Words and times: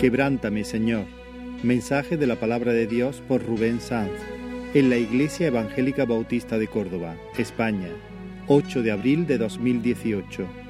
Quebrántame, 0.00 0.64
Señor. 0.64 1.06
Mensaje 1.62 2.18
de 2.18 2.26
la 2.26 2.36
palabra 2.36 2.74
de 2.74 2.86
Dios 2.86 3.22
por 3.26 3.42
Rubén 3.42 3.80
Sanz 3.80 4.12
en 4.74 4.90
la 4.90 4.96
Iglesia 4.98 5.46
Evangélica 5.46 6.04
Bautista 6.04 6.58
de 6.58 6.68
Córdoba, 6.68 7.16
España, 7.38 7.88
8 8.46 8.82
de 8.82 8.90
abril 8.92 9.26
de 9.26 9.38
2018. 9.38 10.65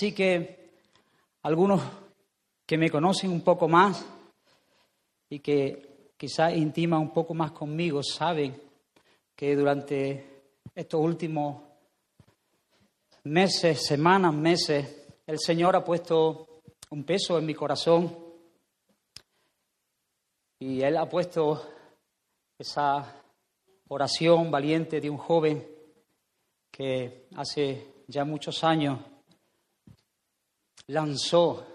Así 0.00 0.12
que 0.12 0.70
algunos 1.42 1.82
que 2.64 2.78
me 2.78 2.88
conocen 2.88 3.30
un 3.30 3.42
poco 3.42 3.68
más 3.68 4.02
y 5.28 5.40
que 5.40 6.12
quizás 6.16 6.56
intiman 6.56 7.00
un 7.02 7.12
poco 7.12 7.34
más 7.34 7.52
conmigo 7.52 8.02
saben 8.02 8.58
que 9.36 9.54
durante 9.54 10.44
estos 10.74 10.98
últimos 11.02 11.64
meses, 13.24 13.84
semanas, 13.84 14.32
meses, 14.32 15.06
el 15.26 15.38
Señor 15.38 15.76
ha 15.76 15.84
puesto 15.84 16.62
un 16.88 17.04
peso 17.04 17.38
en 17.38 17.44
mi 17.44 17.52
corazón 17.52 18.16
y 20.60 20.80
Él 20.80 20.96
ha 20.96 21.06
puesto 21.06 21.62
esa 22.58 23.22
oración 23.88 24.50
valiente 24.50 24.98
de 24.98 25.10
un 25.10 25.18
joven 25.18 25.62
que 26.70 27.26
hace 27.36 28.04
ya 28.08 28.24
muchos 28.24 28.64
años 28.64 28.98
lanzó 30.88 31.66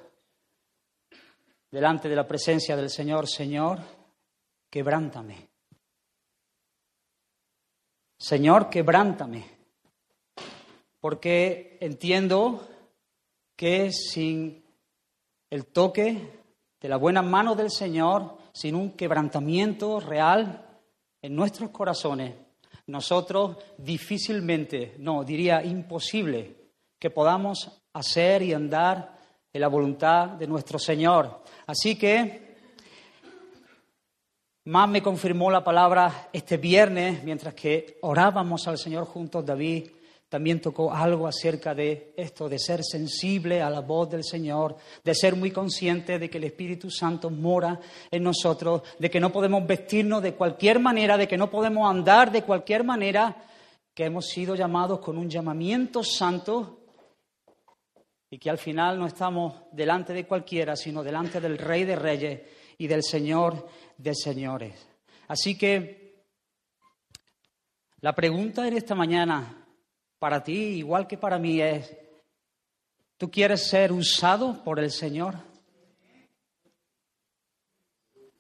delante 1.72 2.08
de 2.08 2.16
la 2.16 2.28
presencia 2.28 2.76
del 2.76 2.90
Señor, 2.90 3.28
Señor, 3.28 3.80
quebrántame. 4.70 5.50
Señor, 8.18 8.70
quebrántame. 8.70 9.46
Porque 11.00 11.78
entiendo 11.82 12.68
que 13.56 13.92
sin 13.92 14.64
el 15.50 15.66
toque 15.68 16.42
de 16.80 16.90
la 16.90 16.98
buena 16.98 17.22
mano 17.22 17.56
del 17.56 17.72
Señor, 17.72 18.38
sin 18.54 18.76
un 18.76 18.92
quebrantamiento 18.92 20.00
real 20.00 20.82
en 21.22 21.36
nuestros 21.36 21.72
corazones, 21.72 22.34
nosotros 22.88 23.58
difícilmente, 23.78 24.96
no, 25.00 25.24
diría 25.24 25.64
imposible, 25.64 26.56
que 27.00 27.10
podamos 27.10 27.85
hacer 27.96 28.44
y 28.44 28.54
andar 28.54 29.16
en 29.52 29.62
la 29.62 29.68
voluntad 29.68 30.30
de 30.30 30.48
nuestro 30.48 30.78
Señor. 30.78 31.42
Así 31.66 31.96
que 31.96 32.46
más 34.66 34.90
me 34.90 35.02
confirmó 35.02 35.50
la 35.50 35.64
palabra 35.64 36.30
este 36.34 36.58
viernes, 36.58 37.24
mientras 37.24 37.54
que 37.54 37.98
orábamos 38.02 38.68
al 38.68 38.78
Señor 38.78 39.06
juntos, 39.06 39.46
David 39.46 39.88
también 40.28 40.60
tocó 40.60 40.92
algo 40.92 41.28
acerca 41.28 41.74
de 41.74 42.14
esto, 42.18 42.50
de 42.50 42.60
ser 42.60 42.84
sensible 42.84 43.62
a 43.62 43.70
la 43.70 43.80
voz 43.80 44.10
del 44.10 44.26
Señor, 44.26 44.76
de 45.04 45.16
ser 45.16 45.36
muy 45.36 45.52
consciente 45.52 46.20
de 46.20 46.30
que 46.30 46.38
el 46.38 46.46
Espíritu 46.46 46.92
Santo 46.92 47.30
mora 47.30 47.80
en 48.12 48.24
nosotros, 48.24 48.82
de 49.00 49.10
que 49.10 49.22
no 49.22 49.32
podemos 49.32 49.66
vestirnos 49.66 50.22
de 50.22 50.34
cualquier 50.34 50.80
manera, 50.80 51.16
de 51.16 51.28
que 51.28 51.38
no 51.38 51.50
podemos 51.50 51.90
andar 51.90 52.30
de 52.30 52.42
cualquier 52.42 52.84
manera, 52.84 53.38
que 53.94 54.04
hemos 54.04 54.26
sido 54.26 54.56
llamados 54.56 55.00
con 55.00 55.18
un 55.18 55.30
llamamiento 55.30 56.04
santo 56.04 56.85
y 58.30 58.38
que 58.38 58.50
al 58.50 58.58
final 58.58 58.98
no 58.98 59.08
estamos 59.08 59.64
delante 59.72 60.14
de 60.14 60.26
cualquiera, 60.26 60.76
sino 60.76 61.04
delante 61.04 61.40
del 61.40 61.58
Rey 61.58 61.84
de 61.84 61.96
Reyes 61.96 62.42
y 62.78 62.88
del 62.88 63.04
Señor 63.04 63.68
de 63.98 64.14
Señores. 64.16 64.88
Así 65.28 65.58
que 65.58 66.24
la 68.02 68.14
pregunta 68.14 68.68
en 68.68 68.78
esta 68.78 68.96
mañana 68.96 69.66
para 70.20 70.44
ti, 70.44 70.54
igual 70.54 71.08
que 71.08 71.18
para 71.18 71.38
mí, 71.38 71.62
es, 71.62 71.96
¿tú 73.18 73.30
quieres 73.30 73.68
ser 73.68 73.92
usado 73.92 74.64
por 74.64 74.80
el 74.80 74.92
Señor? 74.92 75.36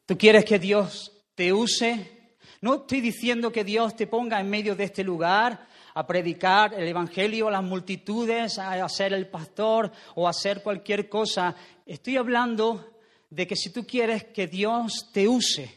¿Tú 0.05 0.17
quieres 0.17 0.45
que 0.45 0.59
Dios 0.59 1.11
te 1.33 1.51
use? 1.51 2.37
No 2.61 2.75
estoy 2.75 3.01
diciendo 3.01 3.51
que 3.51 3.63
Dios 3.63 3.95
te 3.95 4.07
ponga 4.07 4.39
en 4.39 4.49
medio 4.49 4.75
de 4.75 4.85
este 4.85 5.03
lugar 5.03 5.67
a 5.95 6.05
predicar 6.05 6.73
el 6.73 6.87
Evangelio 6.87 7.47
a 7.47 7.51
las 7.51 7.63
multitudes, 7.63 8.59
a 8.59 8.87
ser 8.89 9.13
el 9.13 9.27
pastor 9.27 9.91
o 10.15 10.27
hacer 10.27 10.61
cualquier 10.61 11.07
cosa. 11.07 11.55
Estoy 11.85 12.17
hablando 12.17 12.91
de 13.29 13.47
que 13.47 13.55
si 13.55 13.71
tú 13.71 13.87
quieres 13.87 14.25
que 14.25 14.45
Dios 14.45 15.09
te 15.13 15.25
use, 15.25 15.73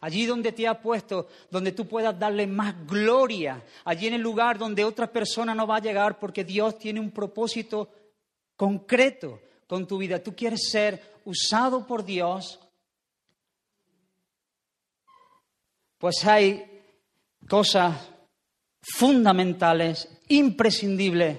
allí 0.00 0.26
donde 0.26 0.50
te 0.50 0.66
ha 0.66 0.82
puesto, 0.82 1.28
donde 1.52 1.70
tú 1.70 1.86
puedas 1.86 2.18
darle 2.18 2.48
más 2.48 2.84
gloria, 2.84 3.62
allí 3.84 4.08
en 4.08 4.14
el 4.14 4.20
lugar 4.20 4.58
donde 4.58 4.84
otra 4.84 5.06
persona 5.06 5.54
no 5.54 5.68
va 5.68 5.76
a 5.76 5.82
llegar 5.82 6.18
porque 6.18 6.42
Dios 6.42 6.76
tiene 6.76 6.98
un 6.98 7.12
propósito 7.12 7.88
concreto 8.56 9.40
con 9.68 9.86
tu 9.86 9.98
vida. 9.98 10.20
Tú 10.20 10.34
quieres 10.34 10.68
ser 10.68 11.20
usado 11.24 11.86
por 11.86 12.04
Dios, 12.04 12.58
pues 15.98 16.24
hay 16.26 16.82
cosas 17.48 18.13
fundamentales, 18.92 20.08
imprescindibles, 20.28 21.38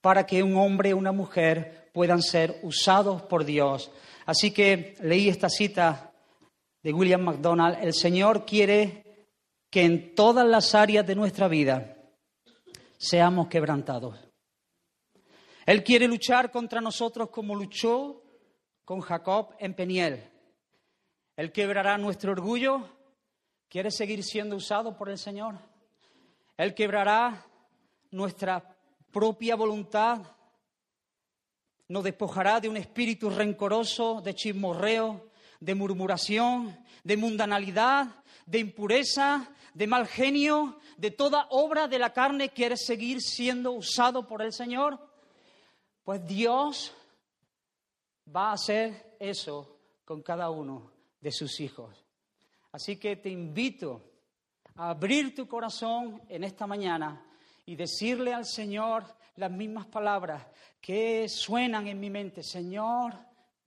para 0.00 0.26
que 0.26 0.42
un 0.42 0.56
hombre 0.56 0.92
o 0.92 0.96
una 0.96 1.12
mujer 1.12 1.90
puedan 1.92 2.22
ser 2.22 2.58
usados 2.62 3.22
por 3.22 3.44
Dios. 3.44 3.90
Así 4.24 4.50
que 4.50 4.96
leí 5.00 5.28
esta 5.28 5.48
cita 5.48 6.12
de 6.82 6.92
William 6.92 7.22
MacDonald, 7.22 7.78
el 7.82 7.94
Señor 7.94 8.44
quiere 8.44 9.04
que 9.70 9.82
en 9.82 10.14
todas 10.14 10.46
las 10.46 10.74
áreas 10.74 11.06
de 11.06 11.14
nuestra 11.14 11.48
vida 11.48 11.96
seamos 12.96 13.48
quebrantados. 13.48 14.16
Él 15.64 15.82
quiere 15.82 16.06
luchar 16.06 16.50
contra 16.50 16.80
nosotros 16.80 17.30
como 17.30 17.54
luchó 17.54 18.22
con 18.84 19.00
Jacob 19.00 19.54
en 19.58 19.74
Peniel. 19.74 20.30
Él 21.36 21.50
quebrará 21.50 21.98
nuestro 21.98 22.32
orgullo. 22.32 22.88
¿Quiere 23.68 23.90
seguir 23.90 24.22
siendo 24.22 24.54
usado 24.54 24.96
por 24.96 25.08
el 25.08 25.18
Señor? 25.18 25.56
Él 26.56 26.74
quebrará 26.74 27.44
nuestra 28.10 28.76
propia 29.12 29.56
voluntad, 29.56 30.22
nos 31.88 32.04
despojará 32.04 32.60
de 32.60 32.68
un 32.68 32.76
espíritu 32.76 33.30
rencoroso, 33.30 34.20
de 34.20 34.34
chismorreo, 34.34 35.30
de 35.60 35.74
murmuración, 35.74 36.78
de 37.04 37.16
mundanalidad, 37.16 38.24
de 38.46 38.58
impureza, 38.58 39.50
de 39.74 39.86
mal 39.86 40.06
genio, 40.06 40.78
de 40.96 41.10
toda 41.10 41.46
obra 41.50 41.88
de 41.88 41.98
la 41.98 42.12
carne. 42.12 42.50
¿Quiere 42.50 42.76
seguir 42.76 43.20
siendo 43.20 43.72
usado 43.72 44.26
por 44.26 44.42
el 44.42 44.52
Señor? 44.52 44.98
Pues 46.02 46.26
Dios 46.26 46.92
va 48.34 48.50
a 48.50 48.54
hacer 48.54 49.16
eso 49.20 49.78
con 50.04 50.22
cada 50.22 50.50
uno 50.50 50.90
de 51.20 51.32
sus 51.32 51.60
hijos. 51.60 52.04
Así 52.72 52.96
que 52.96 53.16
te 53.16 53.28
invito 53.28 54.02
abrir 54.76 55.34
tu 55.34 55.46
corazón 55.46 56.22
en 56.28 56.44
esta 56.44 56.66
mañana 56.66 57.24
y 57.64 57.76
decirle 57.76 58.32
al 58.32 58.44
Señor 58.44 59.04
las 59.36 59.50
mismas 59.50 59.86
palabras 59.86 60.46
que 60.80 61.28
suenan 61.28 61.86
en 61.86 61.98
mi 61.98 62.10
mente. 62.10 62.42
Señor, 62.42 63.14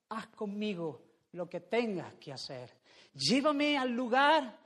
haz 0.09 0.27
conmigo 0.27 1.01
lo 1.33 1.50
que 1.50 1.61
tengas 1.61 2.13
que 2.15 2.31
hacer. 2.31 2.73
Llévame 3.13 3.77
al 3.77 3.91
lugar 3.91 4.57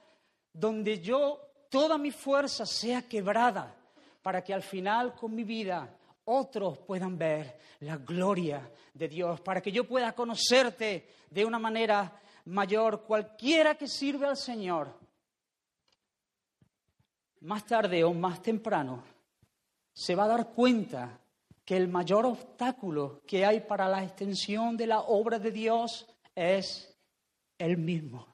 donde 0.52 1.00
yo, 1.02 1.40
toda 1.70 1.98
mi 1.98 2.12
fuerza 2.12 2.66
sea 2.66 3.02
quebrada, 3.02 3.76
para 4.22 4.44
que 4.44 4.54
al 4.54 4.62
final 4.62 5.16
con 5.16 5.34
mi 5.36 5.44
vida 5.44 5.98
otros 6.26 6.78
puedan 6.80 7.18
ver 7.18 7.58
la 7.80 7.98
gloria 7.98 8.72
de 8.94 9.08
Dios, 9.08 9.42
para 9.42 9.62
que 9.62 9.72
yo 9.72 9.86
pueda 9.86 10.14
conocerte 10.14 11.10
de 11.30 11.44
una 11.44 11.60
manera 11.60 12.22
mayor. 12.46 13.04
Cualquiera 13.04 13.76
que 13.76 13.88
sirve 13.88 14.28
al 14.28 14.38
Señor 14.38 15.04
más 17.44 17.66
tarde 17.66 18.04
o 18.04 18.14
más 18.14 18.42
temprano, 18.42 19.04
se 19.94 20.16
va 20.16 20.26
a 20.26 20.30
dar 20.30 20.54
cuenta 20.54 21.20
que 21.66 21.78
el 21.78 21.88
mayor 21.88 22.26
obstáculo 22.26 23.22
que 23.26 23.46
hay 23.46 23.62
para 23.62 23.88
la 23.88 24.04
extensión 24.04 24.76
de 24.76 24.88
la 24.88 25.00
obra 25.02 25.40
de 25.40 25.52
Dios 25.52 26.08
es 26.36 26.94
el 27.58 27.78
mismo. 27.78 28.28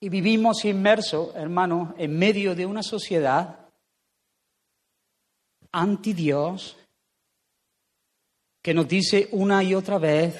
Y 0.00 0.08
vivimos 0.08 0.64
inmersos, 0.64 1.34
hermanos, 1.36 1.94
en 1.96 2.18
medio 2.18 2.56
de 2.56 2.66
una 2.66 2.82
sociedad 2.82 3.68
anti 5.70 6.12
Dios 6.12 6.76
que 8.60 8.74
nos 8.74 8.88
dice 8.88 9.28
una 9.32 9.62
y 9.62 9.74
otra 9.74 9.98
vez, 9.98 10.34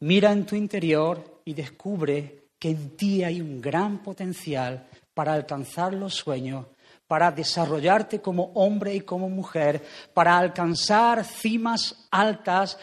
mira 0.00 0.32
en 0.32 0.46
tu 0.46 0.56
interior 0.56 1.42
y 1.44 1.52
descubre 1.52 2.37
que 2.58 2.70
en 2.70 2.96
ti 2.96 3.24
hay 3.24 3.40
un 3.40 3.60
gran 3.60 4.02
potencial 4.02 4.86
para 5.14 5.32
alcanzar 5.32 5.94
los 5.94 6.14
sueños, 6.14 6.66
para 7.06 7.30
desarrollarte 7.30 8.20
como 8.20 8.52
hombre 8.54 8.94
y 8.94 9.00
como 9.00 9.28
mujer, 9.28 9.84
para 10.12 10.36
alcanzar 10.36 11.24
cimas 11.24 12.06
altas, 12.10 12.78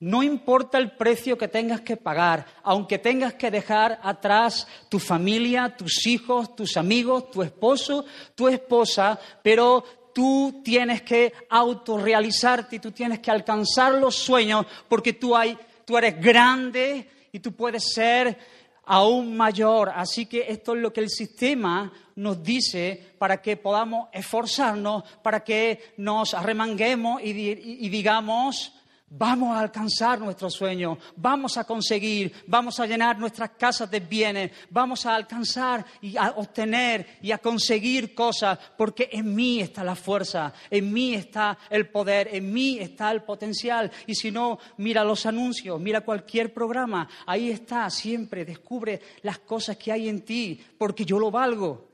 no 0.00 0.22
importa 0.22 0.78
el 0.78 0.92
precio 0.92 1.38
que 1.38 1.48
tengas 1.48 1.80
que 1.80 1.96
pagar, 1.96 2.46
aunque 2.62 2.98
tengas 2.98 3.34
que 3.34 3.50
dejar 3.50 3.98
atrás 4.02 4.66
tu 4.88 4.98
familia, 4.98 5.76
tus 5.76 6.06
hijos, 6.06 6.54
tus 6.54 6.76
amigos, 6.76 7.30
tu 7.30 7.42
esposo, 7.42 8.04
tu 8.34 8.48
esposa, 8.48 9.18
pero 9.42 9.82
tú 10.12 10.60
tienes 10.64 11.02
que 11.02 11.32
autorrealizarte 11.48 12.76
y 12.76 12.80
tú 12.80 12.92
tienes 12.92 13.20
que 13.20 13.30
alcanzar 13.30 13.94
los 13.94 14.14
sueños 14.14 14.66
porque 14.88 15.14
tú, 15.14 15.36
hay, 15.36 15.58
tú 15.84 15.96
eres 15.96 16.20
grande 16.20 17.08
y 17.32 17.40
tú 17.40 17.52
puedes 17.52 17.92
ser 17.92 18.38
aún 18.86 19.36
mayor. 19.36 19.90
Así 19.94 20.26
que 20.26 20.46
esto 20.48 20.74
es 20.74 20.80
lo 20.80 20.92
que 20.92 21.00
el 21.00 21.10
sistema 21.10 21.92
nos 22.16 22.42
dice 22.42 23.14
para 23.18 23.40
que 23.40 23.56
podamos 23.56 24.08
esforzarnos, 24.12 25.04
para 25.22 25.42
que 25.42 25.94
nos 25.96 26.34
arremanguemos 26.34 27.22
y, 27.22 27.30
y 27.30 27.88
digamos, 27.88 28.72
Vamos 29.16 29.54
a 29.54 29.60
alcanzar 29.60 30.18
nuestro 30.18 30.50
sueño, 30.50 30.98
vamos 31.14 31.56
a 31.56 31.62
conseguir, 31.62 32.32
vamos 32.48 32.80
a 32.80 32.86
llenar 32.86 33.16
nuestras 33.16 33.50
casas 33.50 33.88
de 33.88 34.00
bienes, 34.00 34.50
vamos 34.70 35.06
a 35.06 35.14
alcanzar 35.14 35.86
y 36.02 36.16
a 36.16 36.32
obtener 36.32 37.18
y 37.22 37.30
a 37.30 37.38
conseguir 37.38 38.12
cosas, 38.12 38.58
porque 38.76 39.08
en 39.12 39.32
mí 39.32 39.60
está 39.60 39.84
la 39.84 39.94
fuerza, 39.94 40.52
en 40.68 40.92
mí 40.92 41.14
está 41.14 41.56
el 41.70 41.90
poder, 41.90 42.34
en 42.34 42.52
mí 42.52 42.78
está 42.80 43.12
el 43.12 43.22
potencial. 43.22 43.88
Y 44.08 44.16
si 44.16 44.32
no, 44.32 44.58
mira 44.78 45.04
los 45.04 45.26
anuncios, 45.26 45.80
mira 45.80 46.00
cualquier 46.00 46.52
programa, 46.52 47.08
ahí 47.24 47.50
está, 47.50 47.88
siempre 47.90 48.44
descubre 48.44 49.00
las 49.22 49.38
cosas 49.38 49.76
que 49.76 49.92
hay 49.92 50.08
en 50.08 50.22
ti, 50.22 50.60
porque 50.76 51.04
yo 51.04 51.20
lo 51.20 51.30
valgo. 51.30 51.88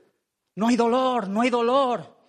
No 0.55 0.69
hay 0.69 0.75
dolor, 0.75 1.29
no 1.29 1.41
hay 1.41 1.51
dolor. 1.51 2.20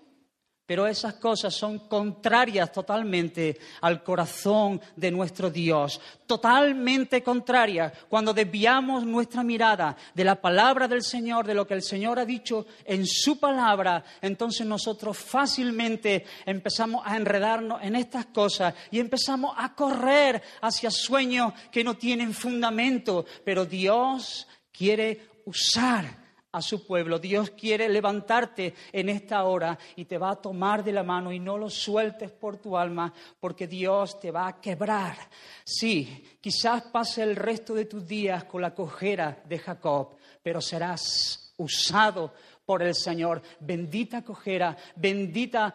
Pero 0.72 0.86
esas 0.86 1.16
cosas 1.16 1.52
son 1.52 1.80
contrarias 1.80 2.72
totalmente 2.72 3.58
al 3.82 4.02
corazón 4.02 4.80
de 4.96 5.10
nuestro 5.10 5.50
Dios, 5.50 6.00
totalmente 6.26 7.22
contrarias. 7.22 7.92
Cuando 8.08 8.32
desviamos 8.32 9.04
nuestra 9.04 9.42
mirada 9.42 9.94
de 10.14 10.24
la 10.24 10.40
palabra 10.40 10.88
del 10.88 11.02
Señor, 11.02 11.46
de 11.46 11.52
lo 11.52 11.66
que 11.66 11.74
el 11.74 11.82
Señor 11.82 12.18
ha 12.18 12.24
dicho 12.24 12.64
en 12.86 13.06
su 13.06 13.38
palabra, 13.38 14.02
entonces 14.22 14.66
nosotros 14.66 15.18
fácilmente 15.18 16.24
empezamos 16.46 17.02
a 17.04 17.18
enredarnos 17.18 17.82
en 17.82 17.94
estas 17.94 18.24
cosas 18.24 18.72
y 18.90 18.98
empezamos 18.98 19.54
a 19.58 19.74
correr 19.74 20.42
hacia 20.62 20.90
sueños 20.90 21.52
que 21.70 21.84
no 21.84 21.98
tienen 21.98 22.32
fundamento. 22.32 23.26
Pero 23.44 23.66
Dios 23.66 24.48
quiere 24.72 25.28
usar 25.44 26.21
a 26.52 26.60
su 26.60 26.86
pueblo. 26.86 27.18
Dios 27.18 27.50
quiere 27.50 27.88
levantarte 27.88 28.74
en 28.92 29.08
esta 29.08 29.42
hora 29.44 29.78
y 29.96 30.04
te 30.04 30.18
va 30.18 30.32
a 30.32 30.36
tomar 30.36 30.84
de 30.84 30.92
la 30.92 31.02
mano 31.02 31.32
y 31.32 31.38
no 31.38 31.56
lo 31.56 31.70
sueltes 31.70 32.30
por 32.30 32.58
tu 32.58 32.76
alma 32.76 33.12
porque 33.40 33.66
Dios 33.66 34.20
te 34.20 34.30
va 34.30 34.46
a 34.46 34.60
quebrar. 34.60 35.16
Sí, 35.64 36.24
quizás 36.40 36.82
pase 36.92 37.22
el 37.22 37.36
resto 37.36 37.74
de 37.74 37.86
tus 37.86 38.06
días 38.06 38.44
con 38.44 38.60
la 38.60 38.74
cojera 38.74 39.42
de 39.46 39.58
Jacob, 39.58 40.16
pero 40.42 40.60
serás 40.60 41.54
usado 41.56 42.34
por 42.66 42.82
el 42.82 42.94
Señor. 42.94 43.40
Bendita 43.60 44.22
cojera, 44.22 44.76
bendita 44.96 45.74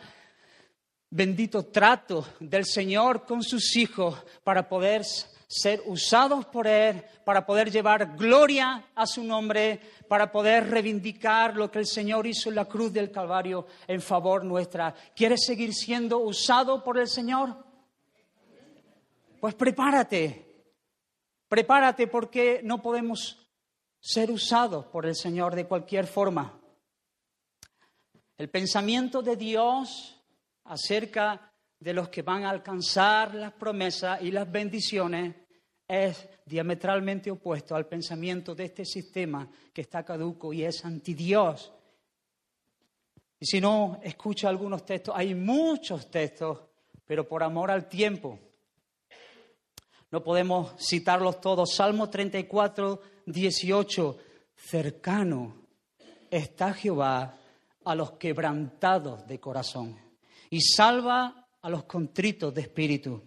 bendito 1.10 1.64
trato 1.68 2.28
del 2.40 2.66
Señor 2.66 3.26
con 3.26 3.42
sus 3.42 3.76
hijos 3.78 4.16
para 4.44 4.68
poder 4.68 5.04
ser 5.48 5.82
usados 5.86 6.46
por 6.46 6.68
Él, 6.68 7.04
para 7.24 7.46
poder 7.46 7.72
llevar 7.72 8.18
gloria 8.18 8.90
a 8.94 9.06
su 9.06 9.24
nombre, 9.24 9.80
para 10.08 10.32
poder 10.32 10.70
reivindicar 10.70 11.56
lo 11.56 11.72
que 11.72 11.80
el 11.80 11.88
Señor 11.88 12.28
hizo 12.28 12.50
en 12.50 12.56
la 12.56 12.66
cruz 12.66 12.92
del 12.92 13.12
Calvario 13.12 13.66
en 13.88 14.02
favor 14.02 14.44
nuestra. 14.44 14.94
¿Quieres 15.16 15.46
seguir 15.46 15.74
siendo 15.74 16.20
usado 16.20 16.84
por 16.84 16.98
el 16.98 17.08
Señor? 17.08 17.66
Pues 19.40 19.56
prepárate, 19.56 20.66
prepárate 21.48 22.08
porque 22.08 22.62
no 22.64 22.82
podemos 22.82 23.48
ser 24.00 24.32
usados 24.32 24.86
por 24.88 25.06
el 25.06 25.16
Señor 25.16 25.56
de 25.56 25.66
cualquier 25.66 26.08
forma. 26.08 26.60
El 28.38 28.50
pensamiento 28.50 29.22
de 29.22 29.36
Dios 29.36 30.22
acerca 30.66 31.54
de 31.80 31.94
los 31.94 32.10
que 32.10 32.22
van 32.22 32.44
a 32.44 32.50
alcanzar 32.50 33.36
las 33.36 33.54
promesas 33.54 34.22
y 34.22 34.32
las 34.32 34.52
bendiciones 34.52 35.36
es 35.88 36.28
diametralmente 36.46 37.32
opuesto 37.32 37.76
al 37.76 37.88
pensamiento 37.88 38.54
de 38.54 38.66
este 38.66 38.84
sistema 38.84 39.50
que 39.74 39.82
está 39.82 40.04
caduco 40.04 40.52
y 40.52 40.64
es 40.64 40.84
anti 40.84 41.14
Dios. 41.14 41.72
Y 43.40 43.46
si 43.46 43.62
no, 43.62 44.00
escucha 44.04 44.50
algunos 44.50 44.86
textos, 44.86 45.14
hay 45.16 45.36
muchos 45.36 46.10
textos, 46.10 46.60
pero 47.06 47.28
por 47.28 47.44
amor 47.44 47.72
al 47.72 47.88
tiempo. 47.88 48.40
No 50.10 50.24
podemos 50.24 50.74
citarlos 50.80 51.40
todos. 51.40 51.76
Salmo 51.76 52.10
34, 52.10 53.02
18, 53.26 54.18
cercano 54.56 55.68
está 56.30 56.74
Jehová 56.74 57.38
a 57.86 57.96
los 57.96 58.14
quebrantados 58.14 59.26
de 59.28 59.40
corazón 59.40 59.98
y 60.50 60.62
salva 60.62 61.47
a 61.62 61.70
los 61.70 61.86
contritos 61.86 62.54
de 62.54 62.62
espíritu. 62.62 63.24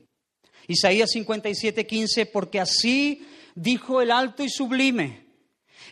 Isaías 0.69 1.11
57, 1.11 1.87
15, 1.87 2.27
porque 2.27 2.61
así 2.61 3.27
dijo 3.55 4.01
el 4.01 4.11
alto 4.11 4.45
y 4.45 4.49
sublime, 4.49 5.27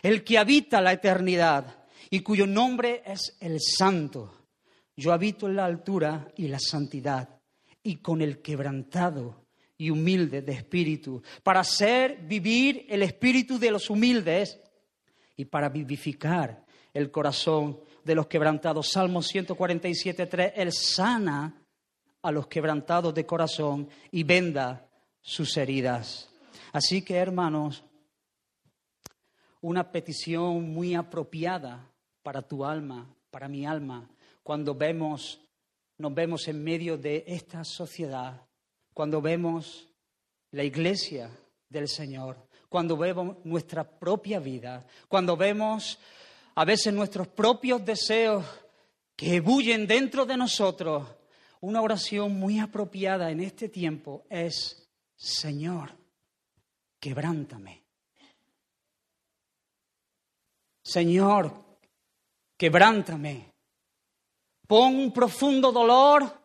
el 0.01 0.23
que 0.23 0.37
habita 0.37 0.81
la 0.81 0.93
eternidad 0.93 1.85
y 2.09 2.21
cuyo 2.21 2.47
nombre 2.47 3.03
es 3.05 3.37
el 3.39 3.59
santo. 3.59 4.47
Yo 4.95 5.13
habito 5.13 5.47
en 5.47 5.55
la 5.55 5.65
altura 5.65 6.31
y 6.35 6.47
la 6.47 6.59
santidad 6.59 7.29
y 7.83 7.97
con 7.97 8.21
el 8.21 8.41
quebrantado 8.41 9.45
y 9.77 9.89
humilde 9.89 10.41
de 10.41 10.51
espíritu, 10.51 11.23
para 11.41 11.61
hacer 11.61 12.17
vivir 12.23 12.85
el 12.89 13.01
espíritu 13.01 13.57
de 13.57 13.71
los 13.71 13.89
humildes 13.89 14.59
y 15.37 15.45
para 15.45 15.69
vivificar 15.69 16.65
el 16.93 17.09
corazón 17.11 17.79
de 18.03 18.13
los 18.13 18.27
quebrantados. 18.27 18.89
Salmo 18.89 19.21
147, 19.21 20.25
3, 20.25 20.53
Él 20.55 20.73
sana 20.73 21.55
a 22.21 22.31
los 22.31 22.47
quebrantados 22.47 23.13
de 23.13 23.25
corazón 23.25 23.89
y 24.11 24.23
venda 24.23 24.87
sus 25.21 25.55
heridas. 25.57 26.29
Así 26.71 27.01
que, 27.01 27.15
hermanos, 27.15 27.83
una 29.61 29.91
petición 29.91 30.71
muy 30.73 30.95
apropiada 30.95 31.91
para 32.23 32.41
tu 32.41 32.65
alma, 32.65 33.13
para 33.31 33.47
mi 33.47 33.65
alma, 33.65 34.09
cuando 34.43 34.75
vemos, 34.75 35.41
nos 35.97 36.13
vemos 36.13 36.47
en 36.47 36.63
medio 36.63 36.97
de 36.97 37.23
esta 37.27 37.63
sociedad, 37.63 38.41
cuando 38.93 39.21
vemos 39.21 39.87
la 40.51 40.63
iglesia 40.63 41.29
del 41.69 41.87
Señor, 41.87 42.37
cuando 42.67 42.97
vemos 42.97 43.37
nuestra 43.43 43.83
propia 43.83 44.39
vida, 44.39 44.85
cuando 45.07 45.35
vemos 45.35 45.99
a 46.55 46.65
veces 46.65 46.93
nuestros 46.93 47.27
propios 47.27 47.83
deseos 47.85 48.45
que 49.15 49.39
bullen 49.39 49.85
dentro 49.85 50.25
de 50.25 50.37
nosotros, 50.37 51.07
una 51.61 51.81
oración 51.81 52.39
muy 52.39 52.59
apropiada 52.59 53.31
en 53.31 53.41
este 53.41 53.69
tiempo 53.69 54.25
es, 54.29 54.87
Señor, 55.15 55.91
quebrántame. 56.99 57.83
Señor, 60.81 61.53
quebrántame. 62.57 63.53
Pon 64.67 64.95
un 64.95 65.11
profundo 65.11 65.71
dolor 65.71 66.39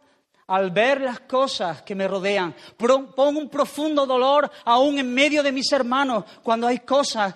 al 0.46 0.70
ver 0.70 1.00
las 1.00 1.20
cosas 1.20 1.82
que 1.82 1.94
me 1.94 2.08
rodean. 2.08 2.54
Pon 2.76 3.36
un 3.36 3.48
profundo 3.48 4.06
dolor 4.06 4.50
aún 4.64 4.98
en 4.98 5.14
medio 5.14 5.42
de 5.42 5.52
mis 5.52 5.70
hermanos 5.72 6.24
cuando 6.42 6.66
hay 6.66 6.80
cosas 6.80 7.34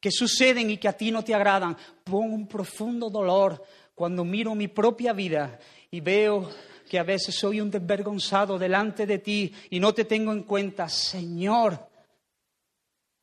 que 0.00 0.10
suceden 0.10 0.70
y 0.70 0.78
que 0.78 0.88
a 0.88 0.96
ti 0.96 1.10
no 1.10 1.22
te 1.22 1.34
agradan. 1.34 1.76
Pon 2.02 2.32
un 2.32 2.48
profundo 2.48 3.10
dolor 3.10 3.62
cuando 3.94 4.24
miro 4.24 4.54
mi 4.54 4.68
propia 4.68 5.12
vida 5.12 5.58
y 5.90 6.00
veo 6.00 6.48
que 6.90 6.98
a 6.98 7.04
veces 7.04 7.36
soy 7.36 7.60
un 7.60 7.70
desvergonzado 7.70 8.58
delante 8.58 9.06
de 9.06 9.20
ti 9.20 9.54
y 9.70 9.78
no 9.78 9.94
te 9.94 10.06
tengo 10.06 10.32
en 10.32 10.42
cuenta. 10.42 10.88
Señor, 10.88 11.88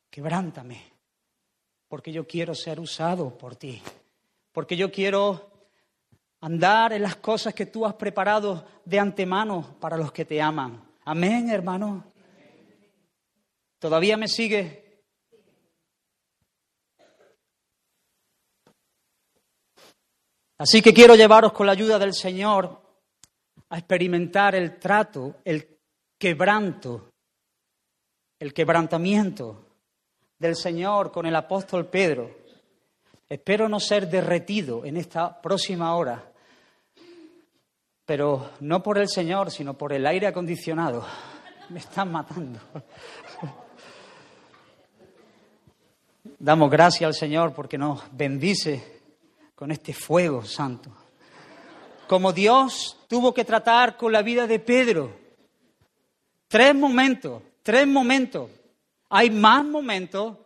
quebrántame, 0.09 0.93
porque 1.89 2.13
yo 2.13 2.25
quiero 2.25 2.55
ser 2.55 2.79
usado 2.79 3.38
por 3.38 3.57
ti, 3.57 3.81
porque 4.53 4.77
yo 4.77 4.89
quiero 4.89 5.51
andar 6.39 6.93
en 6.93 7.01
las 7.01 7.17
cosas 7.17 7.53
que 7.53 7.65
tú 7.65 7.86
has 7.86 7.95
preparado 7.95 8.65
de 8.86 9.00
antemano 9.00 9.75
para 9.81 9.97
los 9.97 10.13
que 10.13 10.24
te 10.24 10.41
aman. 10.41 10.81
Amén, 11.03 11.50
hermano. 11.50 12.13
¿Todavía 13.79 14.15
me 14.15 14.29
sigue? 14.29 15.03
Así 20.57 20.81
que 20.81 20.93
quiero 20.93 21.15
llevaros 21.15 21.51
con 21.51 21.65
la 21.65 21.74
ayuda 21.74 22.00
del 22.00 22.13
Señor 22.13 22.87
a 23.69 23.77
experimentar 23.77 24.55
el 24.55 24.79
trato, 24.79 25.36
el 25.43 25.79
quebranto, 26.17 27.09
el 28.39 28.53
quebrantamiento 28.53 29.65
del 30.39 30.55
Señor 30.55 31.12
con 31.12 31.25
el 31.25 31.36
apóstol 31.36 31.88
Pedro. 31.88 32.29
Espero 33.27 33.67
no 33.67 33.79
ser 33.79 34.09
derretido 34.09 34.86
en 34.86 34.97
esta 34.97 35.41
próxima 35.41 35.95
hora, 35.95 36.31
pero 38.05 38.51
no 38.62 38.81
por 38.81 38.97
el 38.97 39.09
Señor, 39.09 39.51
sino 39.51 39.77
por 39.77 39.91
el 39.91 40.05
aire 40.05 40.27
acondicionado. 40.27 41.05
Me 41.69 41.79
están 41.79 42.12
matando. 42.12 42.59
Damos 46.39 46.69
gracias 46.69 47.07
al 47.07 47.13
Señor 47.13 47.53
porque 47.53 47.77
nos 47.77 48.03
bendice 48.12 49.01
con 49.55 49.71
este 49.71 49.93
fuego 49.93 50.45
santo. 50.45 50.91
Como 52.07 52.31
Dios 52.31 52.97
tuvo 53.07 53.33
que 53.33 53.45
tratar 53.45 53.97
con 53.97 54.11
la 54.11 54.21
vida 54.21 54.45
de 54.45 54.59
Pedro. 54.59 55.17
Tres 56.47 56.75
momentos, 56.75 57.41
tres 57.63 57.87
momentos. 57.87 58.51
Hay 59.09 59.29
más 59.29 59.63
momentos, 59.63 60.37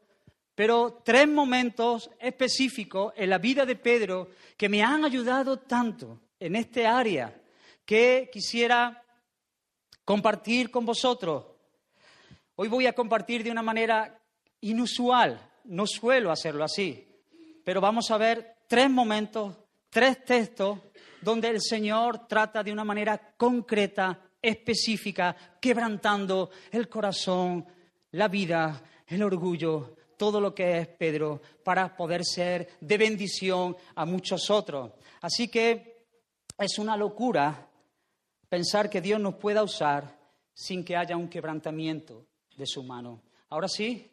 pero 0.56 1.02
tres 1.04 1.28
momentos 1.28 2.10
específicos 2.20 3.14
en 3.16 3.30
la 3.30 3.40
vida 3.40 3.66
de 3.66 3.76
Pedro 3.76 4.30
que 4.56 4.70
me 4.70 4.84
han 4.84 5.04
ayudado 5.04 5.58
tanto 5.60 6.20
en 6.40 6.56
este 6.56 6.86
área 6.86 7.36
que 7.86 8.30
quisiera 8.32 9.04
compartir 10.06 10.70
con 10.70 10.86
vosotros. 10.86 11.46
Hoy 12.56 12.68
voy 12.68 12.86
a 12.86 12.94
compartir 12.94 13.44
de 13.44 13.52
una 13.52 13.64
manera 13.64 14.20
inusual, 14.62 15.40
no 15.66 15.88
suelo 15.88 16.32
hacerlo 16.32 16.64
así, 16.64 17.08
pero 17.64 17.82
vamos 17.82 18.12
a 18.12 18.18
ver 18.18 18.58
tres 18.68 18.90
momentos, 18.90 19.56
tres 19.90 20.24
textos 20.24 20.80
donde 21.22 21.50
el 21.50 21.62
Señor 21.62 22.28
trata 22.28 22.64
de 22.64 22.72
una 22.72 22.84
manera 22.84 23.34
concreta, 23.38 24.20
específica, 24.42 25.36
quebrantando 25.60 26.50
el 26.72 26.90
corazón, 26.90 27.66
la 28.12 28.28
vida, 28.28 28.82
el 29.08 29.24
orgullo, 29.24 29.96
todo 30.18 30.40
lo 30.40 30.54
que 30.54 30.80
es 30.80 30.88
Pedro, 30.88 31.42
para 31.64 31.96
poder 31.96 32.24
ser 32.24 32.78
de 32.80 32.98
bendición 32.98 33.76
a 33.96 34.06
muchos 34.06 34.50
otros. 34.50 34.92
Así 35.22 35.48
que 35.48 36.06
es 36.58 36.78
una 36.78 36.98
locura 36.98 37.68
pensar 38.50 38.90
que 38.90 39.02
Dios 39.02 39.20
nos 39.20 39.36
pueda 39.36 39.64
usar 39.64 40.20
sin 40.54 40.84
que 40.84 40.96
haya 40.96 41.18
un 41.18 41.30
quebrantamiento 41.30 42.26
de 42.56 42.66
su 42.66 42.84
mano. 42.84 43.22
Ahora 43.50 43.68
sí, 43.68 44.12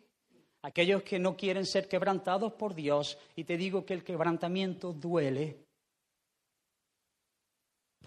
aquellos 0.63 1.03
que 1.03 1.19
no 1.19 1.37
quieren 1.37 1.67
ser 1.67 1.89
quebrantados 1.89 2.53
por 2.53 2.75
Dios, 2.75 3.19
y 3.37 3.45
te 3.45 3.57
digo 3.57 3.85
que 3.85 3.95
el 3.95 4.05
quebrantamiento 4.05 4.93
duele, 4.93 5.68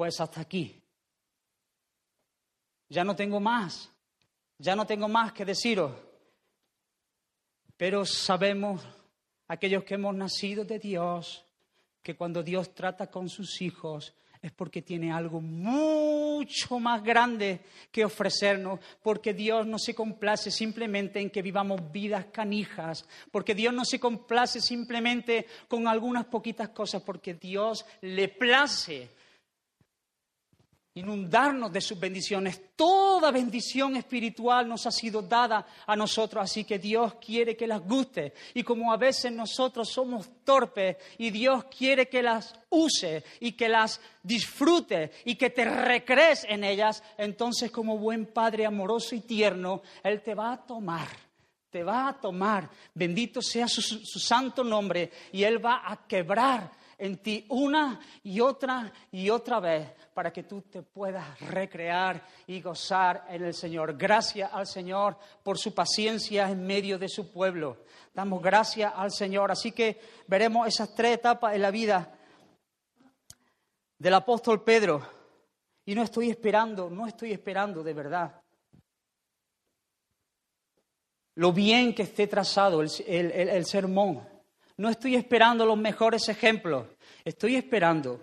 pues 0.02 0.20
hasta 0.20 0.42
aquí. 0.42 0.82
Ya 2.90 3.04
no 3.04 3.16
tengo 3.16 3.40
más, 3.40 3.88
ya 4.58 4.76
no 4.76 4.88
tengo 4.88 5.08
más 5.08 5.32
que 5.32 5.46
deciros, 5.46 5.92
pero 7.78 8.04
sabemos, 8.04 8.82
aquellos 9.48 9.84
que 9.84 9.94
hemos 9.94 10.16
nacido 10.16 10.66
de 10.66 10.80
Dios, 10.80 11.46
que 12.02 12.16
cuando 12.16 12.42
Dios 12.42 12.74
trata 12.74 13.12
con 13.12 13.30
sus 13.30 13.62
hijos, 13.62 14.16
es 14.42 14.52
porque 14.52 14.82
tiene 14.82 15.12
algo 15.12 15.40
mucho 15.40 16.80
más 16.80 17.04
grande 17.04 17.62
que 17.92 18.04
ofrecernos, 18.04 18.80
porque 19.04 19.36
Dios 19.36 19.68
no 19.68 19.78
se 19.78 19.94
complace 19.94 20.50
simplemente 20.50 21.20
en 21.20 21.30
que 21.30 21.44
vivamos 21.44 21.92
vidas 21.92 22.26
canijas, 22.32 23.06
porque 23.30 23.54
Dios 23.54 23.72
no 23.72 23.86
se 23.86 24.00
complace 24.00 24.62
simplemente 24.62 25.46
con 25.68 25.88
algunas 25.88 26.26
poquitas 26.26 26.70
cosas, 26.70 27.04
porque 27.04 27.36
Dios 27.36 27.86
le 28.02 28.30
place 28.30 29.21
inundarnos 30.94 31.72
de 31.72 31.80
sus 31.80 32.00
bendiciones. 32.00 32.62
Toda 32.76 33.32
bendición 33.32 33.96
espiritual 33.96 34.68
nos 34.68 34.86
ha 34.86 34.92
sido 34.92 35.22
dada 35.22 35.66
a 35.86 35.96
nosotros, 35.96 36.44
así 36.44 36.64
que 36.66 36.80
Dios 36.80 37.16
quiere 37.16 37.56
que 37.56 37.68
las 37.68 37.82
guste. 37.82 38.34
Y 38.54 38.64
como 38.64 38.92
a 38.92 38.98
veces 38.98 39.32
nosotros 39.32 39.90
somos 39.90 40.30
torpes 40.44 40.98
y 41.18 41.30
Dios 41.30 41.66
quiere 41.66 42.10
que 42.10 42.22
las 42.22 42.54
use 42.70 43.24
y 43.40 43.54
que 43.54 43.70
las 43.70 44.02
disfrute 44.22 45.12
y 45.24 45.36
que 45.36 45.50
te 45.50 45.66
recrees 45.66 46.46
en 46.48 46.64
ellas, 46.64 47.04
entonces 47.18 47.72
como 47.72 47.98
buen 47.98 48.26
Padre 48.26 48.66
amoroso 48.66 49.16
y 49.16 49.22
tierno, 49.22 49.82
Él 50.04 50.22
te 50.22 50.36
va 50.36 50.54
a 50.54 50.66
tomar. 50.66 51.08
Te 51.70 51.84
va 51.84 52.10
a 52.10 52.20
tomar, 52.20 52.70
bendito 52.94 53.42
sea 53.42 53.66
su, 53.66 53.82
santo 54.20 54.62
nombre, 54.62 55.10
y 55.32 55.44
Él 55.44 55.66
va 55.66 55.84
a 55.90 56.06
quebrar 56.06 56.70
en 57.02 57.18
ti 57.18 57.46
una 57.50 58.00
y 58.22 58.40
otra 58.42 58.94
y 59.12 59.32
otra 59.32 59.60
vez 59.60 59.90
para 60.14 60.32
que 60.32 60.44
tú 60.44 60.62
te 60.62 60.84
puedas 60.84 61.40
recrear 61.40 62.24
y 62.46 62.62
gozar 62.62 63.26
en 63.28 63.44
el 63.44 63.56
Señor. 63.56 63.98
Gracias 63.98 64.52
al 64.54 64.68
Señor 64.68 65.18
por 65.42 65.58
su 65.58 65.74
paciencia 65.74 66.48
en 66.48 66.64
medio 66.64 67.00
de 67.00 67.10
su 67.10 67.32
pueblo. 67.32 67.86
Damos 68.14 68.40
gracias 68.44 68.94
al 68.96 69.12
Señor. 69.12 69.52
Así 69.52 69.72
que 69.72 70.00
veremos 70.28 70.68
esas 70.68 70.94
tres 70.94 71.16
etapas 71.16 71.56
en 71.56 71.64
la 71.64 71.72
vida 71.72 72.14
del 73.98 74.14
apóstol 74.14 74.64
Pedro. 74.64 75.02
Y 75.86 75.96
no 75.96 76.04
estoy 76.04 76.30
esperando, 76.30 76.88
no 76.88 77.08
estoy 77.08 77.32
esperando 77.32 77.82
de 77.82 77.94
verdad 77.96 78.42
lo 81.34 81.52
bien 81.52 81.96
que 81.96 82.04
esté 82.04 82.28
trazado 82.28 82.84
el, 82.84 82.92
el 83.08 83.66
sermón. 83.66 84.31
No 84.78 84.90
estoy 84.90 85.16
esperando 85.16 85.66
los 85.66 85.78
mejores 85.78 86.28
ejemplos, 86.30 86.88
estoy 87.24 87.56
esperando 87.56 88.20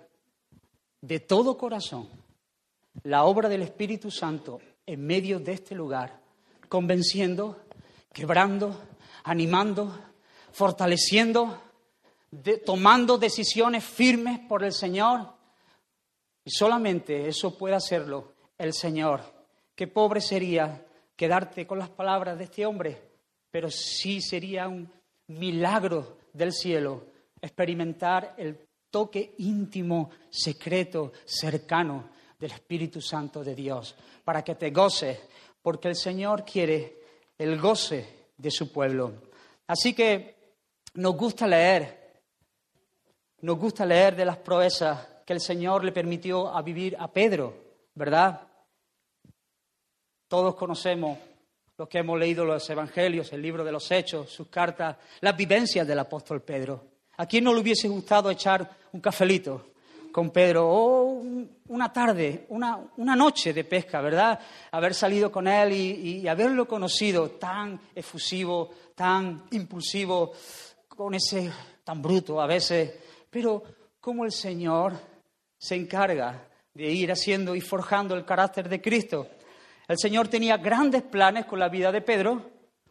de 1.00 1.21
todo 1.21 1.57
corazón 1.57 2.09
la 3.05 3.25
obra 3.25 3.49
del 3.49 3.62
Espíritu 3.62 4.11
Santo 4.11 4.61
en 4.87 5.07
medio 5.07 5.38
de 5.38 5.52
este 5.52 5.75
lugar, 5.75 6.21
convenciendo, 6.69 7.64
quebrando, 8.12 8.81
animando, 9.25 9.97
fortaleciendo, 10.52 11.62
tomando 12.64 13.19
decisiones 13.19 13.85
firmes 13.85 14.40
por 14.40 14.64
el 14.64 14.73
Señor. 14.73 15.33
Y 16.45 16.50
solamente 16.50 17.28
eso 17.28 17.57
puede 17.57 17.75
hacerlo 17.75 18.33
el 18.57 18.73
Señor. 18.73 19.23
Qué 19.75 19.87
pobre 19.87 20.21
sería 20.21 20.85
quedarte 21.14 21.67
con 21.67 21.78
las 21.78 21.90
palabras 21.90 22.38
de 22.38 22.45
este 22.45 22.67
hombre, 22.67 23.00
pero 23.50 23.71
sí 23.71 24.21
sería 24.21 24.67
un 24.69 24.90
milagro 25.28 26.17
del 26.32 26.52
cielo, 26.52 27.06
experimentar 27.40 28.35
el 28.37 28.68
toque 28.90 29.35
íntimo, 29.38 30.11
secreto, 30.30 31.12
cercano 31.25 32.11
del 32.38 32.52
Espíritu 32.52 33.00
Santo 33.00 33.42
de 33.42 33.54
Dios, 33.54 33.94
para 34.25 34.42
que 34.42 34.54
te 34.54 34.70
goces, 34.70 35.18
porque 35.61 35.88
el 35.88 35.97
Señor 35.97 36.44
quiere 36.44 36.99
el 37.37 37.61
goce 37.61 38.28
de 38.37 38.50
su 38.50 38.73
pueblo. 38.73 39.12
Así 39.66 39.94
que 39.94 40.54
nos 40.94 41.16
gusta 41.16 41.47
leer, 41.47 42.23
nos 43.40 43.58
gusta 43.58 43.85
leer 43.85 44.16
de 44.16 44.25
las 44.25 44.38
proezas 44.38 45.06
que 45.26 45.32
el 45.32 45.40
Señor 45.40 45.85
le 45.85 45.92
permitió 45.92 46.49
a 46.49 46.62
vivir 46.62 46.97
a 46.99 47.12
Pedro, 47.12 47.54
¿verdad? 47.94 48.49
Todos 50.26 50.54
conocemos 50.54 51.18
los 51.78 51.88
que 51.88 51.99
hemos 51.99 52.18
leído 52.18 52.44
los 52.44 52.68
evangelios, 52.68 53.32
el 53.32 53.40
libro 53.40 53.62
de 53.62 53.70
los 53.70 53.88
hechos, 53.92 54.28
sus 54.30 54.49
cartas, 54.49 54.97
las 55.20 55.37
vivencias 55.37 55.87
del 55.87 56.00
apóstol 56.00 56.42
Pedro. 56.42 56.85
¿A 57.18 57.26
quién 57.26 57.44
no 57.44 57.54
le 57.54 57.61
hubiese 57.61 57.87
gustado 57.87 58.32
echar 58.32 58.68
un 58.92 59.00
cafelito 59.00 59.66
con 60.11 60.30
Pedro 60.30 60.68
o 60.68 61.23
una 61.68 61.92
tarde, 61.92 62.47
una, 62.49 63.14
noche 63.14 63.52
de 63.52 63.62
pesca, 63.62 64.00
¿verdad? 64.00 64.40
Haber 64.73 64.92
salido 64.92 65.30
con 65.30 65.47
él 65.47 65.73
y, 65.73 66.26
haberlo 66.26 66.66
conocido 66.66 67.30
tan 67.30 67.80
efusivo, 67.94 68.70
tan 68.97 69.44
impulsivo, 69.52 70.32
con 70.88 71.14
ese 71.14 71.49
tan 71.85 72.02
bruto 72.02 72.40
a 72.40 72.49
veces, 72.49 72.92
pero 73.30 73.62
como 74.00 74.25
el 74.25 74.32
Señor 74.32 74.94
se 75.56 75.76
encarga 75.76 76.49
de 76.75 76.90
ir 76.90 77.12
haciendo 77.12 77.54
y 77.54 77.61
forjando 77.61 78.16
el 78.16 78.25
carácter 78.25 78.68
de 78.68 78.80
Cristo. 78.80 79.28
El 79.88 79.97
Señor 79.99 80.28
tenía 80.28 80.59
grandes 80.59 81.02
planes 81.02 81.47
con 81.47 81.59
la 81.59 81.71
vida 81.71 81.90
de 81.90 82.02
Pedro, 82.02 82.50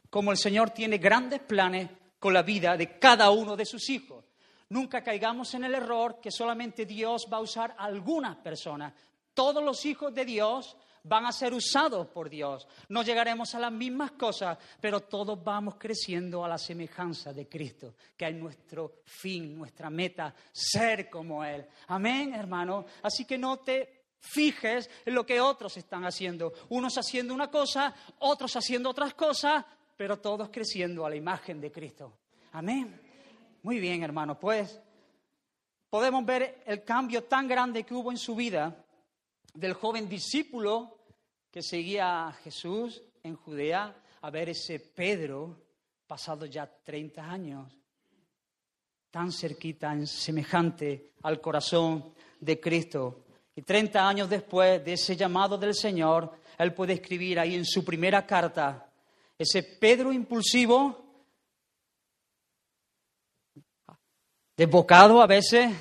como 0.10 0.32
el 0.32 0.38
Señor 0.38 0.72
tiene 0.72 0.98
grandes 0.98 1.40
planes 1.42 1.90
con 2.18 2.34
la 2.34 2.42
vida 2.42 2.76
de 2.76 2.98
cada 2.98 3.30
uno 3.30 3.56
de 3.56 3.68
sus 3.68 3.88
hijos. 3.92 4.26
Nunca 4.70 5.04
caigamos 5.04 5.54
en 5.54 5.64
el 5.64 5.76
error 5.76 6.20
que 6.20 6.32
solamente 6.32 6.88
Dios 6.88 7.28
va 7.32 7.38
a 7.38 7.42
usar 7.42 7.76
a 7.78 7.86
algunas 7.86 8.38
personas. 8.38 8.94
Todos 9.36 9.64
los 9.64 9.86
hijos 9.86 10.12
de 10.12 10.26
Dios 10.26 10.76
van 11.04 11.28
a 11.28 11.32
ser 11.32 11.54
usados 11.54 12.08
por 12.08 12.30
Dios. 12.30 12.68
No 12.90 13.04
llegaremos 13.04 13.54
a 13.54 13.60
las 13.60 13.72
mismas 13.72 14.12
cosas, 14.14 14.58
pero 14.82 15.02
todos 15.02 15.42
vamos 15.44 15.76
creciendo 15.78 16.44
a 16.44 16.50
la 16.50 16.58
semejanza 16.58 17.32
de 17.32 17.48
Cristo, 17.48 17.94
que 18.18 18.28
es 18.28 18.36
nuestro 18.36 19.02
fin, 19.06 19.56
nuestra 19.56 19.92
meta, 19.92 20.34
ser 20.52 21.10
como 21.10 21.44
Él. 21.44 21.66
Amén, 21.88 22.34
hermano. 22.34 22.86
Así 23.04 23.24
que 23.24 23.38
no 23.38 23.58
te 23.60 23.97
fijes 24.20 24.90
en 25.06 25.14
lo 25.14 25.26
que 25.26 25.40
otros 25.40 25.78
están 25.78 26.06
haciendo. 26.06 26.54
Unos 26.70 26.98
haciendo 26.98 27.34
una 27.34 27.50
cosa, 27.50 27.94
otros 28.20 28.56
haciendo 28.56 28.90
otras 28.90 29.14
cosas, 29.14 29.66
pero 29.96 30.20
todos 30.20 30.50
creciendo 30.50 31.06
a 31.06 31.10
la 31.10 31.16
imagen 31.16 31.60
de 31.60 31.72
Cristo. 31.72 32.20
Amén. 32.54 33.00
Muy 33.64 33.80
bien, 33.80 34.04
hermano. 34.04 34.40
Pues 34.40 34.80
podemos 35.90 36.26
ver 36.26 36.64
el 36.66 36.84
cambio 36.84 37.24
tan 37.24 37.48
grande 37.48 37.84
que 37.84 37.94
hubo 37.94 38.12
en 38.12 38.18
su 38.18 38.36
vida 38.36 38.86
del 39.54 39.74
joven 39.74 40.08
discípulo 40.08 40.98
que 41.52 41.64
seguía 41.64 42.28
a 42.28 42.34
Jesús 42.34 43.02
en 43.24 43.36
Judea 43.36 43.96
a 44.22 44.30
ver 44.30 44.50
ese 44.50 44.80
Pedro 44.80 45.68
pasado 46.06 46.46
ya 46.46 46.66
30 46.68 47.24
años. 47.24 47.74
tan 49.10 49.32
cerquita, 49.32 50.06
semejante 50.06 51.14
al 51.24 51.42
corazón 51.42 52.14
de 52.40 52.60
Cristo. 52.60 53.27
Y 53.58 53.64
30 53.64 54.08
años 54.08 54.30
después 54.30 54.86
de 54.86 54.94
ese 54.94 55.16
llamado 55.16 55.58
del 55.58 55.74
Señor, 55.74 56.32
Él 56.60 56.76
puede 56.76 56.94
escribir 56.94 57.40
ahí 57.40 57.56
en 57.56 57.66
su 57.66 57.84
primera 57.84 58.24
carta, 58.24 58.88
ese 59.36 59.64
Pedro 59.64 60.14
impulsivo, 60.14 61.04
desbocado 64.56 65.24
a 65.24 65.26
veces, 65.26 65.76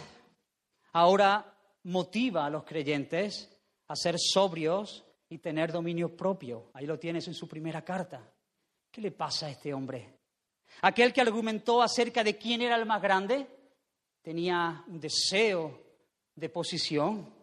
ahora 0.95 1.55
motiva 1.83 2.47
a 2.47 2.51
los 2.51 2.65
creyentes 2.65 3.55
a 3.89 3.95
ser 3.95 4.17
sobrios 4.19 5.05
y 5.29 5.37
tener 5.37 5.71
dominio 5.71 6.17
propio. 6.17 6.71
Ahí 6.73 6.87
lo 6.87 6.99
tienes 6.99 7.29
en 7.29 7.35
su 7.35 7.47
primera 7.47 7.85
carta. 7.85 8.27
¿Qué 8.91 9.03
le 9.03 9.11
pasa 9.11 9.49
a 9.49 9.51
este 9.51 9.75
hombre? 9.75 10.17
Aquel 10.81 11.13
que 11.13 11.21
argumentó 11.21 11.83
acerca 11.83 12.25
de 12.25 12.39
quién 12.39 12.63
era 12.63 12.77
el 12.77 12.87
más 12.87 13.03
grande 13.03 13.47
tenía 14.23 14.83
un 14.89 14.99
deseo 14.99 15.79
de 16.35 16.49
posición. 16.49 17.36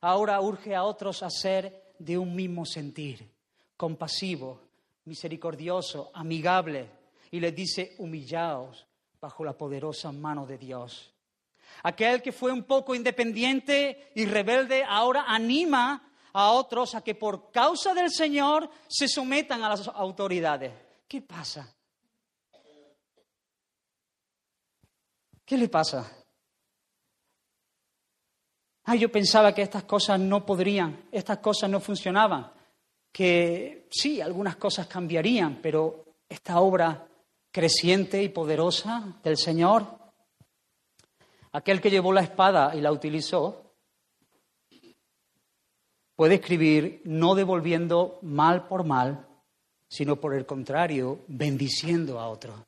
Ahora 0.00 0.40
urge 0.40 0.74
a 0.74 0.84
otros 0.84 1.22
a 1.22 1.30
ser 1.30 1.94
de 1.98 2.16
un 2.16 2.34
mismo 2.34 2.64
sentir, 2.64 3.30
compasivo, 3.76 4.60
misericordioso, 5.04 6.10
amigable, 6.14 6.88
y 7.30 7.40
les 7.40 7.54
dice, 7.54 7.94
humillaos 7.98 8.86
bajo 9.20 9.44
la 9.44 9.52
poderosa 9.52 10.10
mano 10.12 10.46
de 10.46 10.58
Dios. 10.58 11.12
Aquel 11.82 12.22
que 12.22 12.32
fue 12.32 12.52
un 12.52 12.64
poco 12.64 12.94
independiente 12.94 14.10
y 14.14 14.24
rebelde 14.24 14.82
ahora 14.84 15.24
anima 15.28 16.10
a 16.32 16.50
otros 16.52 16.94
a 16.94 17.02
que 17.02 17.14
por 17.14 17.50
causa 17.50 17.94
del 17.94 18.10
Señor 18.10 18.70
se 18.88 19.08
sometan 19.08 19.62
a 19.62 19.68
las 19.68 19.86
autoridades. 19.88 20.72
¿Qué 21.06 21.20
pasa? 21.20 21.74
¿Qué 25.44 25.56
le 25.56 25.68
pasa? 25.68 26.19
Ah, 28.92 28.96
yo 28.96 29.08
pensaba 29.08 29.54
que 29.54 29.62
estas 29.62 29.84
cosas 29.84 30.18
no 30.18 30.44
podrían, 30.44 31.04
estas 31.12 31.38
cosas 31.38 31.70
no 31.70 31.78
funcionaban, 31.78 32.50
que 33.12 33.86
sí, 33.88 34.20
algunas 34.20 34.56
cosas 34.56 34.88
cambiarían, 34.88 35.60
pero 35.62 36.06
esta 36.28 36.58
obra 36.58 37.06
creciente 37.52 38.20
y 38.20 38.30
poderosa 38.30 39.16
del 39.22 39.36
Señor, 39.36 39.86
aquel 41.52 41.80
que 41.80 41.88
llevó 41.88 42.12
la 42.12 42.22
espada 42.22 42.74
y 42.74 42.80
la 42.80 42.90
utilizó, 42.90 43.76
puede 46.16 46.34
escribir 46.34 47.02
no 47.04 47.36
devolviendo 47.36 48.18
mal 48.22 48.66
por 48.66 48.82
mal, 48.82 49.24
sino 49.86 50.16
por 50.16 50.34
el 50.34 50.46
contrario, 50.46 51.20
bendiciendo 51.28 52.18
a 52.18 52.28
otro. 52.28 52.66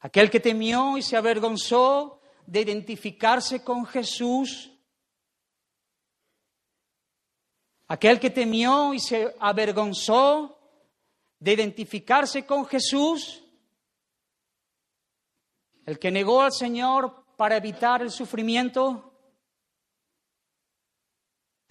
Aquel 0.00 0.30
que 0.30 0.40
temió 0.40 0.98
y 0.98 1.02
se 1.02 1.16
avergonzó 1.16 2.19
de 2.50 2.62
identificarse 2.62 3.62
con 3.62 3.86
Jesús, 3.86 4.72
aquel 7.86 8.18
que 8.18 8.30
temió 8.30 8.92
y 8.92 8.98
se 8.98 9.36
avergonzó 9.38 10.58
de 11.38 11.52
identificarse 11.52 12.44
con 12.44 12.66
Jesús, 12.66 13.44
el 15.86 16.00
que 16.00 16.10
negó 16.10 16.42
al 16.42 16.52
Señor 16.52 17.24
para 17.36 17.56
evitar 17.56 18.02
el 18.02 18.10
sufrimiento, 18.10 19.06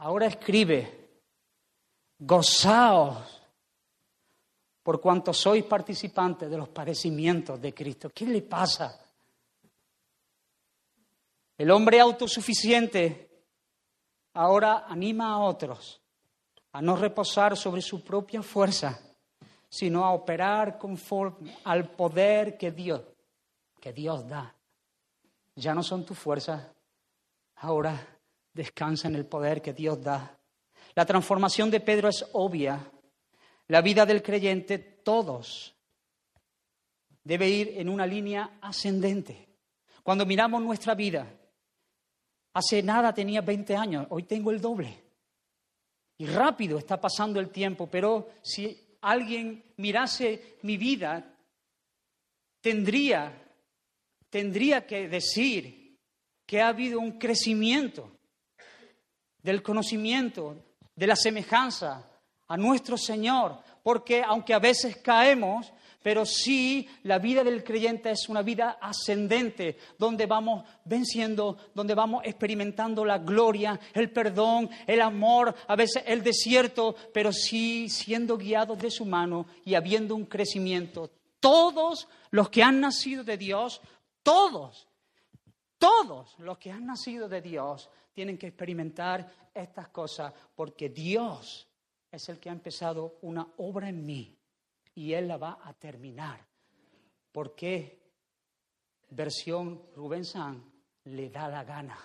Ahora 0.02 0.28
escribe, 0.28 1.10
gozaos 2.18 3.42
por 4.82 5.02
cuanto 5.02 5.34
sois 5.34 5.66
participantes 5.66 6.50
de 6.50 6.56
los 6.56 6.70
padecimientos 6.70 7.60
de 7.60 7.74
Cristo. 7.74 8.10
¿Qué 8.10 8.26
le 8.26 8.42
pasa? 8.42 8.98
El 11.60 11.72
hombre 11.72 12.00
autosuficiente 12.00 13.44
ahora 14.32 14.86
anima 14.88 15.34
a 15.34 15.40
otros 15.40 16.02
a 16.72 16.82
no 16.82 16.96
reposar 16.96 17.58
sobre 17.58 17.82
su 17.82 18.02
propia 18.02 18.42
fuerza, 18.42 18.98
sino 19.68 20.06
a 20.06 20.12
operar 20.12 20.78
conforme 20.78 21.58
al 21.66 21.92
poder 21.92 22.58
que 22.58 22.72
Dios, 22.72 23.02
que 23.82 23.92
Dios 23.92 24.26
da. 24.26 24.56
Ya 25.54 25.76
no 25.76 25.84
son 25.84 26.06
tus 26.06 26.18
fuerzas, 26.18 26.66
ahora 27.56 28.08
descansa 28.54 29.10
en 29.10 29.16
el 29.16 29.26
poder 29.26 29.62
que 29.62 29.74
Dios 29.74 30.02
da. 30.02 30.40
La 30.96 31.06
transformación 31.06 31.70
de 31.70 31.82
Pedro 31.82 32.08
es 32.08 32.26
obvia. 32.32 32.90
La 33.68 33.82
vida 33.82 34.06
del 34.06 34.24
creyente, 34.24 34.80
todos, 34.80 35.76
debe 37.22 37.50
ir 37.50 37.74
en 37.76 37.90
una 37.90 38.08
línea 38.08 38.60
ascendente. 38.62 39.50
Cuando 40.04 40.26
miramos 40.26 40.62
nuestra 40.62 40.96
vida, 40.96 41.36
hace 42.54 42.82
nada 42.84 43.14
tenía 43.14 43.42
20 43.42 43.76
años, 43.76 44.08
hoy 44.10 44.24
tengo 44.24 44.52
el 44.52 44.62
doble. 44.62 45.04
Y 46.18 46.26
rápido 46.26 46.78
está 46.78 47.00
pasando 47.00 47.40
el 47.40 47.50
tiempo, 47.50 47.88
pero 47.88 48.30
si 48.42 48.98
alguien 49.02 49.64
mirase 49.78 50.58
mi 50.64 50.78
vida, 50.78 51.34
tendría, 52.62 53.32
tendría 54.30 54.86
que 54.86 55.08
decir 55.08 55.98
que 56.46 56.62
ha 56.62 56.70
habido 56.70 57.00
un 57.00 57.18
crecimiento 57.18 58.12
del 59.42 59.64
conocimiento, 59.64 60.58
de 60.96 61.08
la 61.08 61.16
semejanza 61.16 62.10
a 62.48 62.58
nuestro 62.58 62.98
Señor, 62.98 63.64
porque 63.84 64.22
aunque 64.22 64.54
a 64.54 64.60
veces 64.60 64.98
caemos, 64.98 65.72
pero 66.02 66.26
sí 66.26 66.88
la 67.04 67.20
vida 67.20 67.44
del 67.44 67.64
creyente 67.64 68.12
es 68.12 68.30
una 68.30 68.42
vida 68.42 68.78
ascendente, 68.82 69.78
donde 69.98 70.26
vamos 70.26 70.66
venciendo, 70.86 71.58
donde 71.74 71.94
vamos 71.94 72.24
experimentando 72.26 73.04
la 73.04 73.18
gloria, 73.18 73.80
el 73.94 74.12
perdón, 74.12 74.70
el 74.88 75.02
amor, 75.02 75.54
a 75.68 75.76
veces 75.76 76.04
el 76.06 76.24
desierto, 76.24 76.96
pero 77.14 77.34
sí 77.34 77.90
siendo 77.90 78.38
guiados 78.38 78.80
de 78.80 78.92
su 78.92 79.06
mano 79.06 79.46
y 79.66 79.76
habiendo 79.76 80.16
un 80.16 80.26
crecimiento. 80.26 81.12
Todos 81.40 82.08
los 82.32 82.50
que 82.50 82.64
han 82.64 82.80
nacido 82.80 83.24
de 83.24 83.38
Dios, 83.38 83.82
todos, 84.24 84.88
todos 85.78 86.36
los 86.40 86.58
que 86.58 86.72
han 86.72 86.86
nacido 86.86 87.28
de 87.28 87.42
Dios 87.42 87.90
tienen 88.14 88.38
que 88.38 88.48
experimentar 88.48 89.32
estas 89.54 89.90
cosas 89.90 90.34
porque 90.56 90.90
Dios 90.90 91.68
es 92.12 92.30
el 92.30 92.40
que 92.40 92.50
ha 92.50 92.54
empezado 92.54 93.18
una 93.22 93.48
obra 93.58 93.90
en 93.90 94.06
mí 94.06 94.39
y 94.96 95.14
Él 95.14 95.28
la 95.28 95.38
va 95.38 95.60
a 95.64 95.74
terminar. 95.74 96.46
Porque 97.32 98.00
versión 99.10 99.84
Rubén 99.96 100.26
San 100.26 100.64
le 101.06 101.30
da 101.30 101.48
la 101.48 101.64
gana. 101.64 101.98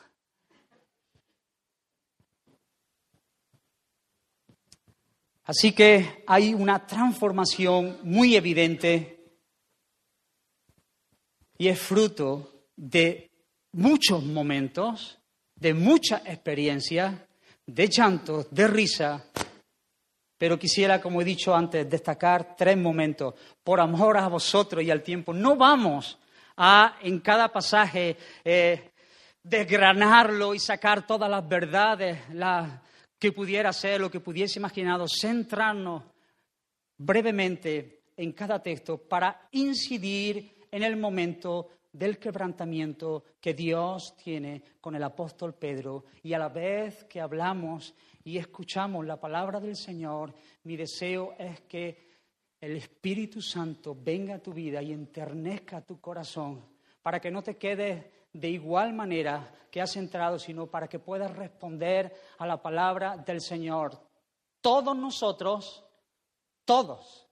Así 5.45 5.73
que 5.73 6.25
hay 6.27 6.55
una 6.55 6.87
transformación 6.87 7.99
muy 8.03 8.35
evidente 8.35 9.35
y 11.59 11.69
es 11.69 11.79
fruto 11.79 12.67
de 12.77 13.31
muchos 13.73 14.25
momentos 14.25 15.19
de 15.57 15.75
mucha 15.75 16.23
experiencia, 16.27 17.27
de 17.67 17.89
llanto, 17.89 18.47
de 18.51 18.69
risa, 18.69 19.25
pero 20.37 20.59
quisiera, 20.59 21.01
como 21.01 21.21
he 21.21 21.25
dicho 21.25 21.55
antes, 21.55 21.89
destacar 21.89 22.57
tres 22.57 22.77
momentos. 22.77 23.35
Por 23.63 23.81
amor 23.81 24.17
a 24.19 24.29
vosotros 24.29 24.83
y 24.83 24.91
al 24.91 25.03
tiempo, 25.03 25.33
no 25.33 25.57
vamos 25.57 26.19
a 26.57 26.97
en 27.03 27.21
cada 27.21 27.49
pasaje 27.49 28.17
eh, 28.45 28.91
desgranarlo 29.43 30.55
y 30.55 30.59
sacar 30.59 31.07
todas 31.07 31.31
las 31.31 31.47
verdades 31.49 32.19
que 33.19 33.33
pudiera 33.33 33.73
ser, 33.73 34.01
lo 34.01 34.11
que 34.11 34.21
pudiese 34.21 34.59
imaginado, 34.59 35.07
centrarnos 35.09 36.03
brevemente 36.97 38.03
en 38.17 38.33
cada 38.33 38.63
texto 38.63 38.99
para 38.99 39.49
incidir 39.53 40.67
en 40.71 40.83
el 40.83 40.97
momento 40.97 41.69
del 41.93 42.19
quebrantamiento 42.19 43.23
que 43.41 43.55
Dios 43.55 44.15
tiene 44.23 44.63
con 44.81 44.97
el 44.97 45.03
apóstol 45.05 45.55
Pedro 45.55 46.05
y 46.23 46.33
a 46.33 46.39
la 46.39 46.49
vez 46.49 47.05
que 47.05 47.21
hablamos 47.21 47.95
y 48.25 48.39
escuchamos 48.39 49.05
la 49.05 49.21
palabra 49.21 49.61
del 49.61 49.77
Señor, 49.77 50.35
mi 50.63 50.77
deseo 50.77 51.35
es 51.39 51.61
que 51.63 52.15
el 52.59 52.77
Espíritu 52.77 53.43
Santo 53.43 53.95
venga 53.95 54.37
a 54.37 54.43
tu 54.43 54.55
vida 54.55 54.83
y 54.83 54.93
enternezca 54.93 55.83
tu 55.83 56.01
corazón 56.01 56.65
para 57.03 57.21
que 57.21 57.31
no 57.31 57.43
te 57.43 57.59
quedes 57.59 58.07
de 58.33 58.49
igual 58.49 58.95
manera 58.95 59.53
que 59.71 59.83
has 59.83 59.95
entrado, 59.97 60.39
sino 60.39 60.67
para 60.67 60.89
que 60.89 60.99
puedas 60.99 61.37
responder 61.37 62.15
a 62.39 62.47
la 62.47 62.63
palabra 62.63 63.19
del 63.19 63.43
Señor. 63.43 64.01
Todos 64.63 64.97
nosotros, 64.97 65.85
todos, 66.65 67.29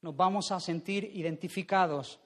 nos 0.00 0.16
vamos 0.16 0.50
a 0.50 0.60
sentir 0.60 1.04
identificados 1.04 2.18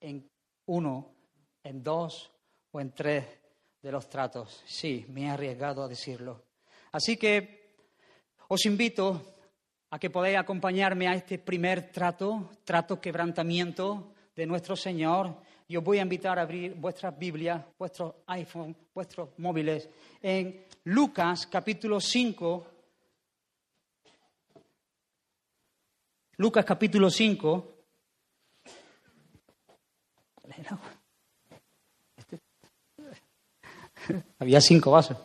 en 0.00 0.30
uno, 0.66 1.14
en 1.62 1.82
dos 1.82 2.32
o 2.72 2.80
en 2.80 2.92
tres 2.92 3.26
de 3.82 3.92
los 3.92 4.08
tratos. 4.08 4.62
Sí, 4.64 5.04
me 5.10 5.24
he 5.24 5.28
arriesgado 5.28 5.82
a 5.82 5.88
decirlo. 5.88 6.53
Así 6.94 7.16
que 7.16 7.74
os 8.46 8.62
invito 8.70 9.34
a 9.90 9.98
que 9.98 10.14
podáis 10.14 10.38
acompañarme 10.38 11.10
a 11.10 11.18
este 11.18 11.42
primer 11.42 11.90
trato, 11.90 12.54
trato 12.62 13.02
quebrantamiento 13.02 14.14
de 14.30 14.46
nuestro 14.46 14.76
Señor. 14.78 15.42
Y 15.66 15.74
os 15.76 15.82
voy 15.82 15.98
a 15.98 16.02
invitar 16.06 16.38
a 16.38 16.42
abrir 16.42 16.74
vuestras 16.74 17.18
Biblias, 17.18 17.64
vuestros 17.76 18.14
iPhone, 18.28 18.76
vuestros 18.94 19.30
móviles, 19.38 19.88
en 20.22 20.66
Lucas 20.84 21.48
capítulo 21.50 21.98
5. 21.98 22.66
Lucas 26.36 26.64
capítulo 26.64 27.10
5. 27.10 27.74
Este- 32.16 32.40
Había 34.38 34.60
cinco 34.60 34.92
vasos. 34.92 35.16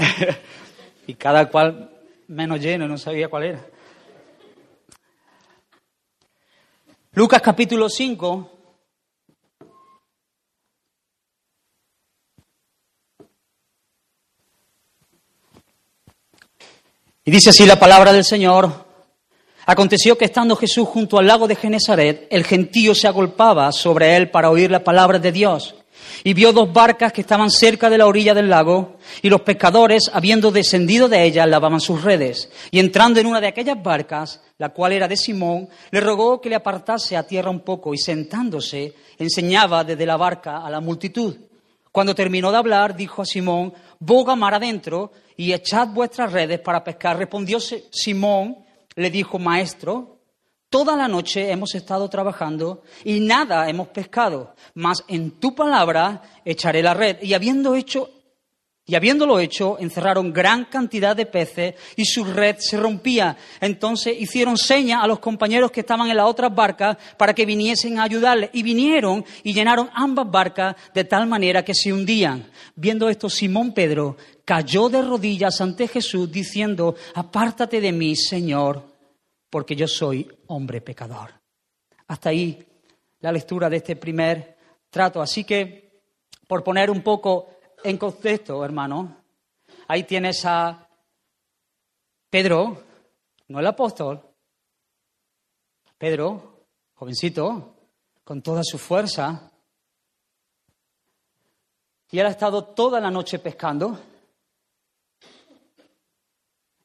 y 1.06 1.14
cada 1.14 1.48
cual 1.48 1.90
menos 2.28 2.60
lleno, 2.60 2.86
no 2.88 2.96
sabía 2.98 3.28
cuál 3.28 3.44
era. 3.44 3.66
Lucas 7.12 7.42
capítulo 7.42 7.88
5. 7.88 8.50
Y 17.24 17.30
dice 17.30 17.50
así 17.50 17.66
la 17.66 17.78
palabra 17.78 18.12
del 18.12 18.24
Señor. 18.24 18.88
Aconteció 19.66 20.16
que 20.16 20.24
estando 20.24 20.56
Jesús 20.56 20.88
junto 20.88 21.18
al 21.18 21.26
lago 21.26 21.46
de 21.46 21.54
Genezaret, 21.54 22.26
el 22.30 22.44
gentío 22.44 22.94
se 22.94 23.06
agolpaba 23.06 23.70
sobre 23.72 24.16
él 24.16 24.30
para 24.30 24.50
oír 24.50 24.70
la 24.70 24.82
palabra 24.82 25.18
de 25.18 25.30
Dios. 25.30 25.79
Y 26.24 26.34
vio 26.34 26.52
dos 26.52 26.72
barcas 26.72 27.12
que 27.12 27.22
estaban 27.22 27.50
cerca 27.50 27.88
de 27.90 27.98
la 27.98 28.06
orilla 28.06 28.34
del 28.34 28.50
lago, 28.50 28.96
y 29.22 29.28
los 29.28 29.40
pescadores, 29.40 30.10
habiendo 30.12 30.50
descendido 30.50 31.08
de 31.08 31.24
ellas, 31.24 31.48
lavaban 31.48 31.80
sus 31.80 32.02
redes. 32.02 32.50
Y 32.70 32.78
entrando 32.78 33.20
en 33.20 33.26
una 33.26 33.40
de 33.40 33.48
aquellas 33.48 33.82
barcas, 33.82 34.42
la 34.58 34.70
cual 34.70 34.92
era 34.92 35.08
de 35.08 35.16
Simón, 35.16 35.68
le 35.90 36.00
rogó 36.00 36.40
que 36.40 36.48
le 36.48 36.56
apartase 36.56 37.16
a 37.16 37.26
tierra 37.26 37.50
un 37.50 37.60
poco, 37.60 37.94
y 37.94 37.98
sentándose, 37.98 38.94
enseñaba 39.18 39.84
desde 39.84 40.06
la 40.06 40.16
barca 40.16 40.64
a 40.64 40.70
la 40.70 40.80
multitud. 40.80 41.36
Cuando 41.92 42.14
terminó 42.14 42.52
de 42.52 42.58
hablar, 42.58 42.94
dijo 42.94 43.22
a 43.22 43.26
Simón, 43.26 43.72
boga 43.98 44.36
mar 44.36 44.54
adentro 44.54 45.12
y 45.36 45.52
echad 45.52 45.88
vuestras 45.88 46.32
redes 46.32 46.60
para 46.60 46.84
pescar. 46.84 47.18
Respondió 47.18 47.58
Simón, 47.58 48.58
le 48.94 49.10
dijo, 49.10 49.38
maestro, 49.38 50.19
Toda 50.70 50.96
la 50.96 51.08
noche 51.08 51.50
hemos 51.50 51.74
estado 51.74 52.08
trabajando 52.08 52.84
y 53.02 53.18
nada 53.18 53.68
hemos 53.68 53.88
pescado, 53.88 54.54
mas 54.74 55.02
en 55.08 55.32
tu 55.32 55.52
palabra 55.52 56.22
echaré 56.44 56.80
la 56.80 56.94
red. 56.94 57.16
Y 57.22 57.34
habiendo 57.34 57.74
hecho 57.74 58.08
y 58.86 58.94
habiéndolo 58.94 59.38
hecho, 59.38 59.76
encerraron 59.78 60.32
gran 60.32 60.64
cantidad 60.64 61.14
de 61.14 61.26
peces 61.26 61.74
y 61.96 62.04
su 62.04 62.24
red 62.24 62.56
se 62.58 62.76
rompía. 62.76 63.36
Entonces 63.60 64.20
hicieron 64.20 64.56
seña 64.56 65.02
a 65.02 65.06
los 65.06 65.18
compañeros 65.18 65.70
que 65.70 65.80
estaban 65.80 66.08
en 66.08 66.16
las 66.16 66.26
otras 66.26 66.52
barcas 66.52 66.96
para 67.16 67.34
que 67.34 67.46
viniesen 67.46 67.98
a 67.98 68.04
ayudarles. 68.04 68.50
Y 68.52 68.62
vinieron 68.62 69.24
y 69.44 69.52
llenaron 69.52 69.90
ambas 69.92 70.30
barcas 70.30 70.76
de 70.94 71.04
tal 71.04 71.28
manera 71.28 71.64
que 71.64 71.74
se 71.74 71.92
hundían. 71.92 72.50
Viendo 72.74 73.08
esto, 73.08 73.28
Simón 73.28 73.72
Pedro 73.74 74.16
cayó 74.44 74.88
de 74.88 75.02
rodillas 75.02 75.60
ante 75.60 75.86
Jesús 75.86 76.30
diciendo, 76.30 76.96
apártate 77.14 77.80
de 77.80 77.92
mí, 77.92 78.16
Señor, 78.16 78.89
porque 79.50 79.74
yo 79.74 79.88
soy 79.88 80.30
hombre 80.46 80.80
pecador. 80.80 81.32
Hasta 82.06 82.30
ahí 82.30 82.66
la 83.20 83.32
lectura 83.32 83.68
de 83.68 83.76
este 83.76 83.96
primer 83.96 84.56
trato. 84.88 85.20
Así 85.20 85.44
que, 85.44 86.02
por 86.46 86.62
poner 86.62 86.90
un 86.90 87.02
poco 87.02 87.58
en 87.82 87.98
contexto, 87.98 88.64
hermano, 88.64 89.22
ahí 89.88 90.04
tienes 90.04 90.44
a 90.44 90.88
Pedro, 92.30 92.84
no 93.48 93.58
el 93.58 93.66
apóstol, 93.66 94.22
Pedro, 95.98 96.66
jovencito, 96.94 97.74
con 98.24 98.40
toda 98.40 98.62
su 98.62 98.78
fuerza, 98.78 99.50
y 102.12 102.18
él 102.18 102.26
ha 102.26 102.30
estado 102.30 102.64
toda 102.64 103.00
la 103.00 103.10
noche 103.10 103.38
pescando, 103.38 103.98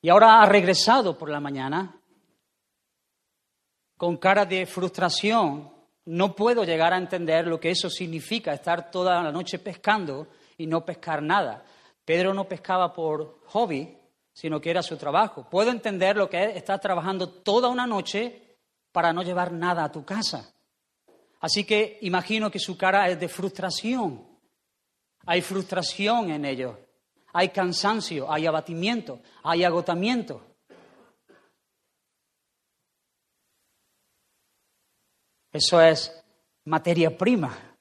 y 0.01 0.09
ahora 0.09 0.41
ha 0.41 0.45
regresado 0.45 1.17
por 1.17 1.29
la 1.29 1.39
mañana 1.39 1.94
con 3.97 4.17
cara 4.17 4.45
de 4.45 4.65
frustración, 4.65 5.71
no 6.05 6.35
puedo 6.35 6.63
llegar 6.63 6.93
a 6.93 6.97
entender 6.97 7.47
lo 7.47 7.59
que 7.59 7.71
eso 7.71 7.89
significa, 7.89 8.53
estar 8.53 8.91
toda 8.91 9.21
la 9.23 9.31
noche 9.31 9.59
pescando 9.59 10.27
y 10.57 10.67
no 10.67 10.85
pescar 10.85 11.21
nada. 11.21 11.63
Pedro 12.03 12.33
no 12.33 12.47
pescaba 12.47 12.93
por 12.93 13.39
hobby, 13.47 13.97
sino 14.31 14.61
que 14.61 14.69
era 14.69 14.83
su 14.83 14.97
trabajo. 14.97 15.47
Puedo 15.49 15.71
entender 15.71 16.15
lo 16.17 16.29
que 16.29 16.43
es 16.43 16.57
estar 16.57 16.79
trabajando 16.79 17.29
toda 17.29 17.69
una 17.69 17.87
noche 17.87 18.57
para 18.91 19.11
no 19.11 19.23
llevar 19.23 19.51
nada 19.51 19.83
a 19.83 19.91
tu 19.91 20.05
casa. 20.05 20.53
Así 21.39 21.63
que 21.63 21.97
imagino 22.01 22.51
que 22.51 22.59
su 22.59 22.77
cara 22.77 23.09
es 23.09 23.19
de 23.19 23.27
frustración. 23.27 24.25
Hay 25.25 25.41
frustración 25.41 26.31
en 26.31 26.45
ello. 26.45 26.79
Hay 27.33 27.49
cansancio, 27.49 28.31
hay 28.31 28.45
abatimiento, 28.45 29.19
hay 29.43 29.63
agotamiento. 29.63 30.54
Eso 35.55 35.79
es 35.79 36.11
materia 36.65 37.17
prima 37.17 37.77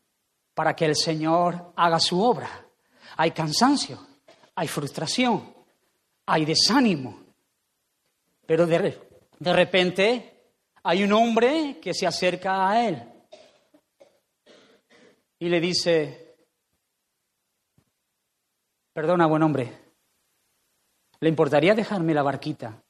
para 0.55 0.77
que 0.77 0.85
el 0.85 0.95
Señor 0.95 1.73
haga 1.75 1.99
su 1.99 2.23
obra. 2.23 2.49
Hay 3.17 3.33
cansancio, 3.33 3.99
hay 4.55 4.69
frustración, 4.69 5.53
hay 6.25 6.45
desánimo. 6.45 7.19
Pero 8.47 8.65
de, 8.65 8.97
repente 9.41 10.53
hay 10.85 11.03
un 11.03 11.15
hombre 11.15 11.81
que 11.83 11.93
se 11.93 12.07
acerca 12.07 12.71
a 12.71 12.87
él 12.87 13.03
y 15.41 15.49
le 15.49 15.61
dice, 15.61 16.37
perdona, 18.93 19.27
buen 19.27 19.43
hombre, 19.43 19.77
¿le 21.19 21.29
importaría 21.29 21.75
dejarme 21.75 22.15
la 22.15 22.23
barquita? 22.23 22.84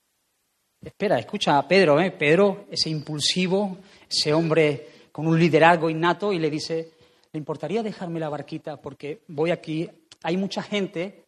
Espera, 0.85 1.19
escucha 1.19 1.57
a 1.57 1.67
Pedro, 1.67 1.99
¿eh? 1.99 2.11
Pedro, 2.11 2.67
ese 2.71 2.91
impulsivo, 2.91 3.79
ese 4.07 4.35
hombre 4.35 4.89
con 5.11 5.27
un 5.27 5.39
liderazgo 5.39 5.89
innato, 5.89 6.31
y 6.31 6.39
le 6.39 6.51
dice, 6.51 6.93
¿le 7.33 7.39
importaría 7.39 7.83
dejarme 7.83 8.21
la 8.21 8.29
barquita? 8.29 8.77
Porque 8.77 9.23
voy 9.29 9.51
aquí, 9.51 9.91
hay 10.23 10.37
mucha 10.37 10.63
gente 10.63 11.25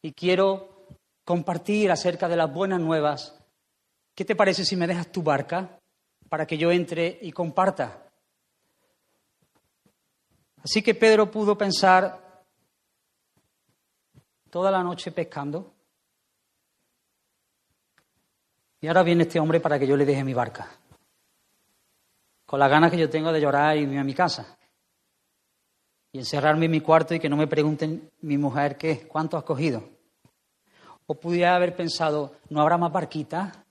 y 0.00 0.12
quiero 0.12 0.86
compartir 1.24 1.90
acerca 1.90 2.26
de 2.26 2.36
las 2.36 2.50
buenas 2.50 2.80
nuevas. 2.80 3.38
¿Qué 4.14 4.24
te 4.24 4.34
parece 4.34 4.64
si 4.64 4.76
me 4.76 4.86
dejas 4.86 5.12
tu 5.12 5.22
barca 5.22 5.78
para 6.30 6.46
que 6.46 6.56
yo 6.56 6.72
entre 6.72 7.18
y 7.20 7.32
comparta? 7.32 8.10
Así 10.64 10.80
que 10.80 10.94
Pedro 10.94 11.30
pudo 11.30 11.58
pensar 11.58 12.42
toda 14.48 14.70
la 14.70 14.82
noche 14.82 15.12
pescando 15.12 15.75
y 18.86 18.88
ahora 18.88 19.02
viene 19.02 19.24
este 19.24 19.40
hombre 19.40 19.58
para 19.58 19.80
que 19.80 19.86
yo 19.88 19.96
le 19.96 20.04
deje 20.04 20.22
mi 20.22 20.32
barca. 20.32 20.70
Con 22.46 22.60
las 22.60 22.70
ganas 22.70 22.92
que 22.92 22.96
yo 22.96 23.10
tengo 23.10 23.32
de 23.32 23.40
llorar 23.40 23.76
y 23.76 23.80
irme 23.80 23.98
a 23.98 24.04
mi 24.04 24.14
casa. 24.14 24.56
Y 26.12 26.18
encerrarme 26.18 26.66
en 26.66 26.70
mi 26.70 26.80
cuarto 26.80 27.12
y 27.12 27.18
que 27.18 27.28
no 27.28 27.36
me 27.36 27.48
pregunten 27.48 28.08
mi 28.20 28.38
mujer 28.38 28.78
qué, 28.78 29.08
cuánto 29.08 29.36
has 29.36 29.42
cogido. 29.42 29.82
O 31.04 31.16
pudiera 31.16 31.56
haber 31.56 31.74
pensado, 31.74 32.36
¿no 32.48 32.60
habrá 32.60 32.78
más 32.78 32.92
barquita 32.92 33.66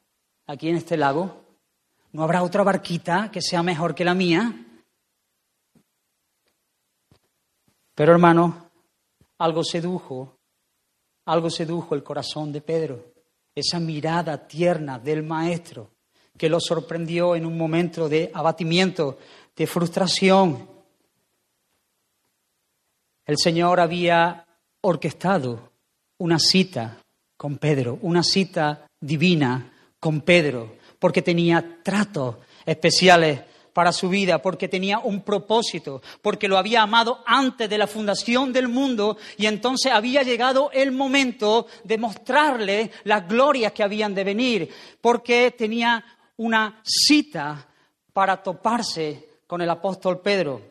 aquí 0.47 0.67
en 0.67 0.75
este 0.75 0.97
lago? 0.97 1.45
¿No 2.11 2.21
habrá 2.21 2.43
otra 2.43 2.63
barquita 2.63 3.31
que 3.31 3.41
sea 3.41 3.63
mejor 3.63 3.95
que 3.95 4.03
la 4.03 4.15
mía? 4.15 4.65
Pero 7.93 8.11
hermano, 8.11 8.69
algo 9.37 9.63
sedujo, 9.63 10.35
algo 11.23 11.49
sedujo 11.49 11.95
el 11.95 12.03
corazón 12.03 12.51
de 12.51 12.59
Pedro 12.59 13.14
esa 13.55 13.79
mirada 13.79 14.47
tierna 14.47 14.99
del 14.99 15.23
maestro 15.23 15.89
que 16.37 16.49
lo 16.49 16.59
sorprendió 16.59 17.35
en 17.35 17.45
un 17.45 17.57
momento 17.57 18.09
de 18.09 18.29
abatimiento, 18.33 19.17
de 19.55 19.65
frustración. 19.65 20.67
El 23.25 23.37
Señor 23.37 23.79
había 23.79 24.45
orquestado 24.81 25.71
una 26.17 26.37
cita 26.37 26.99
con 27.37 27.57
Pedro, 27.57 27.97
una 28.01 28.21
cita 28.21 28.85
divina 28.99 29.71
con 29.99 30.21
Pedro, 30.21 30.75
porque 30.99 31.21
tenía 31.21 31.79
tratos 31.81 32.35
especiales 32.65 33.41
para 33.75 33.91
su 33.91 34.07
vida, 34.07 34.41
porque 34.41 34.69
tenía 34.69 34.99
un 34.99 35.21
propósito, 35.21 36.01
porque 36.21 36.47
lo 36.47 36.57
había 36.57 36.81
amado 36.81 37.21
antes 37.25 37.69
de 37.69 37.77
la 37.77 37.87
fundación 37.87 38.53
del 38.53 38.69
mundo 38.69 39.17
y 39.35 39.47
entonces 39.47 39.91
había 39.91 40.23
llegado 40.23 40.71
el 40.71 40.93
momento 40.93 41.67
de 41.83 41.97
mostrarle 41.97 42.89
las 43.03 43.27
glorias 43.27 43.73
que 43.73 43.83
habían 43.83 44.15
de 44.15 44.23
venir, 44.23 44.69
porque 45.01 45.53
tenía 45.57 46.05
una 46.37 46.81
cita 46.85 47.67
para 48.13 48.41
toparse 48.41 49.41
con 49.45 49.61
el 49.61 49.69
apóstol 49.69 50.21
Pedro. 50.21 50.61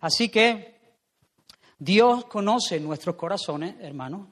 Así 0.00 0.28
que 0.28 0.78
Dios 1.78 2.26
conoce 2.26 2.78
nuestros 2.80 3.16
corazones, 3.16 3.76
hermanos. 3.80 4.28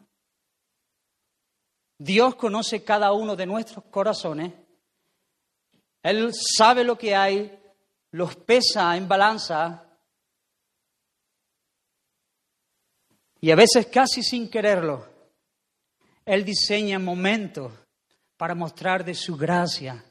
Dios 1.96 2.34
conoce 2.34 2.84
cada 2.84 3.12
uno 3.12 3.34
de 3.34 3.46
nuestros 3.46 3.86
corazones 3.86 4.52
Él 6.02 6.32
sabe 6.34 6.84
lo 6.84 6.98
que 6.98 7.16
hay, 7.16 7.59
los 8.12 8.36
pesa 8.36 8.96
en 8.96 9.08
balanza 9.08 9.86
y 13.40 13.50
a 13.50 13.56
veces 13.56 13.86
casi 13.86 14.22
sin 14.22 14.50
quererlo, 14.50 15.06
Él 16.24 16.44
diseña 16.44 16.98
momentos 16.98 17.72
para 18.36 18.54
mostrar 18.54 19.04
de 19.04 19.14
su 19.14 19.36
gracia, 19.36 20.04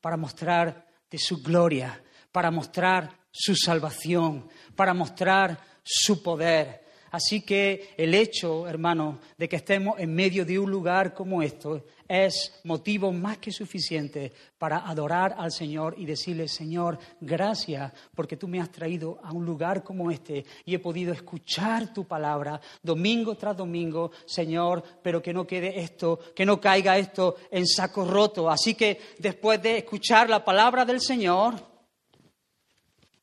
para 0.00 0.16
mostrar 0.16 0.86
de 1.10 1.18
su 1.18 1.42
gloria, 1.42 2.02
para 2.32 2.50
mostrar 2.50 3.18
su 3.30 3.54
salvación, 3.54 4.48
para 4.74 4.94
mostrar 4.94 5.58
su 5.82 6.22
poder. 6.22 6.79
Así 7.10 7.40
que 7.40 7.94
el 7.96 8.14
hecho, 8.14 8.68
hermano, 8.68 9.18
de 9.36 9.48
que 9.48 9.56
estemos 9.56 9.98
en 9.98 10.14
medio 10.14 10.44
de 10.44 10.58
un 10.58 10.70
lugar 10.70 11.12
como 11.14 11.42
esto 11.42 11.84
es 12.10 12.60
motivo 12.64 13.12
más 13.12 13.38
que 13.38 13.52
suficiente 13.52 14.32
para 14.58 14.78
adorar 14.78 15.36
al 15.38 15.52
Señor 15.52 15.94
y 15.96 16.04
decirle, 16.04 16.48
Señor, 16.48 16.98
gracias 17.20 17.92
porque 18.16 18.36
tú 18.36 18.48
me 18.48 18.60
has 18.60 18.70
traído 18.72 19.20
a 19.22 19.32
un 19.32 19.46
lugar 19.46 19.84
como 19.84 20.10
este 20.10 20.44
y 20.64 20.74
he 20.74 20.80
podido 20.80 21.12
escuchar 21.12 21.94
tu 21.94 22.04
palabra 22.04 22.60
domingo 22.82 23.36
tras 23.36 23.56
domingo, 23.56 24.10
Señor, 24.26 24.82
pero 25.02 25.22
que 25.22 25.32
no 25.32 25.46
quede 25.46 25.78
esto, 25.80 26.18
que 26.34 26.44
no 26.44 26.60
caiga 26.60 26.98
esto 26.98 27.36
en 27.48 27.64
saco 27.64 28.04
roto. 28.04 28.50
Así 28.50 28.74
que 28.74 28.98
después 29.18 29.62
de 29.62 29.78
escuchar 29.78 30.28
la 30.28 30.44
palabra 30.44 30.84
del 30.84 31.00
Señor, 31.00 31.69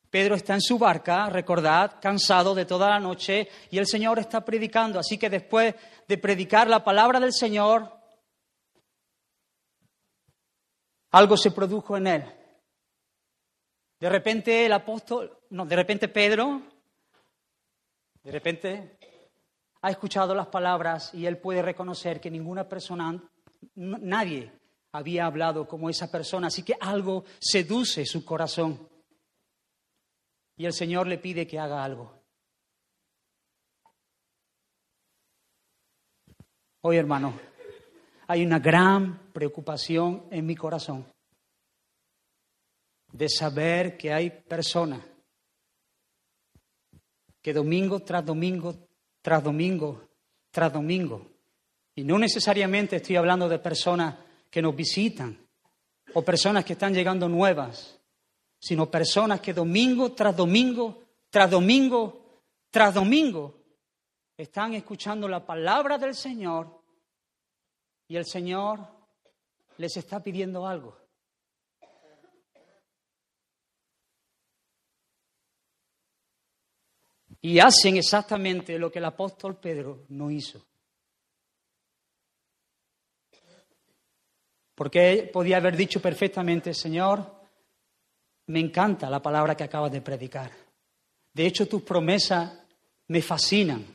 Pedro 0.10 0.36
está 0.36 0.54
en 0.54 0.62
su 0.62 0.78
barca, 0.78 1.30
recordad, 1.30 2.00
cansado 2.02 2.56
de 2.56 2.66
toda 2.66 2.90
la 2.90 3.00
noche, 3.00 3.50
y 3.70 3.78
el 3.78 3.88
Señor 3.88 4.20
está 4.20 4.44
predicando. 4.44 5.00
Así 5.00 5.18
que 5.18 5.30
después 5.30 5.76
de 6.08 6.18
predicar 6.18 6.68
la 6.70 6.84
palabra 6.84 7.20
del 7.20 7.34
Señor, 7.34 7.92
algo 11.12 11.36
se 11.36 11.52
produjo 11.52 11.98
en 11.98 12.08
él. 12.08 12.24
De 14.00 14.10
repente 14.10 14.66
el 14.66 14.74
apóstol, 14.74 15.40
no, 15.50 15.66
de 15.66 15.76
repente 15.76 16.08
Pedro, 16.08 16.62
de 18.24 18.32
repente 18.32 18.98
ha 19.82 19.90
escuchado 19.90 20.36
las 20.36 20.48
palabras 20.48 21.14
y 21.14 21.26
él 21.26 21.38
puede 21.38 21.62
reconocer 21.62 22.22
que 22.22 22.30
ninguna 22.30 22.70
persona, 22.70 23.20
nadie 23.76 24.52
había 24.92 25.26
hablado 25.26 25.68
como 25.68 25.90
esa 25.90 26.10
persona, 26.12 26.48
así 26.48 26.64
que 26.64 26.76
algo 26.80 27.26
seduce 27.40 28.06
su 28.06 28.24
corazón 28.24 28.88
y 30.58 30.66
el 30.66 30.74
Señor 30.74 31.08
le 31.08 31.20
pide 31.20 31.48
que 31.48 31.60
haga 31.60 31.84
algo. 31.84 32.12
Hoy, 36.82 36.98
hermano, 36.98 37.40
hay 38.28 38.44
una 38.44 38.60
gran 38.60 39.32
preocupación 39.32 40.28
en 40.32 40.46
mi 40.46 40.56
corazón 40.56 41.06
de 43.12 43.30
saber 43.30 43.98
que 43.98 44.12
hay 44.12 44.30
personas 44.30 45.02
que 47.42 47.54
domingo 47.54 48.02
tras 48.02 48.26
domingo, 48.26 48.76
tras 49.22 49.44
domingo, 49.44 50.10
tras 50.52 50.74
domingo, 50.74 51.32
y 51.96 52.04
no 52.04 52.18
necesariamente 52.18 52.98
estoy 52.98 53.16
hablando 53.16 53.48
de 53.48 53.60
personas 53.60 54.16
que 54.50 54.62
nos 54.62 54.76
visitan 54.76 55.38
o 56.14 56.22
personas 56.24 56.66
que 56.66 56.74
están 56.74 56.94
llegando 56.94 57.30
nuevas, 57.30 57.97
sino 58.60 58.90
personas 58.90 59.42
que 59.42 59.54
domingo 59.54 60.14
tras 60.14 60.36
domingo, 60.36 61.04
tras 61.30 61.50
domingo, 61.50 62.42
tras 62.70 62.94
domingo, 62.94 63.56
están 64.36 64.74
escuchando 64.74 65.28
la 65.28 65.46
palabra 65.46 65.98
del 65.98 66.16
Señor 66.16 66.82
y 68.08 68.16
el 68.16 68.26
Señor 68.26 68.80
les 69.78 69.98
está 69.98 70.22
pidiendo 70.22 70.66
algo. 70.66 70.98
Y 77.42 77.60
hacen 77.60 77.98
exactamente 77.98 78.80
lo 78.80 78.92
que 78.92 79.00
el 79.00 79.06
apóstol 79.06 79.58
Pedro 79.58 80.06
no 80.10 80.32
hizo. 80.32 80.66
Porque 84.74 85.30
podía 85.32 85.58
haber 85.58 85.76
dicho 85.76 86.02
perfectamente, 86.02 86.74
Señor, 86.74 87.37
me 88.48 88.60
encanta 88.60 89.10
la 89.10 89.22
palabra 89.22 89.56
que 89.56 89.64
acabas 89.64 89.92
de 89.92 90.02
predicar. 90.02 90.52
De 91.34 91.46
hecho, 91.46 91.68
tus 91.68 91.84
promesas 91.84 92.52
me 93.08 93.22
fascinan. 93.22 93.86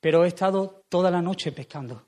Pero 0.00 0.24
he 0.24 0.28
estado 0.28 0.84
toda 0.88 1.10
la 1.10 1.20
noche 1.20 1.52
pescando. 1.52 2.06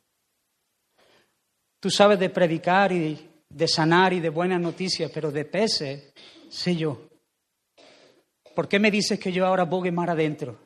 Tú 1.79 1.91
sabes 1.91 2.19
de 2.19 2.31
predicar 2.31 2.93
y 2.93 3.29
de 3.49 3.69
sanar 3.69 4.13
y 4.13 4.21
de 4.21 4.29
buenas 4.29 4.61
noticias, 4.61 5.11
pero 5.13 5.31
de 5.31 5.45
peces 5.45 6.13
sé 6.49 6.77
yo. 6.77 7.09
¿Por 8.55 8.69
qué 8.69 8.79
me 8.79 8.91
dices 8.91 9.19
que 9.19 9.33
yo 9.33 9.47
ahora 9.47 9.65
bogue 9.65 9.91
mar 9.91 10.11
adentro? 10.11 10.59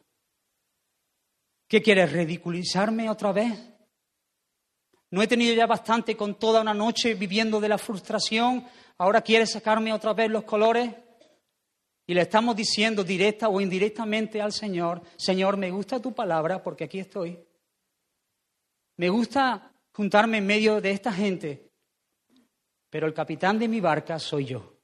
¿Qué 1.69 1.83
quieres, 1.83 2.13
ridiculizarme 2.13 3.09
otra 3.09 3.33
vez? 3.33 3.74
¿No 5.15 5.23
he 5.23 5.29
tenido 5.29 5.55
ya 5.55 5.69
bastante 5.69 6.17
con 6.17 6.35
toda 6.41 6.61
una 6.61 6.75
noche 6.75 7.15
viviendo 7.15 7.61
de 7.61 7.69
la 7.69 7.79
frustración 7.79 8.67
ahora 8.99 9.21
quiere 9.21 9.47
sacarme 9.47 9.93
otra 9.93 10.13
vez 10.13 10.29
los 10.29 10.43
colores. 10.43 10.93
Y 12.05 12.15
le 12.15 12.23
estamos 12.23 12.57
diciendo 12.57 13.05
directa 13.05 13.49
o 13.49 13.61
indirectamente 13.61 14.43
al 14.43 14.51
Señor, 14.51 15.03
Señor, 15.17 15.57
me 15.57 15.71
gusta 15.71 16.03
tu 16.03 16.13
palabra 16.13 16.61
porque 16.61 16.83
aquí 16.83 16.99
estoy. 16.99 17.39
Me 18.97 19.09
gusta 19.09 19.73
juntarme 19.93 20.39
en 20.39 20.47
medio 20.47 20.81
de 20.81 20.91
esta 20.91 21.13
gente, 21.13 21.71
pero 22.91 23.07
el 23.07 23.15
capitán 23.15 23.57
de 23.57 23.69
mi 23.69 23.79
barca 23.79 24.19
soy 24.19 24.47
yo. 24.47 24.81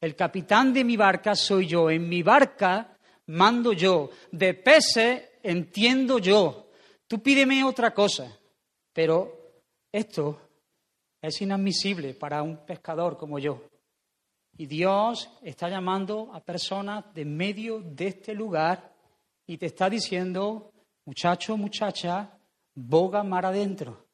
El 0.00 0.14
capitán 0.14 0.72
de 0.72 0.84
mi 0.84 0.96
barca 0.96 1.34
soy 1.34 1.66
yo. 1.66 1.90
En 1.90 2.08
mi 2.08 2.22
barca 2.22 2.96
mando 3.26 3.72
yo. 3.72 4.10
De 4.30 4.54
peces 4.54 5.30
entiendo 5.42 6.20
yo. 6.20 6.66
Tú 7.08 7.22
pídeme 7.22 7.62
otra 7.62 7.94
cosa, 7.94 8.35
pero 8.96 9.30
esto 9.92 10.40
es 11.20 11.42
inadmisible 11.42 12.14
para 12.14 12.42
un 12.42 12.64
pescador 12.64 13.18
como 13.18 13.38
yo. 13.38 13.60
Y 14.56 14.64
Dios 14.64 15.30
está 15.42 15.68
llamando 15.68 16.30
a 16.32 16.40
personas 16.40 17.04
de 17.12 17.26
medio 17.26 17.82
de 17.82 18.06
este 18.06 18.32
lugar 18.32 18.90
y 19.46 19.58
te 19.58 19.66
está 19.66 19.90
diciendo, 19.90 20.72
muchacho, 21.04 21.58
muchacha, 21.58 22.38
boga 22.74 23.22
mar 23.22 23.44
adentro. 23.44 24.06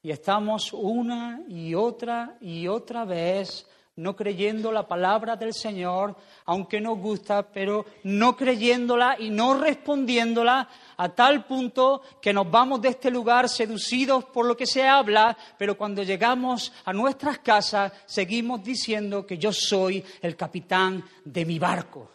Y 0.00 0.10
estamos 0.12 0.72
una 0.72 1.44
y 1.46 1.74
otra 1.74 2.38
y 2.40 2.68
otra 2.68 3.04
vez 3.04 3.68
no 4.00 4.16
creyendo 4.16 4.72
la 4.72 4.88
palabra 4.88 5.36
del 5.36 5.52
Señor, 5.52 6.16
aunque 6.46 6.80
nos 6.80 6.98
gusta, 6.98 7.42
pero 7.42 7.84
no 8.04 8.34
creyéndola 8.34 9.16
y 9.18 9.28
no 9.28 9.52
respondiéndola 9.52 10.66
a 10.96 11.08
tal 11.10 11.44
punto 11.44 12.00
que 12.20 12.32
nos 12.32 12.50
vamos 12.50 12.80
de 12.80 12.88
este 12.88 13.10
lugar 13.10 13.50
seducidos 13.50 14.24
por 14.24 14.46
lo 14.46 14.56
que 14.56 14.66
se 14.66 14.88
habla, 14.88 15.36
pero 15.58 15.76
cuando 15.76 16.02
llegamos 16.02 16.72
a 16.86 16.94
nuestras 16.94 17.40
casas 17.40 17.92
seguimos 18.06 18.64
diciendo 18.64 19.26
que 19.26 19.36
yo 19.36 19.52
soy 19.52 20.02
el 20.22 20.34
capitán 20.34 21.04
de 21.22 21.44
mi 21.44 21.58
barco, 21.58 22.10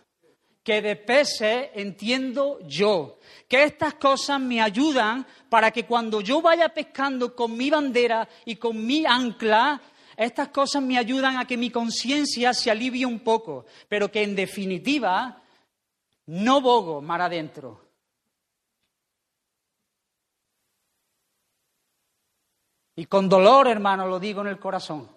que 0.63 0.81
de 0.81 0.95
peces 0.95 1.69
entiendo 1.75 2.57
yo, 2.67 3.19
que 3.47 3.63
estas 3.63 3.93
cosas 3.93 4.41
me 4.41 4.59
ayudan 4.59 5.23
para 5.49 5.69
que 5.69 5.85
cuando 5.85 6.19
yo 6.21 6.41
vaya 6.41 6.69
pescando 6.69 7.35
con 7.35 7.55
mi 7.55 7.69
bandera 7.69 8.27
y 8.43 8.55
con 8.55 8.83
mi 8.83 9.05
ancla, 9.05 9.79
estas 10.17 10.49
cosas 10.49 10.81
me 10.81 10.97
ayudan 10.97 11.37
a 11.37 11.45
que 11.45 11.57
mi 11.57 11.69
conciencia 11.69 12.53
se 12.53 12.71
alivie 12.71 13.05
un 13.05 13.19
poco, 13.19 13.65
pero 13.89 14.11
que 14.11 14.23
en 14.23 14.35
definitiva 14.35 15.41
no 16.27 16.61
bogo 16.61 17.01
mar 17.01 17.21
adentro. 17.21 17.81
Y 22.95 23.05
con 23.05 23.27
dolor, 23.27 23.67
hermano, 23.67 24.07
lo 24.07 24.19
digo 24.19 24.41
en 24.41 24.47
el 24.47 24.59
corazón, 24.59 25.09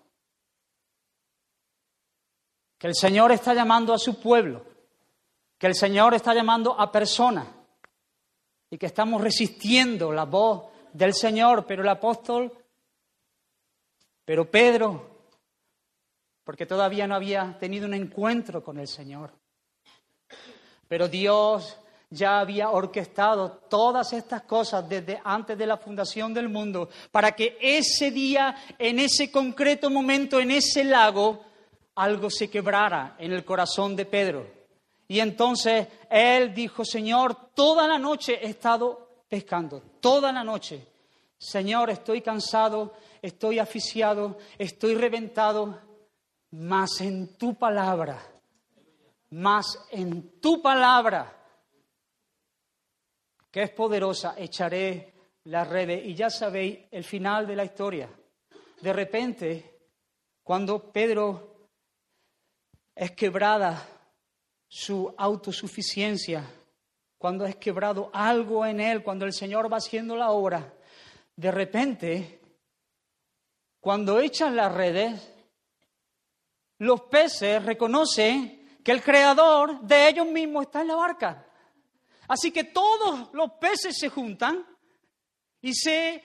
que 2.76 2.88
el 2.88 2.94
Señor 2.94 3.30
está 3.32 3.54
llamando 3.54 3.94
a 3.94 3.98
su 3.98 4.20
pueblo, 4.20 4.64
que 5.56 5.68
el 5.68 5.74
Señor 5.74 6.14
está 6.14 6.34
llamando 6.34 6.78
a 6.78 6.90
personas 6.90 7.46
y 8.70 8.78
que 8.78 8.86
estamos 8.86 9.20
resistiendo 9.20 10.12
la 10.12 10.24
voz 10.24 10.70
del 10.92 11.14
Señor, 11.14 11.66
pero 11.66 11.82
el 11.82 11.88
apóstol 11.88 12.52
pero 14.28 14.44
Pedro, 14.44 15.08
porque 16.44 16.66
todavía 16.66 17.06
no 17.06 17.14
había 17.14 17.56
tenido 17.58 17.86
un 17.86 17.94
encuentro 17.94 18.62
con 18.62 18.78
el 18.78 18.86
Señor, 18.86 19.32
pero 20.86 21.08
Dios 21.08 21.78
ya 22.10 22.38
había 22.38 22.68
orquestado 22.68 23.50
todas 23.70 24.12
estas 24.12 24.42
cosas 24.42 24.86
desde 24.86 25.18
antes 25.24 25.56
de 25.56 25.66
la 25.66 25.78
fundación 25.78 26.34
del 26.34 26.50
mundo 26.50 26.90
para 27.10 27.32
que 27.32 27.56
ese 27.58 28.10
día, 28.10 28.54
en 28.78 28.98
ese 28.98 29.32
concreto 29.32 29.88
momento, 29.88 30.38
en 30.38 30.50
ese 30.50 30.84
lago, 30.84 31.46
algo 31.94 32.28
se 32.28 32.50
quebrara 32.50 33.16
en 33.18 33.32
el 33.32 33.46
corazón 33.46 33.96
de 33.96 34.04
Pedro. 34.04 34.46
Y 35.08 35.20
entonces 35.20 35.88
él 36.10 36.52
dijo, 36.52 36.84
Señor, 36.84 37.34
toda 37.54 37.88
la 37.88 37.98
noche 37.98 38.38
he 38.42 38.50
estado 38.50 39.22
pescando, 39.26 39.82
toda 40.02 40.30
la 40.32 40.44
noche 40.44 40.86
Señor, 41.38 41.88
estoy 41.88 42.20
cansado, 42.20 42.94
estoy 43.22 43.58
asfixiado, 43.58 44.38
estoy 44.58 44.94
reventado, 44.94 45.80
mas 46.50 47.00
en 47.00 47.36
tu 47.36 47.54
palabra, 47.54 48.20
mas 49.30 49.66
en 49.90 50.40
tu 50.40 50.62
palabra, 50.62 51.34
que 53.50 53.62
es 53.62 53.70
poderosa, 53.70 54.34
echaré 54.36 55.14
las 55.44 55.68
redes. 55.68 56.04
Y 56.06 56.14
ya 56.14 56.30
sabéis 56.30 56.78
el 56.90 57.04
final 57.04 57.46
de 57.46 57.56
la 57.56 57.64
historia. 57.64 58.08
De 58.80 58.92
repente, 58.92 59.78
cuando 60.42 60.92
Pedro 60.92 61.68
es 62.94 63.12
quebrada 63.12 63.86
su 64.68 65.14
autosuficiencia, 65.16 66.44
cuando 67.16 67.44
es 67.46 67.56
quebrado 67.56 68.10
algo 68.12 68.64
en 68.64 68.80
él, 68.80 69.02
cuando 69.02 69.24
el 69.24 69.32
Señor 69.32 69.72
va 69.72 69.78
haciendo 69.78 70.14
la 70.14 70.30
obra, 70.30 70.74
de 71.34 71.50
repente, 71.50 72.40
cuando 73.80 74.18
echan 74.18 74.56
las 74.56 74.72
redes, 74.72 75.34
los 76.78 77.02
peces 77.02 77.64
reconocen 77.64 78.80
que 78.84 78.92
el 78.92 79.02
creador 79.02 79.80
de 79.82 80.08
ellos 80.08 80.26
mismos 80.26 80.66
está 80.66 80.80
en 80.80 80.88
la 80.88 80.94
barca. 80.94 81.46
Así 82.28 82.50
que 82.50 82.64
todos 82.64 83.30
los 83.32 83.52
peces 83.52 83.96
se 83.98 84.08
juntan 84.08 84.64
y 85.60 85.74
se 85.74 86.22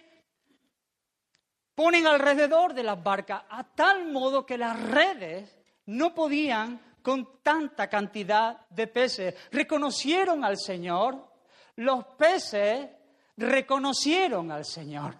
ponen 1.75 2.05
alrededor 2.07 2.73
de 2.73 2.83
las 2.83 3.01
barcas 3.01 3.43
a 3.49 3.63
tal 3.63 4.11
modo 4.11 4.45
que 4.45 4.57
las 4.57 4.79
redes 4.81 5.57
no 5.85 6.13
podían 6.13 6.79
con 7.01 7.41
tanta 7.41 7.89
cantidad 7.89 8.67
de 8.69 8.87
peces. 8.87 9.35
Reconocieron 9.51 10.43
al 10.43 10.57
Señor, 10.57 11.31
los 11.75 12.05
peces 12.17 12.89
reconocieron 13.37 14.51
al 14.51 14.65
Señor. 14.65 15.15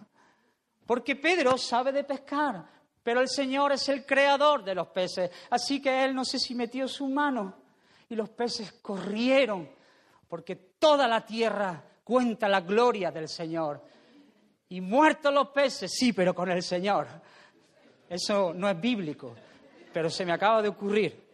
Porque 0.94 1.16
Pedro 1.16 1.58
sabe 1.58 1.92
de 1.92 2.04
pescar, 2.04 2.64
pero 3.02 3.20
el 3.20 3.28
Señor 3.28 3.72
es 3.72 3.90
el 3.90 4.06
creador 4.06 4.64
de 4.64 4.76
los 4.76 4.90
peces. 4.90 5.32
Así 5.50 5.82
que 5.82 6.06
él 6.06 6.14
no 6.14 6.24
sé 6.24 6.38
si 6.38 6.54
metió 6.54 6.88
su 6.88 7.08
mano 7.08 7.56
y 8.10 8.16
los 8.16 8.30
peces 8.30 8.74
corrieron, 8.74 9.68
porque 10.28 10.56
toda 10.78 11.08
la 11.08 11.26
tierra 11.26 11.84
cuenta 12.04 12.48
la 12.48 12.62
gloria 12.62 13.10
del 13.10 13.28
Señor. 13.28 13.84
Y 14.70 14.82
muertos 14.82 15.34
los 15.34 15.48
peces, 15.48 15.92
sí, 15.92 16.14
pero 16.14 16.36
con 16.36 16.52
el 16.52 16.62
Señor. 16.62 17.08
Eso 18.08 18.54
no 18.54 18.70
es 18.70 18.80
bíblico, 18.80 19.34
pero 19.92 20.12
se 20.12 20.24
me 20.24 20.34
acaba 20.34 20.62
de 20.62 20.70
ocurrir. 20.70 21.28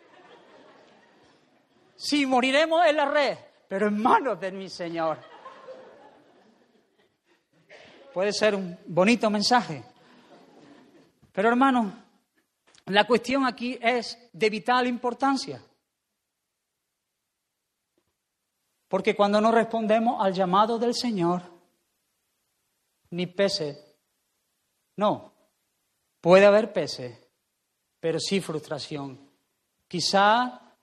Sí, 1.97 2.25
moriremos 2.25 2.87
en 2.87 2.95
la 2.95 3.11
red, 3.11 3.37
pero 3.67 3.89
en 3.89 4.01
manos 4.01 4.39
de 4.39 4.53
mi 4.53 4.69
Señor. 4.69 5.17
Puede 8.19 8.33
ser 8.33 8.53
un 8.53 8.77
bonito 8.85 9.29
mensaje. 9.29 9.81
Pero 11.31 11.47
hermano, 11.47 12.03
la 12.87 13.07
cuestión 13.07 13.45
aquí 13.45 13.79
es 13.81 14.29
de 14.33 14.49
vital 14.49 14.87
importancia. 14.87 15.63
Porque 18.89 19.15
cuando 19.15 19.39
no 19.39 19.53
respondemos 19.53 20.21
al 20.21 20.33
llamado 20.33 20.77
del 20.77 20.95
Señor, 20.95 21.43
ni 23.11 23.25
peces, 23.25 23.81
no, 24.97 25.31
puede 26.19 26.45
haber 26.45 26.73
peces, 26.73 27.17
pero 28.01 28.19
sí 28.19 28.41
frustración. 28.41 29.31
Quizá 29.87 30.75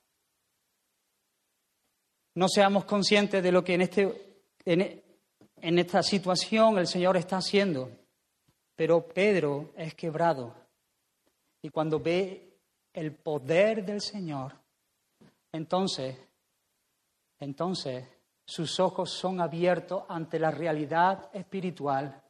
no 2.35 2.49
seamos 2.49 2.87
conscientes 2.87 3.43
de 3.43 3.53
lo 3.53 3.63
que 3.63 3.75
en, 3.75 3.83
este, 3.83 4.41
en, 4.65 5.03
esta 5.61 6.03
situación 6.03 6.79
el 6.79 6.87
Señor 6.87 7.17
está 7.17 7.39
haciendo. 7.39 7.91
Pero 8.75 9.07
Pedro 9.07 9.73
es 9.77 9.95
quebrado. 9.95 10.55
Y 11.63 11.71
cuando 11.71 11.99
ve 11.99 12.59
el 12.93 13.13
poder 13.13 13.85
del 13.85 14.01
Señor, 14.01 14.53
entonces, 15.53 16.17
entonces 17.41 18.07
sus 18.45 18.79
ojos 18.79 19.11
son 19.11 19.41
abiertos 19.41 20.05
ante 20.09 20.39
la 20.39 20.51
realidad 20.51 21.31
espiritual. 21.33 22.23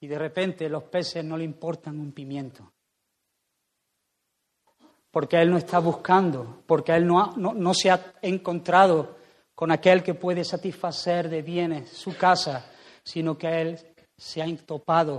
Y 0.00 0.06
de 0.06 0.18
repente 0.18 0.68
los 0.68 0.84
peces 0.84 1.24
no 1.24 1.36
le 1.36 1.44
importan 1.44 2.00
un 2.00 2.12
pimiento 2.12 2.72
porque 5.10 5.40
Él 5.40 5.50
no 5.50 5.56
está 5.56 5.78
buscando, 5.78 6.62
porque 6.66 6.92
Él 6.92 7.06
no, 7.06 7.32
no, 7.36 7.74
se 7.74 7.90
ha 7.90 8.14
encontrado 8.22 9.16
con 9.60 9.70
aquel 9.70 10.02
que 10.02 10.14
puede 10.14 10.42
satisfacer 10.42 11.28
de 11.28 11.42
bienes 11.42 11.90
su 11.90 12.16
casa, 12.16 12.64
sino 13.02 13.36
que 13.36 13.60
Él 13.60 13.78
se 14.16 14.40
ha 14.40 14.46
topado 14.56 15.18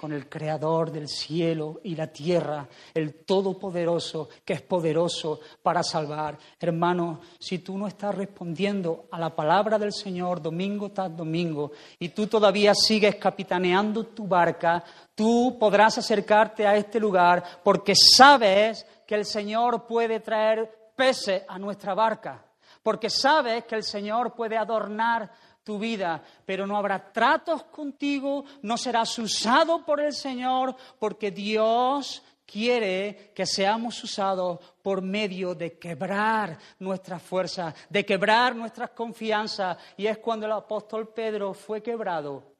con 0.00 0.12
el 0.12 0.30
Creador 0.30 0.90
del 0.90 1.06
cielo 1.08 1.78
y 1.84 1.94
la 1.94 2.06
tierra, 2.06 2.66
el 2.94 3.16
Todopoderoso, 3.16 4.30
que 4.46 4.54
es 4.54 4.62
poderoso 4.62 5.40
para 5.62 5.82
salvar. 5.82 6.38
Hermano, 6.58 7.20
si 7.38 7.58
tú 7.58 7.76
no 7.76 7.86
estás 7.86 8.14
respondiendo 8.14 9.08
a 9.10 9.20
la 9.20 9.36
palabra 9.36 9.78
del 9.78 9.92
Señor 9.92 10.40
domingo 10.40 10.90
tras 10.90 11.14
domingo 11.14 11.72
y 11.98 12.08
tú 12.08 12.26
todavía 12.26 12.74
sigues 12.74 13.16
capitaneando 13.16 14.04
tu 14.04 14.26
barca, 14.26 14.82
tú 15.14 15.58
podrás 15.60 15.98
acercarte 15.98 16.66
a 16.66 16.76
este 16.76 16.98
lugar 16.98 17.60
porque 17.62 17.92
sabes 17.94 18.86
que 19.06 19.16
el 19.16 19.26
Señor 19.26 19.86
puede 19.86 20.20
traer 20.20 20.92
peces 20.96 21.42
a 21.46 21.58
nuestra 21.58 21.92
barca, 21.92 22.42
porque 22.82 23.10
sabes 23.10 23.64
que 23.64 23.76
el 23.76 23.84
Señor 23.84 24.34
puede 24.34 24.56
adornar 24.56 25.30
tu 25.62 25.78
vida, 25.78 26.22
pero 26.44 26.66
no 26.66 26.76
habrá 26.76 27.12
tratos 27.12 27.64
contigo, 27.64 28.44
no 28.62 28.76
serás 28.76 29.16
usado 29.18 29.84
por 29.84 30.00
el 30.00 30.12
Señor, 30.12 30.74
porque 30.98 31.30
Dios 31.30 32.22
quiere 32.44 33.32
que 33.34 33.46
seamos 33.46 34.02
usados 34.02 34.58
por 34.82 35.00
medio 35.02 35.54
de 35.54 35.78
quebrar 35.78 36.58
nuestras 36.80 37.22
fuerzas, 37.22 37.74
de 37.88 38.04
quebrar 38.04 38.56
nuestras 38.56 38.90
confianzas. 38.90 39.78
Y 39.96 40.06
es 40.06 40.18
cuando 40.18 40.46
el 40.46 40.52
apóstol 40.52 41.08
Pedro 41.08 41.54
fue 41.54 41.82
quebrado 41.82 42.52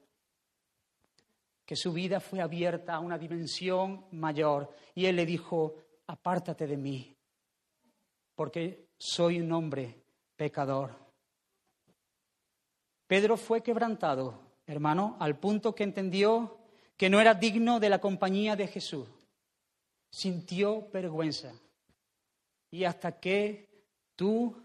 que 1.66 1.76
su 1.76 1.92
vida 1.92 2.20
fue 2.20 2.40
abierta 2.40 2.94
a 2.94 3.00
una 3.00 3.18
dimensión 3.18 4.06
mayor. 4.12 4.70
Y 4.94 5.06
él 5.06 5.16
le 5.16 5.26
dijo, 5.26 5.74
apártate 6.06 6.66
de 6.66 6.76
mí, 6.76 7.16
porque 8.34 8.88
soy 8.96 9.40
un 9.40 9.52
hombre 9.52 10.01
pecador. 10.36 10.94
Pedro 13.06 13.36
fue 13.36 13.62
quebrantado, 13.62 14.38
hermano, 14.66 15.16
al 15.20 15.38
punto 15.38 15.74
que 15.74 15.84
entendió 15.84 16.58
que 16.96 17.10
no 17.10 17.20
era 17.20 17.34
digno 17.34 17.80
de 17.80 17.90
la 17.90 18.00
compañía 18.00 18.56
de 18.56 18.66
Jesús. 18.66 19.08
Sintió 20.10 20.88
vergüenza. 20.90 21.52
Y 22.70 22.84
hasta 22.84 23.18
que 23.18 23.68
tú 24.16 24.56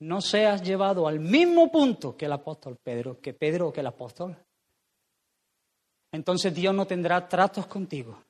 no 0.00 0.20
seas 0.20 0.62
llevado 0.62 1.06
al 1.06 1.20
mismo 1.20 1.70
punto 1.70 2.16
que 2.16 2.26
el 2.26 2.32
apóstol 2.32 2.76
Pedro, 2.82 3.20
que 3.20 3.32
Pedro 3.32 3.68
o 3.68 3.72
que 3.72 3.80
el 3.80 3.86
apóstol, 3.86 4.36
entonces 6.12 6.54
Dios 6.54 6.74
no 6.74 6.86
tendrá 6.86 7.28
tratos 7.28 7.66
contigo 7.66 8.20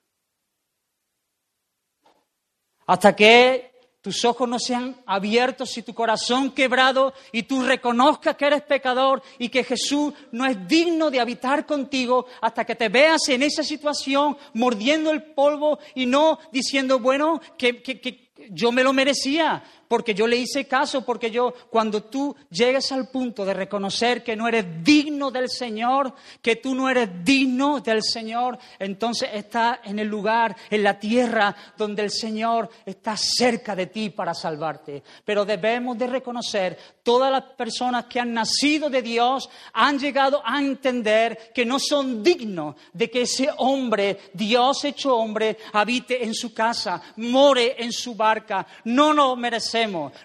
hasta 2.86 3.14
que 3.14 3.76
tus 4.07 4.24
ojos 4.24 4.48
no 4.48 4.61
sean 4.61 4.94
abiertos 5.04 5.76
y 5.78 5.82
tu 5.82 5.92
corazón 5.92 6.52
quebrado 6.52 7.12
y 7.32 7.42
tú 7.42 7.64
reconozcas 7.64 8.36
que 8.36 8.46
eres 8.46 8.62
pecador 8.62 9.20
y 9.36 9.48
que 9.48 9.64
Jesús 9.64 10.14
no 10.30 10.46
es 10.46 10.68
digno 10.68 11.11
de 11.11 11.18
habitar 11.18 11.66
contigo 11.66 12.26
hasta 12.40 12.64
que 12.64 12.76
te 12.76 12.88
veas 12.88 13.28
en 13.28 13.42
esa 13.42 13.64
situación 13.64 14.36
mordiendo 14.54 15.11
el 15.11 15.24
polvo 15.24 15.80
y 15.96 16.07
no 16.07 16.38
diciendo, 16.52 17.00
bueno, 17.00 17.40
que, 17.59 17.82
que 17.82 18.30
yo 18.50 18.70
me 18.70 18.84
lo 18.84 18.92
merecía, 18.92 19.64
porque 19.89 20.14
yo 20.14 20.26
le 20.26 20.37
hice 20.37 20.66
caso, 20.66 21.05
porque 21.05 21.30
yo, 21.30 21.55
cuando 21.70 22.05
tú 22.05 22.34
llegues 22.51 22.91
al 22.93 23.09
punto 23.09 23.45
de 23.45 23.55
reconocer 23.55 24.24
que 24.24 24.37
no 24.37 24.49
eres 24.49 24.82
digno 24.82 25.30
del 25.30 25.49
Señor, 25.49 26.14
que 26.43 26.57
tú 26.57 26.74
no 26.74 26.89
eres 26.89 27.09
digno 27.24 27.80
del 27.80 28.03
Señor, 28.03 28.59
entonces 28.78 29.30
estás 29.32 29.78
en 29.84 29.99
el 29.99 30.09
lugar, 30.09 30.57
en 30.70 30.82
la 30.82 30.99
tierra, 30.99 31.55
donde 31.76 32.03
el 32.03 32.11
Señor 32.11 32.68
está 32.84 33.16
cerca 33.16 33.76
de 33.76 33.87
ti 33.87 34.11
para 34.11 34.34
salvarte. 34.34 35.03
Pero 35.24 35.45
debemos 35.45 35.97
de 35.97 36.07
reconocer, 36.07 36.78
todas 37.03 37.30
las 37.30 37.43
personas 37.43 38.07
que 38.07 38.18
han 38.18 38.32
nacido 38.32 38.91
de 38.91 39.03
Dios 39.03 39.49
han 39.72 39.99
llegado 39.99 40.43
a 40.45 40.61
entender 40.61 41.53
que 41.55 41.64
no 41.64 41.78
son 41.78 42.22
dignos 42.22 42.74
de 42.93 43.11
que 43.11 43.22
ese 43.22 43.51
hombre, 43.59 44.18
Dios 44.32 44.84
hecho 44.84 45.16
hombre, 45.16 45.59
habite 45.72 46.24
en 46.24 46.34
su 46.34 46.53
casa, 46.53 47.01
more 47.16 47.76
en 47.78 47.93
su 47.93 48.14
barca. 48.14 48.66
No 48.84 49.12
lo 49.12 49.37
merecemos 49.37 49.76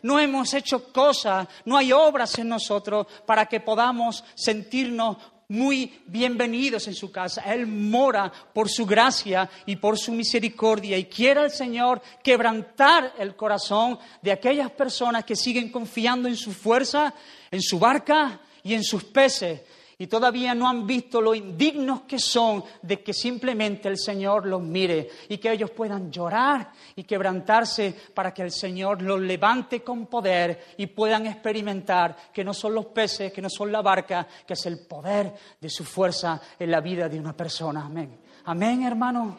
no 0.02 0.20
hemos 0.20 0.54
hecho 0.54 0.92
cosas, 0.92 1.48
no 1.66 1.78
hay 1.78 1.92
obras 1.92 2.38
en 2.40 2.50
nosotros 2.50 3.08
para 3.26 3.46
que 3.46 3.60
podamos 3.60 4.24
sentirnos 4.36 5.18
muy 5.50 6.02
bienvenidos 6.06 6.88
en 6.88 6.96
su 6.96 7.12
casa. 7.12 7.42
Él 7.42 7.68
mora 7.68 8.32
por 8.54 8.70
su 8.70 8.86
gracia 8.86 9.50
y 9.66 9.76
por 9.76 9.98
su 9.98 10.14
misericordia 10.14 10.98
y 10.98 11.06
quiere 11.06 11.42
el 11.42 11.52
Señor 11.52 12.02
quebrantar 12.24 13.14
el 13.20 13.36
corazón 13.36 14.00
de 14.22 14.32
aquellas 14.32 14.72
personas 14.72 15.26
que 15.26 15.36
siguen 15.36 15.70
confiando 15.70 16.30
en 16.30 16.38
su 16.38 16.54
fuerza, 16.54 17.14
en 17.52 17.62
su 17.62 17.78
barca 17.80 18.40
y 18.64 18.74
en 18.74 18.84
sus 18.84 19.04
peces 19.04 19.62
y 20.02 20.08
todavía 20.08 20.56
no 20.56 20.68
han 20.68 20.88
visto 20.88 21.22
lo 21.22 21.36
indignos 21.36 22.02
que 22.08 22.18
son 22.18 22.64
de 22.82 23.04
que 23.04 23.14
simplemente 23.14 23.88
el 23.88 24.00
Señor 24.00 24.48
los 24.48 24.60
mire 24.60 25.08
y 25.30 25.38
que 25.38 25.52
ellos 25.52 25.70
puedan 25.70 26.12
llorar 26.12 26.72
y 26.96 27.04
quebrantarse 27.04 27.96
para 28.12 28.34
que 28.34 28.42
el 28.42 28.52
Señor 28.52 29.04
los 29.04 29.20
levante 29.20 29.84
con 29.84 30.08
poder 30.08 30.74
y 30.78 30.88
puedan 30.88 31.28
experimentar 31.28 32.18
que 32.34 32.44
no 32.44 32.52
son 32.52 32.74
los 32.74 32.88
peces, 32.88 33.32
que 33.32 33.44
no 33.44 33.50
son 33.52 33.72
la 33.72 33.84
barca, 33.84 34.28
que 34.48 34.54
es 34.54 34.66
el 34.66 34.88
poder 34.88 35.36
de 35.62 35.70
su 35.70 35.84
fuerza 35.84 36.42
en 36.58 36.72
la 36.72 36.82
vida 36.82 37.08
de 37.08 37.20
una 37.20 37.38
persona. 37.38 37.86
Amén. 37.86 38.22
Amén, 38.46 38.82
hermano. 38.82 39.38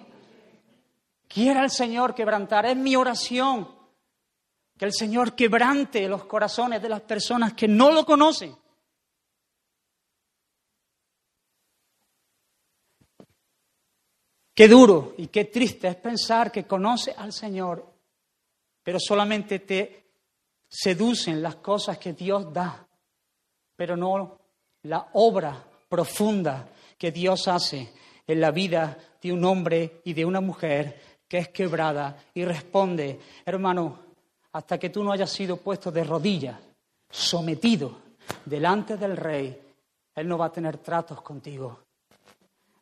Quiera 1.27 1.65
el 1.65 1.71
Señor 1.71 2.15
quebrantar. 2.15 2.67
Es 2.67 2.77
mi 2.77 2.95
oración. 2.95 3.67
Que 4.79 4.85
el 4.85 4.93
Señor 4.93 5.35
quebrante 5.35 6.07
los 6.07 6.25
corazones 6.27 6.81
de 6.81 6.89
las 6.89 7.01
personas 7.01 7.55
que 7.55 7.67
no 7.67 7.91
lo 7.91 8.07
conocen 8.07 8.62
Qué 14.55 14.69
duro 14.69 15.15
y 15.17 15.29
qué 15.29 15.47
triste 15.47 15.89
es 15.89 15.97
pensar 15.97 16.53
que 16.53 16.65
conoce 16.65 17.15
al 17.17 17.33
Señor, 17.33 17.87
pero 18.83 18.99
solamente 19.01 19.61
te 19.61 20.05
seducen 20.69 21.43
las 21.43 21.57
cosas 21.57 21.99
que 21.99 22.13
Dios 22.13 22.53
da, 22.53 22.87
pero 23.75 23.97
no 23.97 24.39
la 24.83 25.09
obra 25.15 25.65
profunda 25.89 26.69
que 26.99 27.11
Dios 27.11 27.49
hace 27.49 27.93
en 28.27 28.41
la 28.41 28.51
vida 28.51 28.99
de 29.21 29.33
un 29.33 29.45
hombre 29.45 30.01
y 30.05 30.13
de 30.13 30.25
una 30.25 30.41
mujer 30.41 31.01
que 31.27 31.39
es 31.39 31.49
quebrada 31.49 32.25
y 32.35 32.45
responde, 32.45 33.19
hermano, 33.47 33.99
hasta 34.53 34.79
que 34.79 34.91
tú 34.91 35.03
no 35.03 35.13
hayas 35.13 35.31
sido 35.31 35.57
puesto 35.57 35.91
de 35.91 36.05
rodillas, 36.05 36.59
sometido 37.09 37.97
delante 38.45 38.99
del 38.99 39.17
rey, 39.17 39.59
Él 40.15 40.29
no 40.29 40.37
va 40.37 40.47
a 40.47 40.53
tener 40.53 40.77
tratos 40.79 41.23
contigo. 41.23 41.81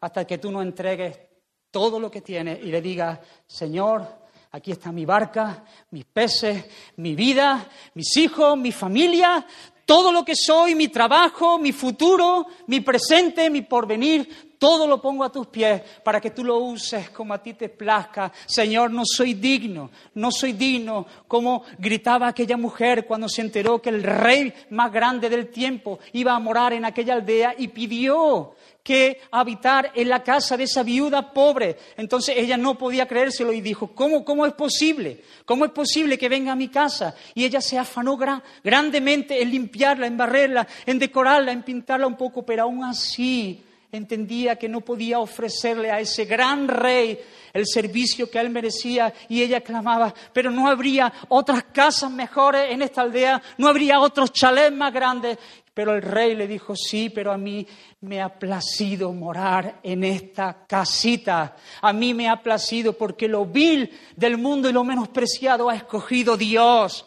Hasta 0.00 0.24
que 0.24 0.38
tú 0.38 0.50
no 0.50 0.62
entregues 0.62 1.29
todo 1.70 2.00
lo 2.00 2.10
que 2.10 2.20
tiene 2.20 2.58
y 2.62 2.66
le 2.66 2.82
diga, 2.82 3.20
Señor, 3.46 4.06
aquí 4.52 4.72
está 4.72 4.90
mi 4.92 5.04
barca, 5.04 5.64
mis 5.90 6.04
peces, 6.04 6.64
mi 6.96 7.14
vida, 7.14 7.68
mis 7.94 8.16
hijos, 8.16 8.56
mi 8.58 8.72
familia, 8.72 9.46
todo 9.90 10.12
lo 10.12 10.24
que 10.24 10.36
soy, 10.36 10.74
mi 10.74 10.88
trabajo, 10.88 11.58
mi 11.58 11.72
futuro, 11.72 12.46
mi 12.68 12.80
presente, 12.80 13.50
mi 13.50 13.62
porvenir, 13.62 14.54
todo 14.56 14.86
lo 14.86 15.00
pongo 15.00 15.24
a 15.24 15.32
tus 15.32 15.46
pies 15.46 15.82
para 16.04 16.20
que 16.20 16.30
tú 16.30 16.44
lo 16.44 16.58
uses 16.58 17.10
como 17.10 17.34
a 17.34 17.42
ti 17.42 17.54
te 17.54 17.68
plazca. 17.70 18.30
Señor, 18.46 18.90
no 18.90 19.02
soy 19.04 19.34
digno, 19.34 19.90
no 20.14 20.30
soy 20.30 20.52
digno, 20.52 21.06
como 21.26 21.64
gritaba 21.78 22.28
aquella 22.28 22.56
mujer 22.56 23.06
cuando 23.06 23.28
se 23.28 23.40
enteró 23.40 23.80
que 23.80 23.88
el 23.88 24.02
rey 24.02 24.52
más 24.70 24.92
grande 24.92 25.28
del 25.28 25.48
tiempo 25.48 25.98
iba 26.12 26.34
a 26.34 26.38
morar 26.38 26.72
en 26.72 26.84
aquella 26.84 27.14
aldea 27.14 27.54
y 27.56 27.68
pidió 27.68 28.54
que 28.82 29.20
habitar 29.30 29.92
en 29.94 30.08
la 30.08 30.22
casa 30.22 30.56
de 30.56 30.64
esa 30.64 30.82
viuda 30.82 31.32
pobre. 31.32 31.76
Entonces 31.96 32.36
ella 32.36 32.56
no 32.56 32.78
podía 32.78 33.06
creérselo 33.06 33.52
y 33.52 33.60
dijo, 33.60 33.88
¿cómo, 33.94 34.24
cómo 34.24 34.46
es 34.46 34.52
posible? 34.54 35.22
¿Cómo 35.44 35.64
es 35.64 35.70
posible 35.72 36.18
que 36.18 36.28
venga 36.28 36.52
a 36.52 36.56
mi 36.56 36.68
casa? 36.68 37.14
Y 37.34 37.44
ella 37.44 37.60
se 37.60 37.78
afanó 37.78 38.18
grandemente 38.62 39.42
en 39.42 39.50
limpiarla, 39.50 40.06
en 40.06 40.16
barrerla, 40.16 40.66
en 40.86 40.98
decorarla, 40.98 41.52
en 41.52 41.62
pintarla 41.62 42.06
un 42.06 42.16
poco, 42.16 42.44
pero 42.44 42.62
aún 42.62 42.84
así 42.84 43.62
entendía 43.92 44.56
que 44.56 44.68
no 44.68 44.80
podía 44.80 45.18
ofrecerle 45.18 45.90
a 45.90 46.00
ese 46.00 46.24
gran 46.24 46.68
rey 46.68 47.18
el 47.52 47.66
servicio 47.66 48.30
que 48.30 48.38
él 48.38 48.50
merecía 48.50 49.12
y 49.28 49.42
ella 49.42 49.60
clamaba, 49.60 50.14
pero 50.32 50.50
no 50.50 50.68
habría 50.68 51.12
otras 51.28 51.64
casas 51.64 52.10
mejores 52.10 52.70
en 52.70 52.82
esta 52.82 53.02
aldea, 53.02 53.42
no 53.58 53.68
habría 53.68 54.00
otros 54.00 54.32
chalets 54.32 54.76
más 54.76 54.92
grandes. 54.92 55.38
Pero 55.72 55.94
el 55.94 56.02
rey 56.02 56.34
le 56.34 56.46
dijo, 56.46 56.74
sí, 56.74 57.10
pero 57.10 57.32
a 57.32 57.38
mí 57.38 57.66
me 58.00 58.20
ha 58.20 58.38
placido 58.38 59.12
morar 59.12 59.80
en 59.82 60.02
esta 60.04 60.66
casita. 60.66 61.56
A 61.80 61.92
mí 61.92 62.12
me 62.12 62.28
ha 62.28 62.42
placido 62.42 62.92
porque 62.92 63.28
lo 63.28 63.46
vil 63.46 63.90
del 64.16 64.36
mundo 64.36 64.68
y 64.68 64.72
lo 64.72 64.82
menospreciado 64.82 65.70
ha 65.70 65.76
escogido 65.76 66.36
Dios 66.36 67.06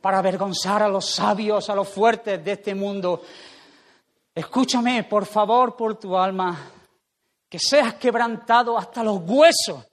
para 0.00 0.18
avergonzar 0.18 0.82
a 0.82 0.88
los 0.88 1.10
sabios, 1.10 1.70
a 1.70 1.74
los 1.74 1.88
fuertes 1.88 2.44
de 2.44 2.52
este 2.52 2.74
mundo. 2.74 3.22
Escúchame, 4.34 5.04
por 5.04 5.26
favor, 5.26 5.76
por 5.76 5.98
tu 5.98 6.16
alma, 6.16 6.70
que 7.48 7.58
seas 7.58 7.94
quebrantado 7.94 8.76
hasta 8.76 9.04
los 9.04 9.20
huesos 9.24 9.86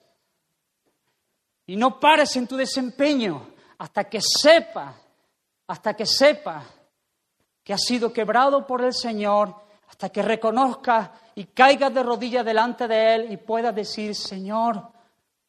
y 1.66 1.76
no 1.76 2.00
pares 2.00 2.36
en 2.38 2.48
tu 2.48 2.56
desempeño 2.56 3.50
hasta 3.78 4.06
que 4.06 4.20
sepa, 4.22 4.96
hasta 5.68 5.94
que 5.94 6.06
sepa 6.06 6.64
que 7.68 7.74
has 7.74 7.84
sido 7.84 8.14
quebrado 8.14 8.66
por 8.66 8.82
el 8.82 8.94
Señor, 8.94 9.54
hasta 9.90 10.08
que 10.08 10.22
reconozcas 10.22 11.10
y 11.36 11.48
caigas 11.48 11.94
de 11.94 12.02
rodillas 12.02 12.46
delante 12.46 12.88
de 12.88 13.14
Él 13.14 13.32
y 13.34 13.36
puedas 13.36 13.76
decir, 13.76 14.16
Señor, 14.16 14.88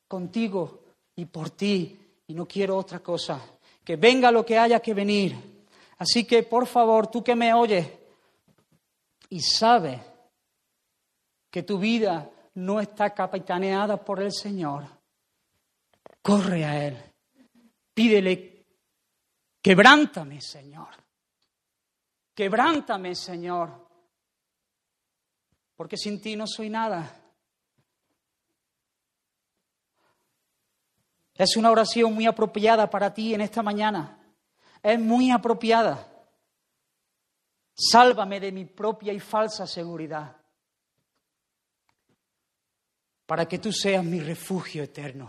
contigo 0.09 0.81
y 1.15 1.27
por 1.27 1.51
ti, 1.51 1.97
y 2.27 2.35
no 2.35 2.45
quiero 2.45 2.77
otra 2.77 2.99
cosa, 2.99 3.41
que 3.85 3.95
venga 3.95 4.33
lo 4.33 4.45
que 4.45 4.59
haya 4.59 4.81
que 4.81 4.95
venir. 4.95 5.63
Así 5.99 6.25
que, 6.25 6.43
por 6.43 6.67
favor, 6.67 7.07
tú 7.07 7.23
que 7.23 7.37
me 7.37 7.55
oyes 7.55 7.89
y 9.31 9.41
sabes 9.41 10.01
que 11.49 11.63
tu 11.63 11.79
vida 11.79 12.29
no 12.55 12.81
está 12.81 13.15
capitaneada 13.15 13.97
por 13.97 14.21
el 14.21 14.33
Señor, 14.33 14.83
corre 16.21 16.65
a 16.65 16.85
Él, 16.85 17.01
pídele, 17.95 18.67
quebrántame, 19.63 20.41
Señor. 20.41 20.89
Quebrántame, 22.39 23.17
Señor, 23.17 23.69
porque 25.75 25.97
sin 25.97 26.21
ti 26.21 26.37
no 26.37 26.47
soy 26.47 26.71
nada. 26.71 27.21
Es 31.35 31.57
una 31.57 31.73
oración 31.73 32.15
muy 32.15 32.27
apropiada 32.27 32.89
para 32.89 33.13
ti 33.13 33.35
en 33.35 33.41
esta 33.41 33.61
mañana. 33.61 34.25
Es 34.81 35.01
muy 35.01 35.33
apropiada. 35.33 36.07
Sálvame 37.75 38.39
de 38.39 38.53
mi 38.53 38.67
propia 38.67 39.13
y 39.13 39.19
falsa 39.19 39.67
seguridad, 39.67 40.37
para 43.27 43.49
que 43.49 43.59
tú 43.59 43.73
seas 43.73 44.05
mi 44.05 44.21
refugio 44.21 44.85
eterno. 44.85 45.29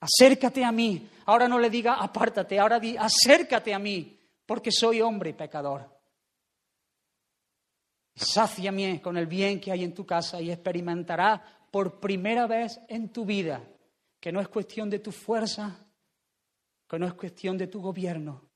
Acércate 0.00 0.64
a 0.64 0.72
mí. 0.72 1.08
Ahora 1.26 1.46
no 1.46 1.60
le 1.60 1.70
diga 1.70 2.02
apártate, 2.02 2.58
ahora 2.58 2.80
di 2.80 2.96
acércate 2.96 3.72
a 3.72 3.78
mí 3.78 4.18
porque 4.46 4.70
soy 4.70 5.00
hombre 5.00 5.30
y 5.30 5.34
pecador. 5.34 5.88
Sáciame 8.14 9.00
con 9.00 9.16
el 9.16 9.26
bien 9.26 9.60
que 9.60 9.72
hay 9.72 9.84
en 9.84 9.94
tu 9.94 10.04
casa 10.04 10.40
y 10.40 10.50
experimentarás 10.50 11.40
por 11.70 11.98
primera 11.98 12.46
vez 12.46 12.80
en 12.88 13.10
tu 13.10 13.24
vida 13.24 13.62
que 14.20 14.30
no 14.30 14.40
es 14.40 14.48
cuestión 14.48 14.88
de 14.88 15.00
tu 15.00 15.10
fuerza, 15.10 15.76
que 16.88 16.98
no 16.98 17.06
es 17.06 17.14
cuestión 17.14 17.58
de 17.58 17.66
tu 17.66 17.80
gobierno. 17.80 18.50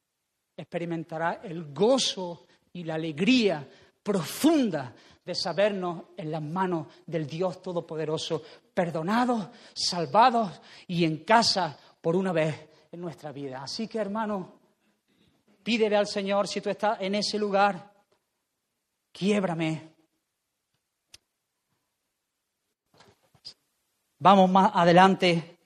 Experimentarás 0.56 1.38
el 1.42 1.72
gozo 1.72 2.46
y 2.72 2.84
la 2.84 2.94
alegría 2.94 3.68
profunda 4.02 4.94
de 5.24 5.34
sabernos 5.34 6.04
en 6.16 6.30
las 6.30 6.42
manos 6.42 6.86
del 7.04 7.26
Dios 7.26 7.60
Todopoderoso, 7.60 8.42
perdonados, 8.72 9.48
salvados 9.74 10.60
y 10.86 11.04
en 11.04 11.24
casa 11.24 11.76
por 12.00 12.14
una 12.14 12.32
vez 12.32 12.68
en 12.92 13.00
nuestra 13.00 13.32
vida. 13.32 13.64
Así 13.64 13.88
que, 13.88 13.98
hermanos, 13.98 14.46
Pídele 15.66 15.96
al 15.96 16.06
Señor 16.06 16.46
si 16.46 16.60
tú 16.60 16.70
estás 16.70 17.00
en 17.00 17.16
ese 17.16 17.40
lugar, 17.40 17.92
quiébrame. 19.10 19.96
Vamos 24.20 24.48
más 24.48 24.70
adelante. 24.72 25.58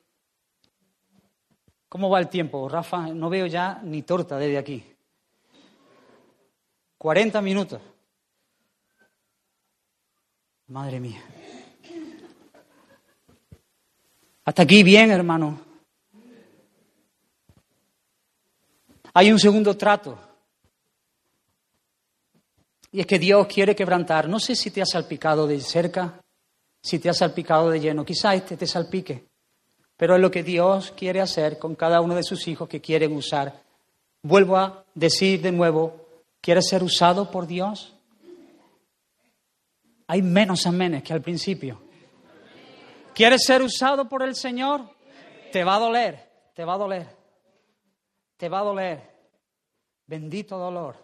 ¿Cómo 1.86 2.08
va 2.08 2.18
el 2.18 2.30
tiempo, 2.30 2.66
Rafa? 2.66 3.08
No 3.08 3.28
veo 3.28 3.44
ya 3.44 3.78
ni 3.82 4.00
torta 4.00 4.38
desde 4.38 4.56
aquí. 4.56 4.82
40 6.96 7.42
minutos. 7.42 7.82
Madre 10.68 10.98
mía. 10.98 11.22
Hasta 14.46 14.62
aquí 14.62 14.82
bien, 14.82 15.10
hermano. 15.10 15.69
Hay 19.14 19.32
un 19.32 19.38
segundo 19.38 19.76
trato. 19.76 20.18
Y 22.92 23.00
es 23.00 23.06
que 23.06 23.18
Dios 23.18 23.46
quiere 23.46 23.74
quebrantar. 23.74 24.28
No 24.28 24.40
sé 24.40 24.54
si 24.54 24.70
te 24.70 24.82
ha 24.82 24.86
salpicado 24.86 25.46
de 25.46 25.60
cerca, 25.60 26.20
si 26.82 26.98
te 26.98 27.08
ha 27.08 27.14
salpicado 27.14 27.70
de 27.70 27.80
lleno. 27.80 28.04
Quizá 28.04 28.34
este 28.34 28.56
te 28.56 28.66
salpique. 28.66 29.26
Pero 29.96 30.14
es 30.14 30.20
lo 30.20 30.30
que 30.30 30.42
Dios 30.42 30.92
quiere 30.96 31.20
hacer 31.20 31.58
con 31.58 31.74
cada 31.74 32.00
uno 32.00 32.14
de 32.14 32.22
sus 32.22 32.46
hijos 32.48 32.68
que 32.68 32.80
quieren 32.80 33.14
usar. 33.14 33.62
Vuelvo 34.22 34.56
a 34.56 34.84
decir 34.94 35.40
de 35.40 35.52
nuevo, 35.52 36.06
¿quieres 36.40 36.68
ser 36.68 36.82
usado 36.82 37.30
por 37.30 37.46
Dios? 37.46 37.94
Hay 40.06 40.22
menos 40.22 40.66
amenes 40.66 41.02
que 41.02 41.12
al 41.12 41.20
principio. 41.20 41.80
¿Quieres 43.14 43.44
ser 43.44 43.62
usado 43.62 44.08
por 44.08 44.22
el 44.22 44.34
Señor? 44.34 44.82
Te 45.52 45.64
va 45.64 45.76
a 45.76 45.80
doler, 45.80 46.28
te 46.54 46.64
va 46.64 46.74
a 46.74 46.78
doler 46.78 47.19
te 48.40 48.48
va 48.48 48.60
a 48.60 48.64
doler. 48.64 48.98
Bendito 50.06 50.56
dolor. 50.56 50.96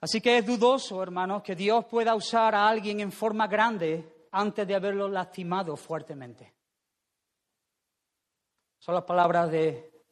Así 0.00 0.20
que 0.20 0.38
es 0.38 0.44
dudoso, 0.44 1.00
hermanos, 1.00 1.44
que 1.44 1.54
Dios 1.54 1.84
pueda 1.84 2.16
usar 2.16 2.56
a 2.56 2.68
alguien 2.68 2.98
en 2.98 3.12
forma 3.12 3.46
grande 3.46 4.26
antes 4.32 4.66
de 4.66 4.74
haberlo 4.74 5.08
lastimado 5.08 5.76
fuertemente. 5.76 6.52
Son 8.80 8.96
las 8.96 9.04
palabras 9.04 9.48
de 9.48 10.04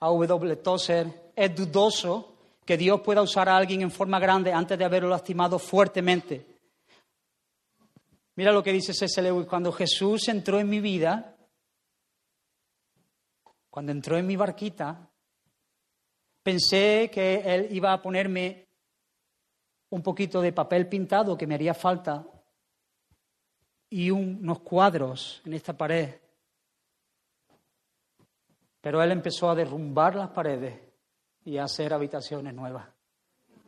A.W. 0.00 0.56
Tozer. 0.56 1.32
Es 1.34 1.56
dudoso 1.56 2.34
que 2.66 2.76
Dios 2.76 3.00
pueda 3.00 3.22
usar 3.22 3.48
a 3.48 3.56
alguien 3.56 3.80
en 3.80 3.90
forma 3.90 4.20
grande 4.20 4.52
antes 4.52 4.78
de 4.78 4.84
haberlo 4.84 5.08
lastimado 5.08 5.58
fuertemente. 5.58 6.46
Mira 8.34 8.52
lo 8.52 8.62
que 8.62 8.72
dice 8.72 8.92
C.S. 8.92 9.22
Lewis. 9.22 9.46
Cuando 9.46 9.72
Jesús 9.72 10.28
entró 10.28 10.60
en 10.60 10.68
mi 10.68 10.80
vida, 10.80 11.31
cuando 13.72 13.90
entró 13.90 14.18
en 14.18 14.26
mi 14.26 14.36
barquita, 14.36 15.08
pensé 16.42 17.10
que 17.10 17.36
Él 17.36 17.68
iba 17.70 17.94
a 17.94 18.02
ponerme 18.02 18.68
un 19.88 20.02
poquito 20.02 20.42
de 20.42 20.52
papel 20.52 20.90
pintado 20.90 21.38
que 21.38 21.46
me 21.46 21.54
haría 21.54 21.72
falta 21.72 22.22
y 23.88 24.10
unos 24.10 24.60
cuadros 24.60 25.40
en 25.46 25.54
esta 25.54 25.72
pared. 25.72 26.16
Pero 28.82 29.02
Él 29.02 29.10
empezó 29.10 29.48
a 29.48 29.54
derrumbar 29.54 30.16
las 30.16 30.28
paredes 30.28 30.78
y 31.46 31.56
a 31.56 31.64
hacer 31.64 31.94
habitaciones 31.94 32.52
nuevas. 32.52 32.86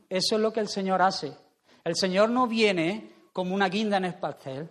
Eso 0.07 0.37
es 0.37 0.43
lo 0.43 0.53
que 0.53 0.61
el 0.61 0.69
Señor 0.69 1.01
hace. 1.01 1.35
El 1.83 1.97
Señor 1.97 2.29
no 2.29 2.47
viene 2.47 3.11
como 3.33 3.55
una 3.55 3.71
guinda 3.71 3.97
en 3.97 4.05
el 4.05 4.15
pastel 4.17 4.69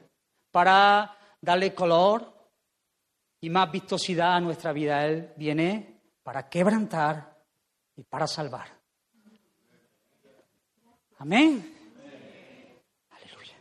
para 0.51 1.17
darle 1.41 1.73
color 1.73 2.32
y 3.43 3.49
más 3.49 3.69
vistosidad 3.69 4.37
a 4.37 4.39
nuestra 4.39 4.71
vida. 4.71 5.05
Él 5.05 5.33
viene 5.35 5.99
para 6.23 6.47
quebrantar 6.47 7.43
y 7.93 8.03
para 8.03 8.25
salvar. 8.25 8.69
Amén. 11.17 11.75
Aleluya. 13.09 13.57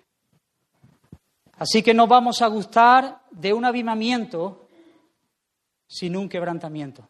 Así 1.54 1.82
que 1.82 1.92
no 1.92 2.06
vamos 2.06 2.42
a 2.42 2.46
gustar 2.46 3.22
de 3.32 3.52
un 3.52 3.64
avivamiento 3.64 4.68
sin 5.88 6.16
un 6.16 6.28
quebrantamiento. 6.28 7.08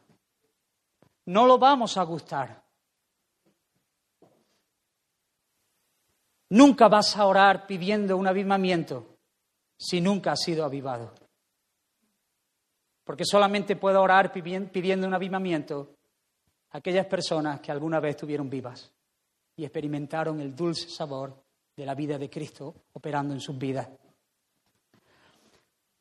No 1.26 1.44
lo 1.44 1.58
vamos 1.58 1.98
a 1.98 2.04
gustar. 2.04 2.64
Nunca 6.48 6.88
vas 6.88 7.18
a 7.18 7.26
orar 7.26 7.66
pidiendo 7.66 8.16
un 8.16 8.26
avivamiento 8.26 9.18
si 9.76 10.00
nunca 10.00 10.32
has 10.32 10.40
sido 10.40 10.64
avivado. 10.64 11.21
Porque 13.12 13.26
solamente 13.26 13.76
puedo 13.76 14.00
orar 14.00 14.32
pidiendo 14.32 15.06
un 15.06 15.12
avivamiento 15.12 15.96
a 16.70 16.78
aquellas 16.78 17.04
personas 17.04 17.60
que 17.60 17.70
alguna 17.70 18.00
vez 18.00 18.14
estuvieron 18.14 18.48
vivas 18.48 18.90
y 19.54 19.64
experimentaron 19.64 20.40
el 20.40 20.56
dulce 20.56 20.88
sabor 20.88 21.36
de 21.76 21.84
la 21.84 21.94
vida 21.94 22.16
de 22.16 22.30
Cristo 22.30 22.74
operando 22.94 23.34
en 23.34 23.40
sus 23.40 23.58
vidas. 23.58 23.86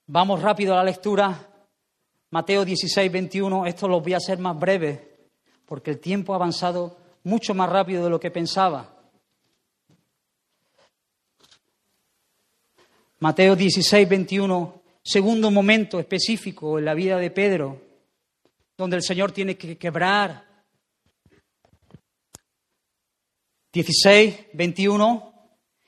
Vamos 0.07 0.41
rápido 0.41 0.72
a 0.74 0.78
la 0.78 0.86
lectura. 0.86 1.38
Mateo 2.30 2.64
16, 2.64 3.12
21. 3.12 3.66
Esto 3.66 3.89
lo 3.89 3.99
voy 3.99 4.14
a 4.14 4.18
hacer 4.18 4.39
más 4.39 4.57
breve 4.57 5.28
porque 5.66 5.91
el 5.91 5.99
tiempo 5.99 6.32
ha 6.32 6.38
avanzado 6.38 6.95
mucho 7.26 7.53
más 7.53 7.70
rápido 7.70 8.05
de 8.05 8.09
lo 8.09 8.22
que 8.22 8.32
pensaba. 8.32 8.89
Mateo 13.20 13.57
16, 13.57 14.07
21, 14.07 14.80
segundo 15.03 15.51
momento 15.51 15.99
específico 15.99 16.77
en 16.77 16.85
la 16.85 16.93
vida 16.93 17.17
de 17.17 17.31
Pedro, 17.31 17.81
donde 18.77 18.97
el 18.97 19.03
Señor 19.03 19.31
tiene 19.31 19.57
que 19.57 19.77
quebrar. 19.77 20.45
16, 23.73 24.47
21, 24.53 25.33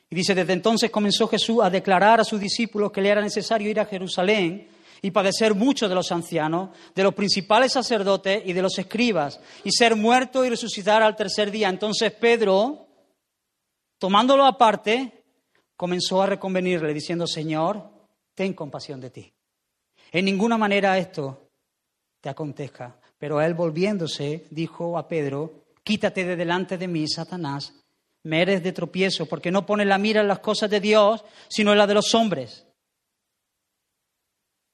y 0.09 0.15
dice, 0.15 0.35
desde 0.35 0.53
entonces 0.53 0.89
comenzó 0.89 1.27
Jesús 1.27 1.59
a 1.61 1.69
declarar 1.69 2.21
a 2.21 2.23
sus 2.23 2.39
discípulos 2.39 2.91
que 2.91 3.01
le 3.01 3.09
era 3.09 3.21
necesario 3.21 3.69
ir 3.69 3.79
a 3.79 3.85
Jerusalén 3.85 4.69
y 5.01 5.11
padecer 5.11 5.53
mucho 5.53 5.89
de 5.89 5.95
los 5.95 6.11
ancianos, 6.11 6.69
de 6.95 7.03
los 7.03 7.13
principales 7.13 7.73
sacerdotes 7.73 8.41
y 8.45 8.53
de 8.53 8.61
los 8.61 8.79
escribas, 8.79 9.39
y 9.63 9.71
ser 9.71 9.97
muerto 9.97 10.45
y 10.45 10.49
resucitar 10.49 11.03
al 11.03 11.15
tercer 11.15 11.51
día. 11.51 11.67
Entonces 11.67 12.13
Pedro, 12.13 12.87
tomándolo 13.97 14.45
aparte, 14.45 15.25
comenzó 15.75 16.21
a 16.21 16.27
reconvenirle 16.27 16.93
diciendo, 16.93 17.27
Señor, 17.27 17.92
ten 18.35 18.53
compasión 18.53 18.99
de 18.99 19.09
ti. 19.09 19.33
En 20.11 20.25
ninguna 20.25 20.57
manera 20.57 20.97
esto 20.97 21.49
te 22.21 22.29
acontezca. 22.29 22.99
Pero 23.17 23.41
él 23.41 23.53
volviéndose 23.53 24.45
dijo 24.49 24.97
a 24.97 25.07
Pedro, 25.07 25.65
quítate 25.83 26.25
de 26.25 26.35
delante 26.35 26.77
de 26.77 26.87
mí, 26.87 27.07
Satanás, 27.07 27.73
me 28.23 28.41
eres 28.41 28.63
de 28.63 28.71
tropiezo, 28.71 29.25
porque 29.25 29.51
no 29.51 29.65
pones 29.65 29.87
la 29.87 29.97
mira 29.97 30.21
en 30.21 30.27
las 30.27 30.39
cosas 30.39 30.69
de 30.69 30.79
Dios, 30.79 31.23
sino 31.49 31.71
en 31.71 31.77
las 31.77 31.87
de 31.87 31.93
los 31.93 32.13
hombres. 32.15 32.65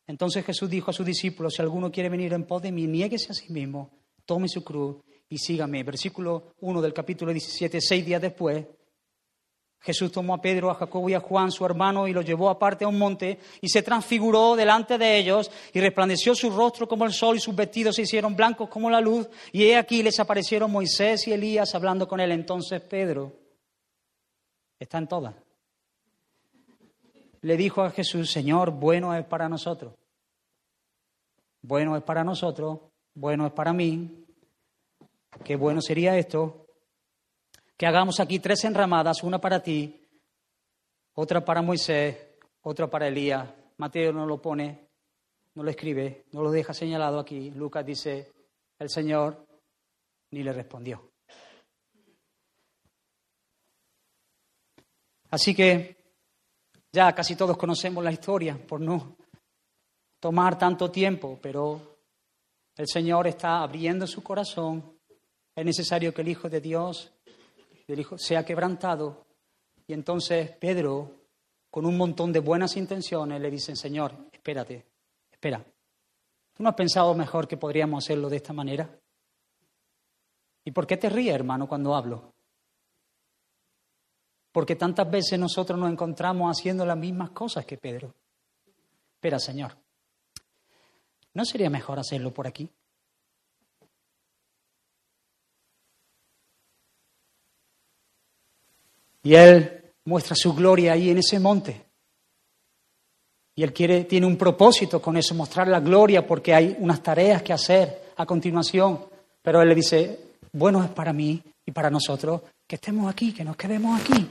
Entonces 0.07 0.45
Jesús 0.45 0.69
dijo 0.69 0.89
a 0.89 0.93
sus 0.93 1.05
discípulos, 1.05 1.53
si 1.55 1.61
alguno 1.61 1.91
quiere 1.91 2.09
venir 2.09 2.33
en 2.33 2.45
pos 2.45 2.61
de 2.61 2.71
mí, 2.71 2.87
niéguese 2.87 3.31
a 3.31 3.35
sí 3.35 3.51
mismo, 3.51 3.91
tome 4.25 4.47
su 4.47 4.63
cruz 4.63 4.97
y 5.29 5.37
sígame. 5.37 5.83
Versículo 5.83 6.53
1 6.61 6.81
del 6.81 6.93
capítulo 6.93 7.31
17, 7.31 7.79
seis 7.81 8.05
días 8.05 8.21
después, 8.21 8.65
Jesús 9.81 10.11
tomó 10.11 10.33
a 10.33 10.41
Pedro, 10.41 10.69
a 10.69 10.75
Jacobo 10.75 11.09
y 11.09 11.13
a 11.13 11.21
Juan, 11.21 11.51
su 11.51 11.65
hermano, 11.65 12.07
y 12.07 12.13
los 12.13 12.25
llevó 12.25 12.49
aparte 12.49 12.83
a 12.83 12.89
un 12.89 12.97
monte 12.97 13.39
y 13.61 13.69
se 13.69 13.81
transfiguró 13.81 14.55
delante 14.55 14.97
de 14.97 15.17
ellos 15.17 15.49
y 15.73 15.79
resplandeció 15.79 16.35
su 16.35 16.49
rostro 16.49 16.87
como 16.87 17.05
el 17.05 17.13
sol 17.13 17.37
y 17.37 17.39
sus 17.39 17.55
vestidos 17.55 17.95
se 17.95 18.01
hicieron 18.01 18.35
blancos 18.35 18.67
como 18.69 18.89
la 18.89 18.99
luz. 18.99 19.29
Y 19.53 19.63
he 19.63 19.77
aquí 19.77 20.03
les 20.03 20.19
aparecieron 20.19 20.71
Moisés 20.71 21.27
y 21.27 21.31
Elías 21.31 21.73
hablando 21.75 22.07
con 22.07 22.19
él. 22.19 22.31
Entonces 22.33 22.81
Pedro 22.81 23.31
está 24.77 24.97
en 24.97 25.07
todas. 25.07 25.35
Le 27.41 27.55
dijo 27.55 27.81
a 27.81 27.91
Jesús, 27.91 28.29
Señor, 28.29 28.71
bueno 28.71 29.15
es 29.15 29.25
para 29.25 29.47
nosotros. 29.47 29.93
Bueno 31.61 31.95
es 31.95 32.03
para 32.03 32.25
nosotros, 32.25 32.79
bueno 33.13 33.47
es 33.47 33.53
para 33.53 33.71
mí. 33.71 34.25
Qué 35.45 35.55
bueno 35.55 35.81
sería 35.81 36.17
esto 36.17 36.68
que 37.79 37.87
hagamos 37.87 38.19
aquí 38.19 38.39
tres 38.39 38.65
enramadas, 38.65 39.23
una 39.23 39.39
para 39.39 39.63
ti, 39.63 40.05
otra 41.13 41.45
para 41.45 41.61
Moisés, 41.61 42.13
otra 42.63 42.89
para 42.89 43.07
Elías. 43.07 43.49
Mateo 43.77 44.11
no 44.11 44.25
lo 44.25 44.41
pone, 44.41 44.89
no 45.55 45.63
lo 45.63 45.69
escribe, 45.69 46.25
no 46.33 46.43
lo 46.43 46.51
deja 46.51 46.73
señalado 46.73 47.19
aquí. 47.19 47.51
Lucas 47.51 47.85
dice, 47.85 48.33
el 48.79 48.89
Señor 48.89 49.47
ni 50.31 50.43
le 50.43 50.51
respondió. 50.51 51.09
Así 55.29 55.55
que 55.55 55.95
ya 56.91 57.15
casi 57.15 57.37
todos 57.37 57.55
conocemos 57.55 58.03
la 58.03 58.11
historia, 58.11 58.59
por 58.67 58.81
no 58.81 59.15
tomar 60.19 60.57
tanto 60.57 60.91
tiempo, 60.91 61.39
pero 61.41 62.01
el 62.75 62.87
Señor 62.89 63.27
está 63.27 63.61
abriendo 63.61 64.05
su 64.05 64.21
corazón. 64.21 64.99
Es 65.55 65.63
necesario 65.63 66.13
que 66.13 66.23
el 66.23 66.27
Hijo 66.27 66.49
de 66.49 66.59
Dios 66.59 67.13
el 67.93 67.99
Hijo 67.99 68.17
sea 68.17 68.45
quebrantado. 68.45 69.25
Y 69.87 69.93
entonces 69.93 70.51
Pedro, 70.57 71.25
con 71.69 71.85
un 71.85 71.97
montón 71.97 72.31
de 72.31 72.39
buenas 72.39 72.77
intenciones, 72.77 73.41
le 73.41 73.49
dice, 73.49 73.75
Señor, 73.75 74.15
espérate, 74.31 74.85
espera. 75.31 75.63
¿Tú 76.53 76.63
no 76.63 76.69
has 76.69 76.75
pensado 76.75 77.13
mejor 77.15 77.47
que 77.47 77.57
podríamos 77.57 78.03
hacerlo 78.03 78.29
de 78.29 78.37
esta 78.37 78.53
manera? 78.53 78.89
¿Y 80.65 80.71
por 80.71 80.85
qué 80.85 80.97
te 80.97 81.09
ríes, 81.09 81.33
hermano, 81.33 81.67
cuando 81.67 81.95
hablo? 81.95 82.33
Porque 84.51 84.75
tantas 84.75 85.09
veces 85.09 85.39
nosotros 85.39 85.79
nos 85.79 85.91
encontramos 85.91 86.49
haciendo 86.51 86.85
las 86.85 86.97
mismas 86.97 87.31
cosas 87.31 87.65
que 87.65 87.77
Pedro. 87.77 88.13
Espera, 89.15 89.39
Señor, 89.39 89.77
¿no 91.33 91.45
sería 91.45 91.69
mejor 91.69 91.99
hacerlo 91.99 92.33
por 92.33 92.47
aquí? 92.47 92.69
Y 99.29 99.35
Él 99.35 99.93
muestra 100.05 100.35
su 100.35 100.55
gloria 100.55 100.93
ahí 100.93 101.11
en 101.11 101.19
ese 101.19 101.39
monte. 101.39 101.79
Y 103.55 103.61
Él 103.61 103.71
quiere, 103.71 104.05
tiene 104.05 104.25
un 104.25 104.35
propósito 104.35 104.99
con 104.99 105.17
eso, 105.17 105.35
mostrar 105.35 105.67
la 105.67 105.79
gloria, 105.79 106.25
porque 106.25 106.51
hay 106.51 106.75
unas 106.79 107.03
tareas 107.03 107.43
que 107.43 107.53
hacer 107.53 108.05
a 108.17 108.25
continuación. 108.25 109.05
Pero 109.43 109.61
Él 109.61 109.69
le 109.69 109.75
dice, 109.75 110.19
bueno 110.51 110.83
es 110.83 110.89
para 110.89 111.13
mí 111.13 111.43
y 111.63 111.71
para 111.71 111.91
nosotros 111.91 112.41
que 112.65 112.77
estemos 112.77 113.07
aquí, 113.07 113.31
que 113.31 113.43
nos 113.43 113.55
quedemos 113.55 114.01
aquí, 114.01 114.27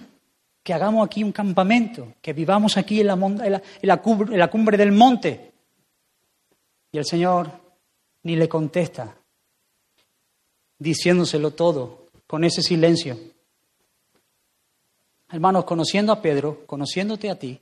que 0.65 0.75
hagamos 0.75 1.07
aquí 1.07 1.23
un 1.23 1.31
campamento, 1.31 2.15
que 2.21 2.33
vivamos 2.33 2.77
aquí 2.77 3.01
en 3.01 3.07
la, 3.07 3.13
en 3.13 3.63
la, 3.83 4.03
cumbre, 4.03 4.33
en 4.33 4.41
la 4.41 4.51
cumbre 4.51 4.77
del 4.77 4.91
monte. 4.91 5.53
Y 6.91 6.99
el 6.99 7.05
Señor 7.05 7.53
ni 8.25 8.35
le 8.35 8.49
contesta, 8.49 9.17
diciéndoselo 10.77 11.53
todo, 11.53 12.09
con 12.27 12.43
ese 12.43 12.63
silencio. 12.63 13.17
Hermanos, 15.31 15.65
conociendo 15.65 16.13
a 16.13 16.23
Pedro, 16.23 16.65
conociéndote 16.65 17.29
a 17.29 17.39
ti, 17.39 17.61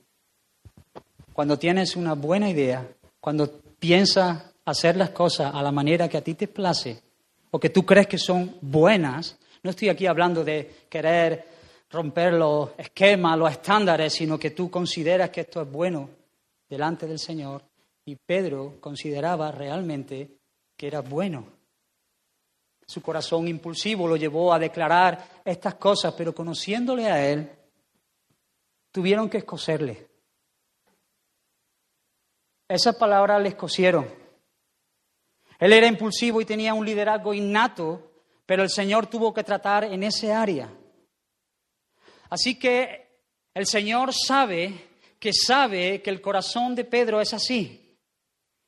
cuando 1.32 1.58
tienes 1.58 1.96
una 1.96 2.14
buena 2.14 2.48
idea, 2.48 2.88
cuando 3.20 3.60
piensas 3.78 4.54
hacer 4.64 4.96
las 4.96 5.10
cosas 5.10 5.52
a 5.52 5.62
la 5.62 5.72
manera 5.72 6.08
que 6.08 6.16
a 6.16 6.22
ti 6.22 6.34
te 6.34 6.46
place 6.46 7.02
o 7.50 7.58
que 7.58 7.70
tú 7.70 7.84
crees 7.84 8.06
que 8.06 8.18
son 8.18 8.56
buenas, 8.60 9.36
no 9.64 9.70
estoy 9.70 9.88
aquí 9.88 10.06
hablando 10.06 10.44
de 10.44 10.86
querer 10.88 11.44
romper 11.90 12.34
los 12.34 12.70
esquemas, 12.78 13.36
los 13.36 13.50
estándares, 13.50 14.12
sino 14.12 14.38
que 14.38 14.50
tú 14.50 14.70
consideras 14.70 15.30
que 15.30 15.40
esto 15.40 15.60
es 15.60 15.70
bueno 15.70 16.08
delante 16.68 17.06
del 17.06 17.18
Señor. 17.18 17.62
Y 18.04 18.14
Pedro 18.14 18.76
consideraba 18.80 19.50
realmente 19.50 20.30
que 20.76 20.86
era 20.86 21.00
bueno. 21.00 21.46
Su 22.86 23.02
corazón 23.02 23.48
impulsivo 23.48 24.06
lo 24.06 24.16
llevó 24.16 24.52
a 24.52 24.60
declarar 24.60 25.42
estas 25.44 25.74
cosas, 25.74 26.14
pero 26.16 26.32
conociéndole 26.32 27.10
a 27.10 27.28
él, 27.28 27.50
tuvieron 28.96 29.28
que 29.28 29.36
escocerle. 29.36 30.08
Esas 32.66 32.96
palabras 32.96 33.42
le 33.42 33.50
escocieron. 33.50 34.08
Él 35.58 35.74
era 35.74 35.86
impulsivo 35.86 36.40
y 36.40 36.46
tenía 36.46 36.72
un 36.72 36.86
liderazgo 36.86 37.34
innato, 37.34 38.10
pero 38.46 38.62
el 38.62 38.70
Señor 38.70 39.06
tuvo 39.06 39.34
que 39.34 39.44
tratar 39.44 39.84
en 39.84 40.02
ese 40.02 40.32
área. 40.32 40.72
Así 42.30 42.58
que 42.58 43.18
el 43.52 43.66
Señor 43.66 44.14
sabe 44.14 44.88
que 45.20 45.34
sabe 45.34 46.00
que 46.00 46.08
el 46.08 46.22
corazón 46.22 46.74
de 46.74 46.86
Pedro 46.86 47.20
es 47.20 47.34
así 47.34 47.98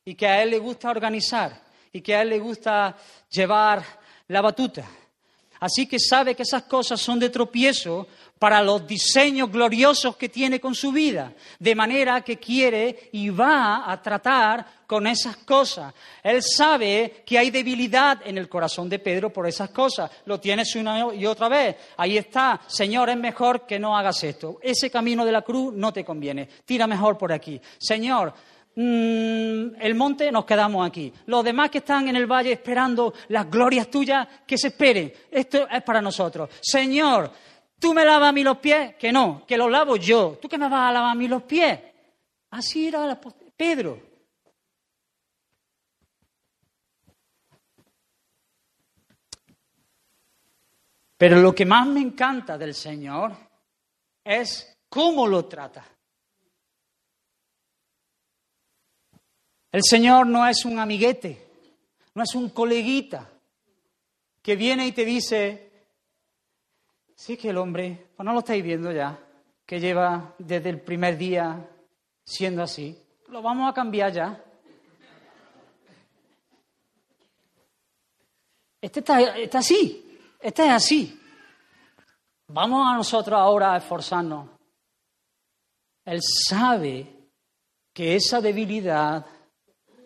y 0.04 0.14
que 0.14 0.26
a 0.26 0.42
él 0.42 0.50
le 0.50 0.58
gusta 0.58 0.90
organizar 0.90 1.64
y 1.90 2.02
que 2.02 2.14
a 2.14 2.20
él 2.20 2.28
le 2.28 2.38
gusta 2.38 2.94
llevar 3.30 3.82
la 4.26 4.42
batuta. 4.42 4.86
Así 5.60 5.88
que 5.88 5.98
sabe 5.98 6.34
que 6.34 6.42
esas 6.42 6.64
cosas 6.64 7.00
son 7.00 7.18
de 7.18 7.30
tropiezo 7.30 8.06
para 8.38 8.62
los 8.62 8.86
diseños 8.86 9.50
gloriosos 9.50 10.16
que 10.16 10.28
tiene 10.28 10.60
con 10.60 10.74
su 10.74 10.92
vida, 10.92 11.32
de 11.58 11.74
manera 11.74 12.20
que 12.22 12.38
quiere 12.38 13.10
y 13.12 13.30
va 13.30 13.90
a 13.90 14.00
tratar 14.00 14.78
con 14.86 15.06
esas 15.06 15.36
cosas. 15.38 15.92
Él 16.22 16.42
sabe 16.42 17.22
que 17.26 17.38
hay 17.38 17.50
debilidad 17.50 18.20
en 18.24 18.38
el 18.38 18.48
corazón 18.48 18.88
de 18.88 18.98
Pedro 18.98 19.30
por 19.30 19.46
esas 19.46 19.68
cosas. 19.70 20.10
Lo 20.24 20.40
tienes 20.40 20.74
una 20.76 21.14
y 21.14 21.26
otra 21.26 21.48
vez. 21.48 21.76
Ahí 21.98 22.16
está, 22.16 22.60
Señor, 22.66 23.10
es 23.10 23.18
mejor 23.18 23.66
que 23.66 23.78
no 23.78 23.96
hagas 23.96 24.24
esto. 24.24 24.58
Ese 24.62 24.90
camino 24.90 25.26
de 25.26 25.32
la 25.32 25.42
cruz 25.42 25.74
no 25.74 25.92
te 25.92 26.04
conviene. 26.04 26.48
Tira 26.64 26.86
mejor 26.86 27.18
por 27.18 27.32
aquí. 27.32 27.60
Señor, 27.76 28.32
mm, 28.76 29.76
el 29.78 29.94
monte 29.94 30.32
nos 30.32 30.46
quedamos 30.46 30.86
aquí. 30.86 31.12
Los 31.26 31.44
demás 31.44 31.68
que 31.68 31.78
están 31.78 32.08
en 32.08 32.16
el 32.16 32.26
valle 32.26 32.52
esperando 32.52 33.12
las 33.28 33.50
glorias 33.50 33.90
tuyas, 33.90 34.26
que 34.46 34.56
se 34.56 34.68
esperen. 34.68 35.12
Esto 35.30 35.68
es 35.68 35.82
para 35.82 36.00
nosotros. 36.00 36.48
Señor, 36.62 37.30
¿Tú 37.78 37.94
me 37.94 38.04
lavas 38.04 38.30
a 38.30 38.32
mí 38.32 38.42
los 38.42 38.58
pies? 38.58 38.96
Que 38.96 39.12
no, 39.12 39.44
que 39.46 39.56
los 39.56 39.70
lavo 39.70 39.96
yo. 39.96 40.38
¿Tú 40.40 40.48
que 40.48 40.58
me 40.58 40.68
vas 40.68 40.90
a 40.90 40.92
lavar 40.92 41.12
a 41.12 41.14
mí 41.14 41.28
los 41.28 41.42
pies? 41.44 41.78
Así 42.50 42.88
era 42.88 43.20
Pedro. 43.56 44.08
Pero 51.16 51.40
lo 51.40 51.54
que 51.54 51.66
más 51.66 51.86
me 51.86 52.00
encanta 52.00 52.56
del 52.56 52.74
Señor 52.74 53.36
es 54.24 54.78
cómo 54.88 55.26
lo 55.26 55.46
trata. 55.46 55.84
El 59.70 59.82
Señor 59.82 60.26
no 60.26 60.46
es 60.46 60.64
un 60.64 60.78
amiguete, 60.78 61.46
no 62.14 62.22
es 62.22 62.34
un 62.34 62.50
coleguita 62.50 63.30
que 64.40 64.56
viene 64.56 64.86
y 64.86 64.92
te 64.92 65.04
dice, 65.04 65.67
Sí 67.18 67.36
que 67.36 67.50
el 67.50 67.58
hombre, 67.58 68.10
pues 68.14 68.24
no 68.24 68.32
lo 68.32 68.38
estáis 68.38 68.62
viendo 68.62 68.92
ya, 68.92 69.18
que 69.66 69.80
lleva 69.80 70.36
desde 70.38 70.68
el 70.70 70.80
primer 70.80 71.18
día 71.18 71.68
siendo 72.24 72.62
así. 72.62 72.96
Lo 73.26 73.42
vamos 73.42 73.68
a 73.68 73.74
cambiar 73.74 74.12
ya. 74.12 74.44
Este 78.80 79.00
está, 79.00 79.36
está 79.36 79.58
así, 79.58 80.16
este 80.38 80.64
es 80.66 80.70
así. 80.70 81.20
Vamos 82.46 82.86
a 82.86 82.96
nosotros 82.96 83.36
ahora 83.36 83.74
a 83.74 83.78
esforzarnos. 83.78 84.50
Él 86.04 86.20
sabe 86.22 87.30
que 87.92 88.14
esa 88.14 88.40
debilidad 88.40 89.26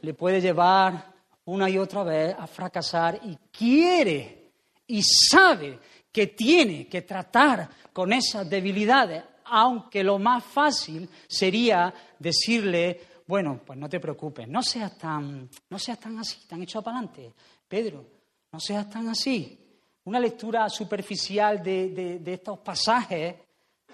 le 0.00 0.14
puede 0.14 0.40
llevar 0.40 1.12
una 1.44 1.68
y 1.68 1.76
otra 1.76 2.04
vez 2.04 2.34
a 2.38 2.46
fracasar 2.46 3.20
y 3.22 3.36
quiere 3.52 4.54
y 4.86 5.02
sabe 5.02 5.78
que 6.12 6.28
tiene 6.28 6.86
que 6.86 7.02
tratar 7.02 7.68
con 7.92 8.12
esas 8.12 8.48
debilidades, 8.48 9.24
aunque 9.46 10.04
lo 10.04 10.18
más 10.18 10.44
fácil 10.44 11.08
sería 11.26 11.92
decirle, 12.18 13.00
bueno, 13.26 13.60
pues 13.64 13.78
no 13.78 13.88
te 13.88 13.98
preocupes, 13.98 14.46
no 14.46 14.62
seas 14.62 14.96
tan, 14.98 15.48
no 15.70 15.78
seas 15.78 15.98
tan 15.98 16.18
así, 16.18 16.46
tan 16.46 16.62
hecho 16.62 16.82
para 16.82 16.98
adelante. 16.98 17.32
Pedro, 17.66 18.06
no 18.52 18.60
seas 18.60 18.88
tan 18.90 19.08
así. 19.08 19.58
Una 20.04 20.20
lectura 20.20 20.68
superficial 20.68 21.62
de, 21.62 22.18
de 22.20 22.32
estos 22.32 22.58
pasajes 22.58 23.36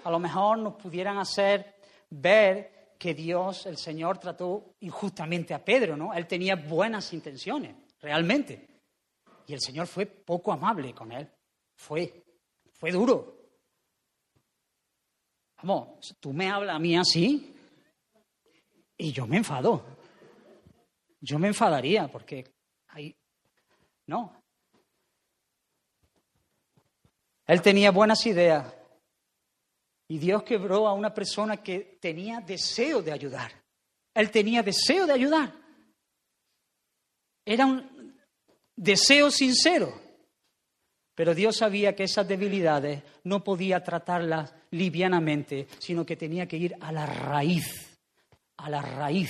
a 0.03 0.11
lo 0.11 0.19
mejor 0.19 0.57
nos 0.57 0.73
pudieran 0.75 1.17
hacer 1.17 1.75
ver 2.09 2.93
que 2.97 3.13
Dios, 3.13 3.65
el 3.65 3.77
Señor, 3.77 4.17
trató 4.17 4.75
injustamente 4.81 5.53
a 5.53 5.63
Pedro, 5.63 5.95
¿no? 5.95 6.13
Él 6.13 6.27
tenía 6.27 6.55
buenas 6.55 7.13
intenciones, 7.13 7.75
realmente. 8.01 8.67
Y 9.47 9.53
el 9.53 9.61
Señor 9.61 9.87
fue 9.87 10.05
poco 10.05 10.51
amable 10.51 10.93
con 10.93 11.11
él. 11.11 11.27
Fue, 11.79 12.25
fue 12.73 12.91
duro. 12.91 13.37
Vamos, 15.63 16.13
tú 16.19 16.33
me 16.33 16.49
hablas 16.49 16.75
a 16.75 16.79
mí 16.79 16.97
así 16.97 17.55
y 18.97 19.13
yo 19.13 19.25
me 19.25 19.37
enfado. 19.37 19.85
Yo 21.21 21.39
me 21.39 21.47
enfadaría 21.47 22.09
porque 22.09 22.53
ahí, 22.87 23.15
no. 24.07 24.43
Él 27.47 27.61
tenía 27.61 27.91
buenas 27.91 28.25
ideas 28.25 28.75
y 30.09 30.19
Dios 30.19 30.43
quebró 30.43 30.85
a 30.85 30.93
una 30.93 31.13
persona 31.13 31.63
que 31.63 31.97
tenía 32.01 32.41
deseo 32.41 33.01
de 33.01 33.13
ayudar. 33.13 33.53
Él 34.13 34.29
tenía 34.31 34.61
deseo 34.63 35.07
de 35.07 35.13
ayudar. 35.13 35.53
Era 37.45 37.65
un 37.65 38.19
deseo 38.75 39.31
sincero. 39.31 40.08
Pero 41.19 41.35
Dios 41.35 41.57
sabía 41.57 41.93
que 41.97 42.05
esas 42.05 42.25
debilidades 42.25 43.03
no 43.25 43.43
podía 43.43 43.83
tratarlas 43.83 44.53
livianamente, 44.71 45.67
sino 45.77 46.05
que 46.05 46.15
tenía 46.15 46.47
que 46.47 46.55
ir 46.55 46.77
a 46.79 46.93
la 46.93 47.05
raíz, 47.05 47.99
a 48.55 48.69
la 48.69 48.81
raíz. 48.81 49.29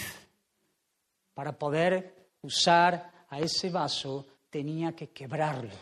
Para 1.34 1.58
poder 1.58 2.14
usar 2.44 3.26
a 3.28 3.40
ese 3.40 3.72
vaso 3.72 4.28
tenía 4.52 4.92
que 4.92 5.10
quebrarlo. 5.10 5.74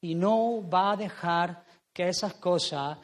Y 0.00 0.14
no 0.14 0.62
va 0.70 0.92
a 0.92 0.96
dejar 0.96 1.64
que 1.92 2.06
esas 2.06 2.34
cosas 2.34 2.96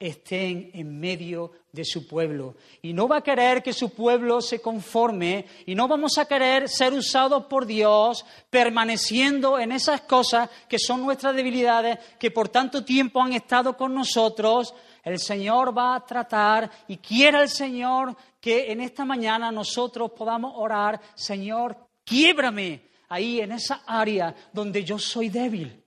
estén 0.00 0.70
en 0.72 0.98
medio 0.98 1.52
de 1.70 1.84
su 1.84 2.08
pueblo. 2.08 2.56
Y 2.80 2.94
no 2.94 3.06
va 3.06 3.18
a 3.18 3.22
querer 3.22 3.62
que 3.62 3.74
su 3.74 3.90
pueblo 3.90 4.40
se 4.40 4.60
conforme 4.60 5.44
y 5.66 5.74
no 5.74 5.86
vamos 5.86 6.16
a 6.16 6.24
querer 6.24 6.68
ser 6.70 6.94
usados 6.94 7.44
por 7.44 7.66
Dios 7.66 8.24
permaneciendo 8.48 9.58
en 9.58 9.72
esas 9.72 10.00
cosas 10.00 10.48
que 10.68 10.78
son 10.78 11.02
nuestras 11.02 11.36
debilidades, 11.36 11.98
que 12.18 12.30
por 12.30 12.48
tanto 12.48 12.82
tiempo 12.82 13.22
han 13.22 13.34
estado 13.34 13.76
con 13.76 13.94
nosotros. 13.94 14.74
El 15.04 15.18
Señor 15.18 15.76
va 15.76 15.94
a 15.94 16.06
tratar 16.06 16.70
y 16.88 16.96
quiera 16.96 17.42
el 17.42 17.50
Señor 17.50 18.16
que 18.40 18.72
en 18.72 18.80
esta 18.80 19.04
mañana 19.04 19.52
nosotros 19.52 20.12
podamos 20.12 20.54
orar, 20.56 20.98
Señor, 21.14 21.76
quiébrame 22.04 22.88
ahí 23.10 23.40
en 23.40 23.52
esa 23.52 23.82
área 23.86 24.34
donde 24.50 24.82
yo 24.82 24.98
soy 24.98 25.28
débil, 25.28 25.84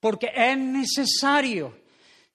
porque 0.00 0.32
es 0.34 0.56
necesario 0.56 1.83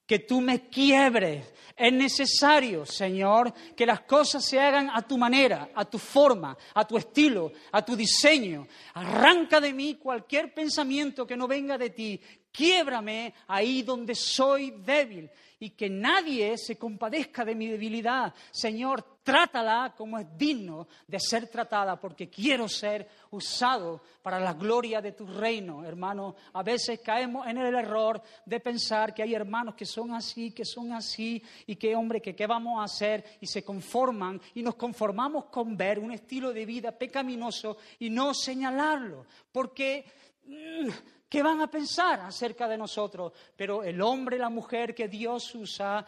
que 0.09 0.17
tú 0.17 0.41
me 0.41 0.69
quiebres. 0.69 1.53
Es 1.77 1.93
necesario, 1.93 2.83
Señor, 2.83 3.53
que 3.77 3.85
las 3.85 4.01
cosas 4.01 4.43
se 4.43 4.59
hagan 4.59 4.89
a 4.91 5.03
tu 5.03 5.19
manera, 5.19 5.69
a 5.75 5.85
tu 5.85 5.99
forma, 5.99 6.57
a 6.73 6.83
tu 6.83 6.97
estilo, 6.97 7.51
a 7.71 7.85
tu 7.85 7.95
diseño. 7.95 8.67
Arranca 8.95 9.61
de 9.61 9.71
mí 9.71 9.99
cualquier 10.01 10.51
pensamiento 10.51 11.27
que 11.27 11.37
no 11.37 11.47
venga 11.47 11.77
de 11.77 11.91
ti. 11.91 12.19
Quiébrame 12.59 13.33
ahí 13.47 13.83
donde 13.83 14.13
soy 14.13 14.71
débil 14.71 15.31
y 15.61 15.69
que 15.69 15.89
nadie 15.89 16.57
se 16.57 16.77
compadezca 16.77 17.45
de 17.45 17.55
mi 17.55 17.67
debilidad. 17.67 18.33
Señor, 18.51 19.19
trátala 19.23 19.93
como 19.95 20.19
es 20.19 20.27
digno 20.37 20.85
de 21.07 21.21
ser 21.21 21.47
tratada, 21.47 21.97
porque 21.97 22.29
quiero 22.29 22.67
ser 22.67 23.07
usado 23.31 24.01
para 24.21 24.41
la 24.41 24.51
gloria 24.51 24.99
de 24.99 25.13
tu 25.13 25.25
reino, 25.25 25.85
hermano. 25.85 26.35
A 26.51 26.61
veces 26.61 26.99
caemos 26.99 27.47
en 27.47 27.59
el 27.59 27.73
error 27.73 28.21
de 28.45 28.59
pensar 28.59 29.13
que 29.13 29.23
hay 29.23 29.33
hermanos 29.33 29.73
que 29.73 29.85
son 29.85 30.13
así, 30.13 30.51
que 30.51 30.65
son 30.65 30.91
así, 30.91 31.41
y 31.65 31.77
que, 31.77 31.95
hombre, 31.95 32.21
que 32.21 32.35
qué 32.35 32.45
vamos 32.45 32.77
a 32.81 32.83
hacer, 32.83 33.37
y 33.39 33.47
se 33.47 33.63
conforman, 33.63 34.41
y 34.53 34.61
nos 34.61 34.75
conformamos 34.75 35.45
con 35.45 35.77
ver 35.77 35.97
un 35.97 36.11
estilo 36.11 36.51
de 36.51 36.65
vida 36.65 36.91
pecaminoso 36.91 37.77
y 37.99 38.09
no 38.09 38.33
señalarlo, 38.33 39.25
porque... 39.49 40.03
Mm, 40.45 40.89
¿Qué 41.29 41.43
van 41.43 41.61
a 41.61 41.69
pensar 41.69 42.21
acerca 42.21 42.67
de 42.67 42.75
nosotros? 42.75 43.31
Pero 43.55 43.83
el 43.83 44.01
hombre, 44.01 44.39
la 44.39 44.49
mujer 44.49 44.95
que 44.95 45.07
Dios 45.07 45.53
usa, 45.53 46.03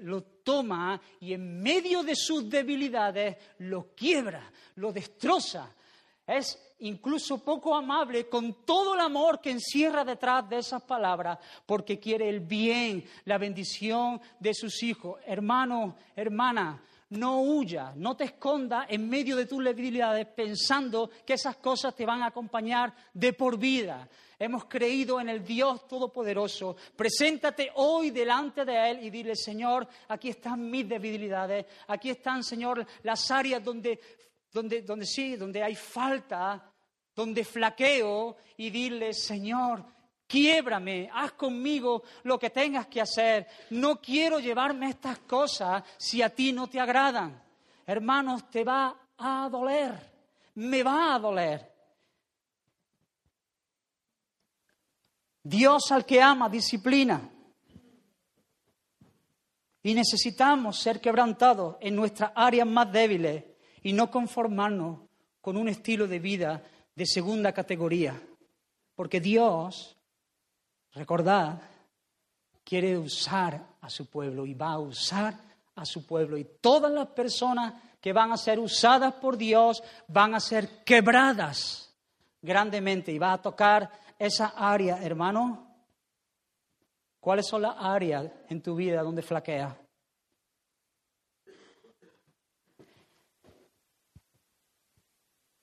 lo 0.00 0.22
toma 0.22 1.00
y 1.20 1.32
en 1.32 1.62
medio 1.62 2.02
de 2.02 2.16
sus 2.16 2.50
debilidades 2.50 3.36
lo 3.58 3.94
quiebra, 3.94 4.50
lo 4.74 4.92
destroza. 4.92 5.72
Es 6.26 6.74
incluso 6.80 7.42
poco 7.42 7.74
amable, 7.74 8.28
con 8.28 8.64
todo 8.64 8.94
el 8.94 9.00
amor 9.00 9.40
que 9.40 9.50
encierra 9.50 10.04
detrás 10.04 10.48
de 10.48 10.58
esas 10.58 10.82
palabras, 10.82 11.38
porque 11.64 12.00
quiere 12.00 12.28
el 12.28 12.40
bien, 12.40 13.04
la 13.24 13.38
bendición 13.38 14.20
de 14.40 14.54
sus 14.54 14.82
hijos. 14.82 15.20
Hermano, 15.24 15.96
hermana, 16.16 16.82
no 17.10 17.40
huya, 17.40 17.92
no 17.96 18.16
te 18.16 18.24
escondas 18.24 18.86
en 18.90 19.08
medio 19.08 19.36
de 19.36 19.46
tus 19.46 19.64
debilidades 19.64 20.26
pensando 20.26 21.10
que 21.24 21.34
esas 21.34 21.56
cosas 21.56 21.94
te 21.94 22.04
van 22.04 22.22
a 22.22 22.26
acompañar 22.26 22.94
de 23.14 23.32
por 23.32 23.58
vida. 23.58 24.08
Hemos 24.38 24.66
creído 24.66 25.20
en 25.20 25.30
el 25.30 25.42
Dios 25.42 25.88
Todopoderoso. 25.88 26.76
Preséntate 26.94 27.70
hoy 27.76 28.10
delante 28.10 28.64
de 28.64 28.90
Él 28.90 29.02
y 29.02 29.10
dile, 29.10 29.34
Señor, 29.34 29.88
aquí 30.08 30.28
están 30.28 30.70
mis 30.70 30.88
debilidades, 30.88 31.66
aquí 31.88 32.10
están, 32.10 32.44
Señor, 32.44 32.86
las 33.02 33.30
áreas 33.30 33.64
donde, 33.64 33.98
donde, 34.52 34.82
donde 34.82 35.06
sí, 35.06 35.36
donde 35.36 35.62
hay 35.62 35.74
falta, 35.74 36.72
donde 37.14 37.44
flaqueo, 37.44 38.36
y 38.58 38.70
dile, 38.70 39.12
Señor, 39.12 39.84
Quiébrame, 40.28 41.08
haz 41.10 41.32
conmigo 41.32 42.02
lo 42.24 42.38
que 42.38 42.50
tengas 42.50 42.86
que 42.86 43.00
hacer. 43.00 43.46
No 43.70 43.98
quiero 43.98 44.38
llevarme 44.38 44.90
estas 44.90 45.20
cosas 45.20 45.82
si 45.96 46.20
a 46.20 46.28
ti 46.28 46.52
no 46.52 46.66
te 46.66 46.78
agradan. 46.78 47.42
Hermanos, 47.86 48.50
te 48.50 48.62
va 48.62 48.94
a 49.16 49.48
doler, 49.50 49.94
me 50.56 50.82
va 50.82 51.14
a 51.14 51.18
doler. 51.18 51.72
Dios 55.42 55.90
al 55.92 56.04
que 56.04 56.20
ama 56.20 56.50
disciplina. 56.50 57.26
Y 59.82 59.94
necesitamos 59.94 60.78
ser 60.78 61.00
quebrantados 61.00 61.76
en 61.80 61.96
nuestras 61.96 62.32
áreas 62.34 62.66
más 62.66 62.92
débiles 62.92 63.44
y 63.82 63.94
no 63.94 64.10
conformarnos 64.10 65.08
con 65.40 65.56
un 65.56 65.70
estilo 65.70 66.06
de 66.06 66.18
vida 66.18 66.62
de 66.94 67.06
segunda 67.06 67.52
categoría. 67.52 68.20
Porque 68.94 69.20
Dios 69.20 69.97
Recordad, 70.94 71.60
quiere 72.64 72.98
usar 72.98 73.60
a 73.80 73.88
su 73.88 74.06
pueblo 74.06 74.44
y 74.44 74.54
va 74.54 74.72
a 74.72 74.78
usar 74.78 75.34
a 75.74 75.84
su 75.84 76.04
pueblo. 76.04 76.36
Y 76.36 76.44
todas 76.60 76.92
las 76.92 77.08
personas 77.08 77.74
que 78.00 78.12
van 78.12 78.32
a 78.32 78.36
ser 78.36 78.58
usadas 78.58 79.14
por 79.14 79.36
Dios 79.36 79.82
van 80.06 80.34
a 80.34 80.40
ser 80.40 80.84
quebradas 80.84 81.94
grandemente 82.40 83.12
y 83.12 83.18
va 83.18 83.32
a 83.32 83.42
tocar 83.42 83.90
esa 84.18 84.54
área, 84.56 85.02
hermano. 85.02 85.66
¿Cuáles 87.20 87.46
son 87.46 87.62
las 87.62 87.74
áreas 87.78 88.26
en 88.48 88.62
tu 88.62 88.74
vida 88.74 89.02
donde 89.02 89.22
flaquea? 89.22 89.76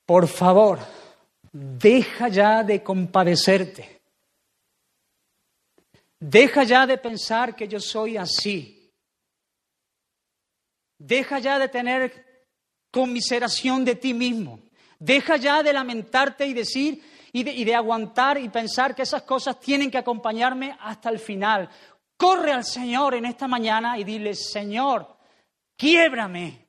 Por 0.04 0.28
favor, 0.28 0.78
deja 1.52 2.28
ya 2.28 2.62
de 2.62 2.82
compadecerte. 2.82 3.95
Deja 6.28 6.64
ya 6.64 6.88
de 6.88 6.98
pensar 6.98 7.54
que 7.54 7.68
yo 7.68 7.78
soy 7.78 8.16
así. 8.16 8.92
Deja 10.98 11.38
ya 11.38 11.56
de 11.56 11.68
tener 11.68 12.48
conmiseración 12.90 13.84
de 13.84 13.94
ti 13.94 14.12
mismo. 14.12 14.58
Deja 14.98 15.36
ya 15.36 15.62
de 15.62 15.72
lamentarte 15.72 16.44
y 16.44 16.52
decir 16.52 17.00
y 17.32 17.44
de, 17.44 17.52
y 17.52 17.62
de, 17.62 17.76
aguantar 17.76 18.38
y 18.38 18.48
pensar 18.48 18.92
que 18.92 19.02
esas 19.02 19.22
cosas 19.22 19.60
tienen 19.60 19.88
que 19.88 19.98
acompañarme 19.98 20.76
hasta 20.80 21.10
el 21.10 21.20
final. 21.20 21.70
Corre 22.16 22.50
al 22.50 22.64
Señor 22.64 23.14
en 23.14 23.26
esta 23.26 23.46
mañana 23.46 23.96
y 23.96 24.02
dile, 24.02 24.34
Señor, 24.34 25.16
quiébrame. 25.76 26.66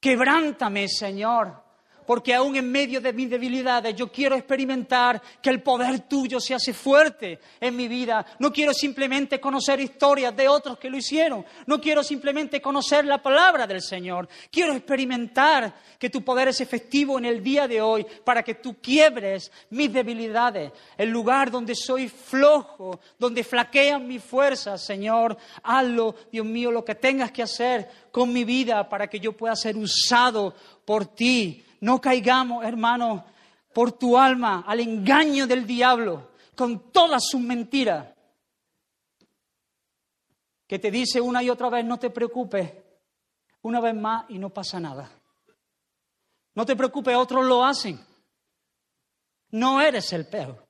Quebrántame, 0.00 0.88
Señor 0.88 1.63
porque 2.06 2.34
aún 2.34 2.56
en 2.56 2.70
medio 2.70 3.00
de 3.00 3.12
mis 3.12 3.30
debilidades 3.30 3.94
yo 3.94 4.10
quiero 4.10 4.36
experimentar 4.36 5.20
que 5.40 5.50
el 5.50 5.62
poder 5.62 6.00
tuyo 6.00 6.40
se 6.40 6.54
hace 6.54 6.72
fuerte 6.72 7.38
en 7.60 7.76
mi 7.76 7.88
vida. 7.88 8.24
No 8.38 8.52
quiero 8.52 8.72
simplemente 8.74 9.40
conocer 9.40 9.80
historias 9.80 10.36
de 10.36 10.48
otros 10.48 10.78
que 10.78 10.90
lo 10.90 10.96
hicieron. 10.96 11.44
No 11.66 11.80
quiero 11.80 12.02
simplemente 12.02 12.60
conocer 12.60 13.04
la 13.04 13.22
palabra 13.22 13.66
del 13.66 13.82
Señor. 13.82 14.28
Quiero 14.50 14.74
experimentar 14.74 15.74
que 15.98 16.10
tu 16.10 16.22
poder 16.22 16.48
es 16.48 16.60
efectivo 16.60 17.18
en 17.18 17.24
el 17.24 17.42
día 17.42 17.66
de 17.66 17.80
hoy 17.80 18.06
para 18.24 18.42
que 18.42 18.54
tú 18.54 18.76
quiebres 18.80 19.50
mis 19.70 19.92
debilidades. 19.92 20.72
El 20.96 21.10
lugar 21.10 21.50
donde 21.50 21.74
soy 21.74 22.08
flojo, 22.08 23.00
donde 23.18 23.44
flaquean 23.44 24.06
mis 24.06 24.22
fuerzas, 24.22 24.84
Señor, 24.84 25.36
hazlo, 25.62 26.14
Dios 26.30 26.46
mío, 26.46 26.70
lo 26.70 26.84
que 26.84 26.94
tengas 26.94 27.32
que 27.32 27.42
hacer 27.42 27.88
con 28.10 28.32
mi 28.32 28.44
vida 28.44 28.88
para 28.88 29.08
que 29.08 29.20
yo 29.20 29.32
pueda 29.32 29.56
ser 29.56 29.76
usado 29.76 30.54
por 30.84 31.06
ti 31.06 31.64
no 31.84 32.00
caigamos, 32.00 32.64
hermano, 32.64 33.26
por 33.74 33.92
tu 33.92 34.16
alma 34.16 34.64
al 34.66 34.80
engaño 34.80 35.46
del 35.46 35.66
diablo 35.66 36.30
con 36.56 36.90
todas 36.90 37.24
sus 37.28 37.42
mentiras. 37.42 38.08
Que 40.66 40.78
te 40.78 40.90
dice 40.90 41.20
una 41.20 41.42
y 41.42 41.50
otra 41.50 41.68
vez, 41.68 41.84
no 41.84 41.98
te 41.98 42.08
preocupes, 42.08 42.72
una 43.60 43.82
vez 43.82 43.94
más 43.94 44.24
y 44.30 44.38
no 44.38 44.48
pasa 44.48 44.80
nada. 44.80 45.12
No 46.54 46.64
te 46.64 46.74
preocupes, 46.74 47.14
otros 47.16 47.44
lo 47.44 47.62
hacen. 47.62 48.02
No 49.50 49.78
eres 49.82 50.10
el 50.14 50.26
peor. 50.26 50.66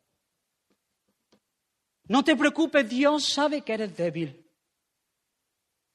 No 2.09 2.25
te 2.25 2.35
preocupes, 2.35 2.89
Dios 2.89 3.33
sabe 3.33 3.63
que 3.63 3.75
eres 3.75 3.97
débil. 3.97 4.45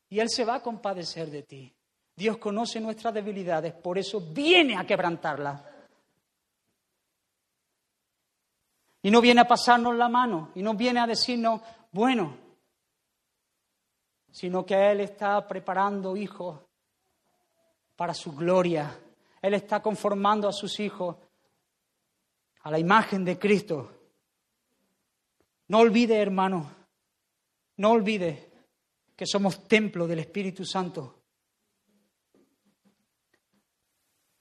Y 0.07 0.22
Él 0.22 0.30
se 0.30 0.45
va 0.45 0.55
a 0.55 0.63
compadecer 0.63 1.30
de 1.30 1.43
ti. 1.43 1.76
Dios 2.20 2.36
conoce 2.36 2.82
nuestras 2.82 3.13
debilidades, 3.13 3.72
por 3.72 3.97
eso 3.97 4.20
viene 4.20 4.76
a 4.76 4.86
quebrantarlas. 4.86 5.61
Y 9.01 9.09
no 9.09 9.22
viene 9.22 9.39
a 9.39 9.47
pasarnos 9.47 9.95
la 9.95 10.09
mano, 10.09 10.51
y 10.53 10.61
no 10.61 10.74
viene 10.74 10.99
a 10.99 11.07
decirnos, 11.07 11.61
bueno, 11.93 12.36
sino 14.34 14.65
que 14.65 14.91
Él 14.91 14.99
está 14.99 15.47
preparando 15.47 16.17
hijos 16.17 16.59
para 17.95 18.13
su 18.13 18.36
gloria. 18.36 18.99
Él 19.41 19.53
está 19.53 19.82
conformando 19.82 20.49
a 20.49 20.51
sus 20.51 20.78
hijos 20.82 21.15
a 22.63 22.70
la 22.70 22.80
imagen 22.80 23.24
de 23.24 23.39
Cristo. 23.39 23.91
No 25.70 25.78
olvide, 25.78 26.22
hermano, 26.22 26.70
no 27.78 27.91
olvide 27.91 28.51
que 29.15 29.26
somos 29.26 29.70
templo 29.70 30.05
del 30.05 30.20
Espíritu 30.20 30.65
Santo. 30.65 31.18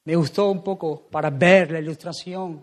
Me 0.09 0.17
gustó 0.17 0.51
un 0.51 0.65
poco 0.65 1.03
para 1.11 1.29
ver 1.29 1.71
la 1.71 1.81
ilustración. 1.81 2.63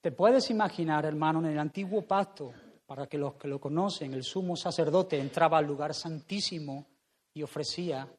¿Te 0.00 0.10
puedes 0.10 0.48
imaginar, 0.48 1.04
hermano, 1.04 1.40
en 1.40 1.52
el 1.52 1.58
antiguo 1.58 2.00
pacto, 2.00 2.54
para 2.86 3.06
que 3.06 3.18
los 3.18 3.34
que 3.34 3.46
lo 3.46 3.60
conocen, 3.60 4.14
el 4.14 4.24
sumo 4.24 4.56
sacerdote 4.56 5.18
entraba 5.18 5.58
al 5.58 5.66
lugar 5.66 5.92
santísimo 5.92 6.86
y 7.34 7.42
ofrecía 7.42 8.10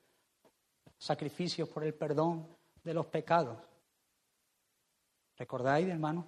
sacrificios 0.95 1.68
por 1.70 1.86
el 1.86 1.95
perdón 1.95 2.55
de 2.84 2.93
los 2.93 3.07
pecados? 3.07 3.57
¿Recordáis, 5.38 5.88
hermano? 5.88 6.24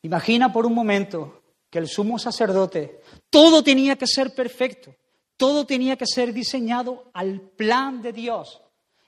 Imagina 0.00 0.50
por 0.50 0.64
un 0.64 0.74
momento 0.74 1.42
que 1.68 1.80
el 1.80 1.86
sumo 1.86 2.18
sacerdote, 2.18 3.02
todo 3.28 3.62
tenía 3.62 3.96
que 3.96 4.06
ser 4.06 4.34
perfecto. 4.34 4.94
Todo 5.36 5.66
tenía 5.66 5.96
que 5.96 6.06
ser 6.06 6.32
diseñado 6.32 7.10
al 7.12 7.40
plan 7.40 8.00
de 8.00 8.12
Dios. 8.12 8.62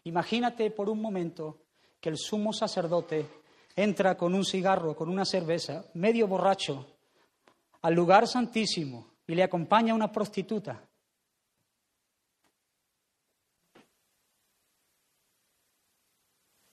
Imagínate 0.04 0.70
por 0.70 0.88
un 0.88 1.00
momento 1.00 1.58
que 2.00 2.10
el 2.10 2.18
sumo 2.18 2.52
sacerdote 2.52 3.26
entra 3.74 4.16
con 4.16 4.34
un 4.34 4.44
cigarro, 4.44 4.94
con 4.94 5.08
una 5.08 5.24
cerveza, 5.24 5.84
medio 5.94 6.26
borracho, 6.26 6.86
al 7.82 7.94
lugar 7.94 8.26
santísimo 8.26 9.12
y 9.26 9.34
le 9.34 9.42
acompaña 9.42 9.94
una 9.94 10.10
prostituta. 10.10 10.82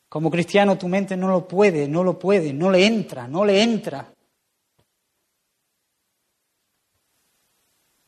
Como 0.10 0.32
cristiano 0.32 0.78
tu 0.78 0.88
mente 0.88 1.18
no 1.18 1.28
lo 1.28 1.48
puede, 1.48 1.88
no 1.88 2.04
lo 2.04 2.18
puede, 2.18 2.54
no 2.54 2.72
le 2.72 2.86
entra, 2.86 3.28
no 3.28 3.44
le 3.44 3.62
entra. 3.62 4.14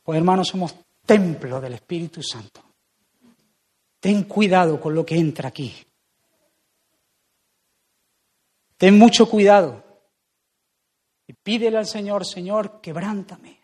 Pues 0.02 0.16
hermanos, 0.16 0.48
somos 0.48 0.74
templo 1.08 1.58
del 1.58 1.72
Espíritu 1.72 2.22
Santo. 2.22 2.62
Ten 3.98 4.24
cuidado 4.24 4.78
con 4.78 4.94
lo 4.94 5.06
que 5.06 5.16
entra 5.16 5.48
aquí. 5.48 5.74
Ten 8.76 8.98
mucho 8.98 9.26
cuidado. 9.26 9.82
Y 11.26 11.32
pídele 11.32 11.78
al 11.78 11.86
Señor, 11.86 12.26
Señor, 12.26 12.82
quebrántame. 12.82 13.58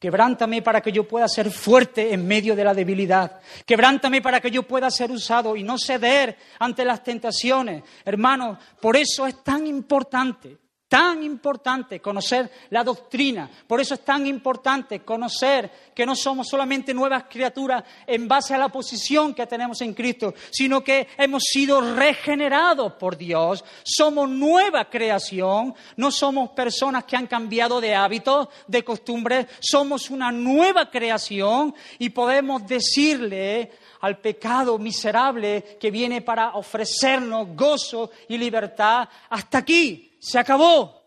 Quebrántame 0.00 0.60
para 0.60 0.80
que 0.80 0.90
yo 0.90 1.06
pueda 1.06 1.28
ser 1.28 1.52
fuerte 1.52 2.12
en 2.12 2.26
medio 2.26 2.56
de 2.56 2.64
la 2.64 2.74
debilidad. 2.74 3.40
Quebrántame 3.64 4.20
para 4.20 4.40
que 4.40 4.50
yo 4.50 4.64
pueda 4.64 4.90
ser 4.90 5.12
usado 5.12 5.54
y 5.54 5.62
no 5.62 5.78
ceder 5.78 6.36
ante 6.58 6.84
las 6.84 7.04
tentaciones. 7.04 7.84
Hermanos, 8.04 8.58
por 8.80 8.96
eso 8.96 9.24
es 9.24 9.44
tan 9.44 9.68
importante 9.68 10.58
tan 10.92 11.22
importante 11.22 12.00
conocer 12.00 12.50
la 12.68 12.84
doctrina, 12.84 13.48
por 13.66 13.80
eso 13.80 13.94
es 13.94 14.04
tan 14.04 14.26
importante 14.26 15.00
conocer 15.00 15.70
que 15.94 16.04
no 16.04 16.14
somos 16.14 16.48
solamente 16.48 16.92
nuevas 16.92 17.24
criaturas 17.30 17.82
en 18.06 18.28
base 18.28 18.52
a 18.52 18.58
la 18.58 18.68
posición 18.68 19.32
que 19.32 19.46
tenemos 19.46 19.80
en 19.80 19.94
Cristo, 19.94 20.34
sino 20.50 20.84
que 20.84 21.08
hemos 21.16 21.44
sido 21.44 21.94
regenerados 21.94 22.92
por 22.92 23.16
Dios, 23.16 23.64
somos 23.82 24.28
nueva 24.28 24.90
creación, 24.90 25.74
no 25.96 26.10
somos 26.10 26.50
personas 26.50 27.04
que 27.04 27.16
han 27.16 27.26
cambiado 27.26 27.80
de 27.80 27.94
hábitos, 27.94 28.48
de 28.66 28.84
costumbres, 28.84 29.46
somos 29.60 30.10
una 30.10 30.30
nueva 30.30 30.90
creación 30.90 31.74
y 31.98 32.10
podemos 32.10 32.66
decirle 32.66 33.72
al 34.02 34.18
pecado 34.18 34.78
miserable 34.78 35.78
que 35.80 35.90
viene 35.90 36.20
para 36.20 36.50
ofrecernos 36.50 37.48
gozo 37.56 38.10
y 38.28 38.36
libertad, 38.36 39.08
hasta 39.30 39.56
aquí, 39.56 40.11
se 40.22 40.38
acabó. 40.38 41.02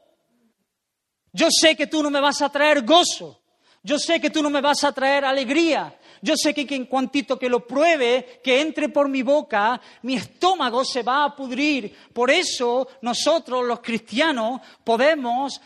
Yo 1.31 1.47
sé 1.49 1.75
que 1.75 1.87
tú 1.87 2.03
no 2.03 2.11
me 2.11 2.19
vas 2.19 2.41
a 2.41 2.49
traer 2.49 2.85
gozo. 2.85 3.41
Yo 3.81 3.97
sé 3.97 4.19
que 4.19 4.29
tú 4.29 4.43
no 4.43 4.49
me 4.49 4.61
vas 4.61 4.83
a 4.83 4.91
traer 4.91 5.23
alegría. 5.23 5.97
Yo 6.21 6.35
sé 6.35 6.53
que, 6.53 6.65
en 6.75 6.85
cuantito 6.85 7.39
que 7.39 7.47
lo 7.47 7.65
pruebe, 7.65 8.41
que 8.43 8.59
entre 8.59 8.89
por 8.89 9.07
mi 9.07 9.21
boca, 9.21 9.79
mi 10.01 10.15
estómago 10.15 10.83
se 10.83 11.01
va 11.03 11.23
a 11.23 11.35
pudrir. 11.35 11.95
Por 12.13 12.29
eso 12.29 12.87
nosotros 13.01 13.65
los 13.65 13.79
cristianos 13.79 14.59
podemos 14.83 15.61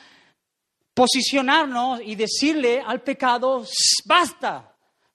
posicionarnos 0.93 2.01
y 2.03 2.15
decirle 2.15 2.83
al 2.85 3.01
pecado, 3.01 3.65
basta, 4.05 4.68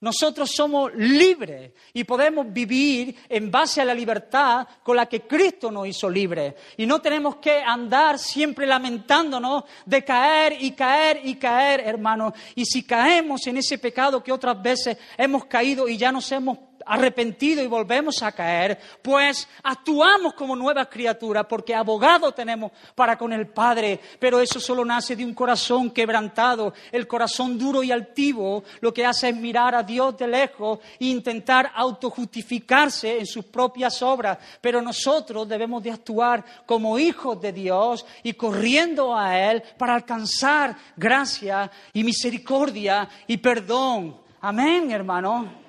nosotros 0.05 0.51
somos 0.51 0.95
libres 0.95 1.73
y 1.95 2.05
podemos 2.05 2.53
vivir 2.53 3.17
en 3.27 3.51
base 3.51 3.81
a 3.81 3.87
la 3.87 3.95
libertad 3.95 4.69
con 4.83 4.99
la 4.99 5.07
que 5.07 5.23
Cristo 5.23 5.71
nos 5.71 5.89
hizo 5.89 6.11
libres. 6.11 6.53
Y 6.77 6.85
no 6.85 7.01
tenemos 7.01 7.37
que 7.37 7.63
andar 7.63 8.19
siempre 8.19 8.67
lamentándonos 8.67 9.65
de 9.87 10.05
caer 10.05 10.59
y 10.61 10.73
caer 10.73 11.23
y 11.25 11.37
caer, 11.37 11.81
hermanos. 11.81 12.35
Y 12.55 12.67
si 12.67 12.83
caemos 12.83 13.47
en 13.47 13.57
ese 13.57 13.79
pecado 13.79 14.23
que 14.23 14.31
otras 14.31 14.61
veces 14.61 14.99
hemos 15.17 15.47
caído 15.47 15.89
y 15.89 15.97
ya 15.97 16.13
nos 16.13 16.31
hemos 16.33 16.59
arrepentido 16.87 17.63
y 17.63 17.67
volvemos 17.67 18.23
a 18.23 18.33
caer, 18.33 18.79
pues 19.03 19.49
actuamos 19.63 20.35
como 20.35 20.57
nuevas 20.57 20.89
criaturas, 20.89 21.47
porque 21.49 21.75
abogado 21.75 22.33
tenemos 22.33 22.73
para 22.95 23.17
con 23.17 23.33
el 23.33 23.49
Padre, 23.49 24.01
pero 24.19 24.41
eso 24.41 24.61
solo 24.61 24.85
nace 24.85 25.17
de 25.17 25.25
un 25.25 25.35
corazón 25.35 25.91
quebrantado. 25.91 26.75
El 26.93 27.07
corazón 27.07 27.59
duro 27.59 27.83
y 27.83 27.91
altivo 27.91 28.65
lo 28.81 28.93
que 28.93 29.07
hace 29.07 29.29
es 29.29 29.37
mirar 29.37 29.75
a 29.75 29.83
Dios 29.83 30.17
de 30.17 30.29
lejos 30.29 30.79
e 30.99 31.07
intentar 31.07 31.73
autojustificarse 31.75 33.19
en 33.19 33.27
sus 33.27 33.45
propias 33.47 34.03
obras, 34.03 34.39
pero 34.61 34.81
nosotros 34.81 35.49
debemos 35.49 35.83
de 35.83 35.91
actuar 35.91 36.45
como 36.67 36.99
hijos 36.99 37.41
de 37.41 37.53
Dios 37.53 38.05
y 38.23 38.35
corriendo 38.35 39.17
a 39.17 39.39
Él 39.39 39.63
para 39.79 39.95
alcanzar 39.95 40.77
gracia 40.97 41.71
y 41.93 42.05
misericordia 42.05 43.09
y 43.27 43.37
perdón. 43.39 44.17
Amén, 44.41 44.91
hermano. 44.91 45.64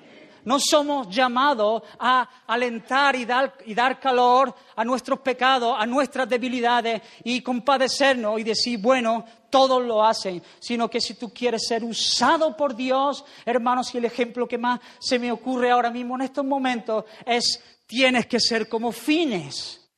No 0.46 0.60
somos 0.60 1.08
llamados 1.08 1.82
a 1.98 2.44
alentar 2.46 3.16
y 3.16 3.24
dar, 3.24 3.98
calor 3.98 4.54
a 4.76 4.84
nuestros 4.84 5.18
pecados, 5.18 5.74
a 5.76 5.84
nuestras 5.86 6.28
debilidades 6.28 7.02
y 7.24 7.40
compadecernos 7.40 8.38
y 8.38 8.44
decir, 8.44 8.78
bueno, 8.78 9.24
todos 9.50 9.84
lo 9.84 10.04
hacen, 10.04 10.40
sino 10.60 10.88
que 10.88 11.00
si 11.00 11.14
tú 11.14 11.34
quieres 11.34 11.66
ser 11.66 11.82
usado 11.82 12.56
por 12.56 12.76
Dios, 12.76 13.24
hermanos, 13.44 13.92
y 13.92 13.98
el 13.98 14.04
ejemplo 14.04 14.46
que 14.46 14.56
más 14.56 14.78
se 15.00 15.18
me 15.18 15.32
ocurre 15.32 15.72
ahora 15.72 15.90
mismo 15.90 16.14
en 16.14 16.22
estos 16.22 16.44
momentos 16.44 17.06
es, 17.26 17.60
tienes 17.84 18.26
que 18.26 18.38
ser 18.38 18.68
como 18.68 18.92
fines. 18.92 19.90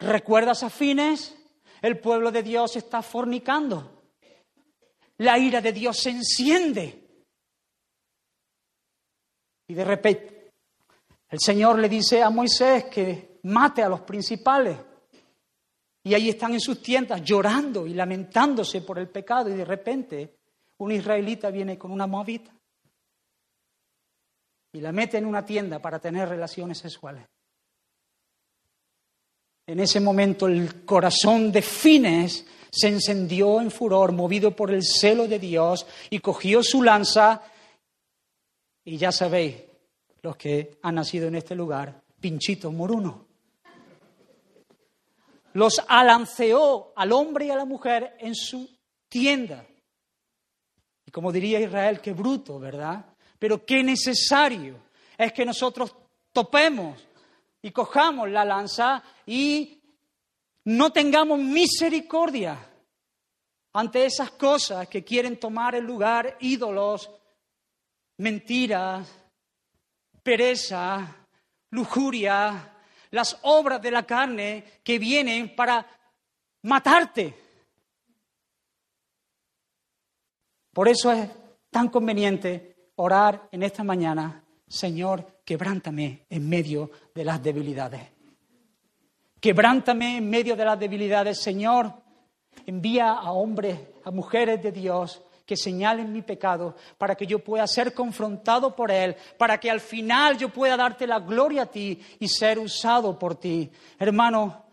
¿Recuerdas 0.00 0.64
a 0.64 0.70
fines? 0.70 1.32
El 1.80 2.00
pueblo 2.00 2.32
de 2.32 2.42
Dios 2.42 2.74
está 2.74 3.02
fornicando. 3.02 4.02
La 5.18 5.38
ira 5.38 5.60
de 5.60 5.72
Dios 5.72 5.96
se 5.98 6.10
enciende. 6.10 6.97
Y 9.68 9.74
de 9.74 9.84
repente 9.84 10.52
el 11.30 11.38
Señor 11.38 11.78
le 11.78 11.88
dice 11.88 12.22
a 12.22 12.30
Moisés 12.30 12.84
que 12.86 13.38
mate 13.44 13.82
a 13.82 13.88
los 13.88 14.00
principales. 14.00 14.78
Y 16.02 16.14
ahí 16.14 16.30
están 16.30 16.54
en 16.54 16.60
sus 16.60 16.82
tiendas 16.82 17.22
llorando 17.22 17.86
y 17.86 17.92
lamentándose 17.92 18.80
por 18.80 18.98
el 18.98 19.08
pecado. 19.08 19.50
Y 19.50 19.54
de 19.54 19.64
repente 19.64 20.38
un 20.78 20.92
israelita 20.92 21.50
viene 21.50 21.76
con 21.76 21.92
una 21.92 22.06
movita 22.06 22.50
y 24.72 24.80
la 24.80 24.92
mete 24.92 25.18
en 25.18 25.26
una 25.26 25.44
tienda 25.44 25.80
para 25.80 25.98
tener 25.98 26.28
relaciones 26.28 26.78
sexuales. 26.78 27.26
En 29.66 29.80
ese 29.80 30.00
momento 30.00 30.46
el 30.46 30.84
corazón 30.84 31.52
de 31.52 31.60
Fines 31.60 32.46
se 32.70 32.88
encendió 32.88 33.60
en 33.60 33.70
furor, 33.70 34.12
movido 34.12 34.54
por 34.54 34.70
el 34.70 34.82
celo 34.82 35.26
de 35.26 35.38
Dios, 35.38 35.86
y 36.10 36.20
cogió 36.20 36.62
su 36.62 36.82
lanza 36.82 37.42
y 38.88 38.96
ya 38.96 39.12
sabéis, 39.12 39.54
los 40.22 40.34
que 40.36 40.78
han 40.80 40.94
nacido 40.94 41.28
en 41.28 41.34
este 41.34 41.54
lugar, 41.54 42.00
pinchitos 42.18 42.72
moruno. 42.72 43.26
Los 45.52 45.84
alanceó 45.86 46.94
al 46.96 47.12
hombre 47.12 47.46
y 47.46 47.50
a 47.50 47.56
la 47.56 47.66
mujer 47.66 48.16
en 48.18 48.34
su 48.34 48.66
tienda. 49.06 49.66
Y 51.04 51.10
como 51.10 51.30
diría 51.30 51.60
Israel, 51.60 52.00
qué 52.00 52.14
bruto, 52.14 52.58
¿verdad? 52.58 53.04
Pero 53.38 53.66
qué 53.66 53.82
necesario 53.82 54.76
es 55.18 55.34
que 55.34 55.44
nosotros 55.44 55.94
topemos 56.32 56.98
y 57.60 57.70
cojamos 57.72 58.30
la 58.30 58.46
lanza 58.46 59.02
y 59.26 59.82
no 60.64 60.90
tengamos 60.92 61.38
misericordia 61.38 62.58
ante 63.74 64.06
esas 64.06 64.30
cosas 64.30 64.88
que 64.88 65.04
quieren 65.04 65.38
tomar 65.38 65.74
el 65.74 65.84
lugar 65.84 66.38
ídolos 66.40 67.10
mentiras, 68.18 69.08
pereza, 70.22 71.16
lujuria, 71.70 72.74
las 73.10 73.38
obras 73.42 73.80
de 73.80 73.90
la 73.90 74.04
carne 74.04 74.64
que 74.82 74.98
vienen 74.98 75.54
para 75.54 75.86
matarte. 76.62 77.34
Por 80.72 80.88
eso 80.88 81.10
es 81.10 81.28
tan 81.70 81.88
conveniente 81.88 82.92
orar 82.96 83.48
en 83.52 83.62
esta 83.62 83.82
mañana, 83.82 84.44
Señor, 84.66 85.42
quebrántame 85.44 86.26
en 86.28 86.48
medio 86.48 86.90
de 87.14 87.24
las 87.24 87.42
debilidades. 87.42 88.02
Quebrántame 89.40 90.18
en 90.18 90.28
medio 90.28 90.56
de 90.56 90.64
las 90.64 90.78
debilidades, 90.78 91.40
Señor. 91.40 91.94
Envía 92.66 93.12
a 93.12 93.32
hombres, 93.32 93.78
a 94.04 94.10
mujeres 94.10 94.62
de 94.62 94.72
Dios 94.72 95.22
que 95.48 95.56
señalen 95.56 96.12
mi 96.12 96.20
pecado, 96.20 96.76
para 96.98 97.14
que 97.14 97.26
yo 97.26 97.38
pueda 97.38 97.66
ser 97.66 97.94
confrontado 97.94 98.76
por 98.76 98.90
Él, 98.90 99.16
para 99.38 99.58
que 99.58 99.70
al 99.70 99.80
final 99.80 100.36
yo 100.36 100.50
pueda 100.50 100.76
darte 100.76 101.06
la 101.06 101.20
gloria 101.20 101.62
a 101.62 101.70
ti 101.70 101.98
y 102.18 102.28
ser 102.28 102.58
usado 102.58 103.18
por 103.18 103.36
ti. 103.36 103.70
Hermano, 103.98 104.66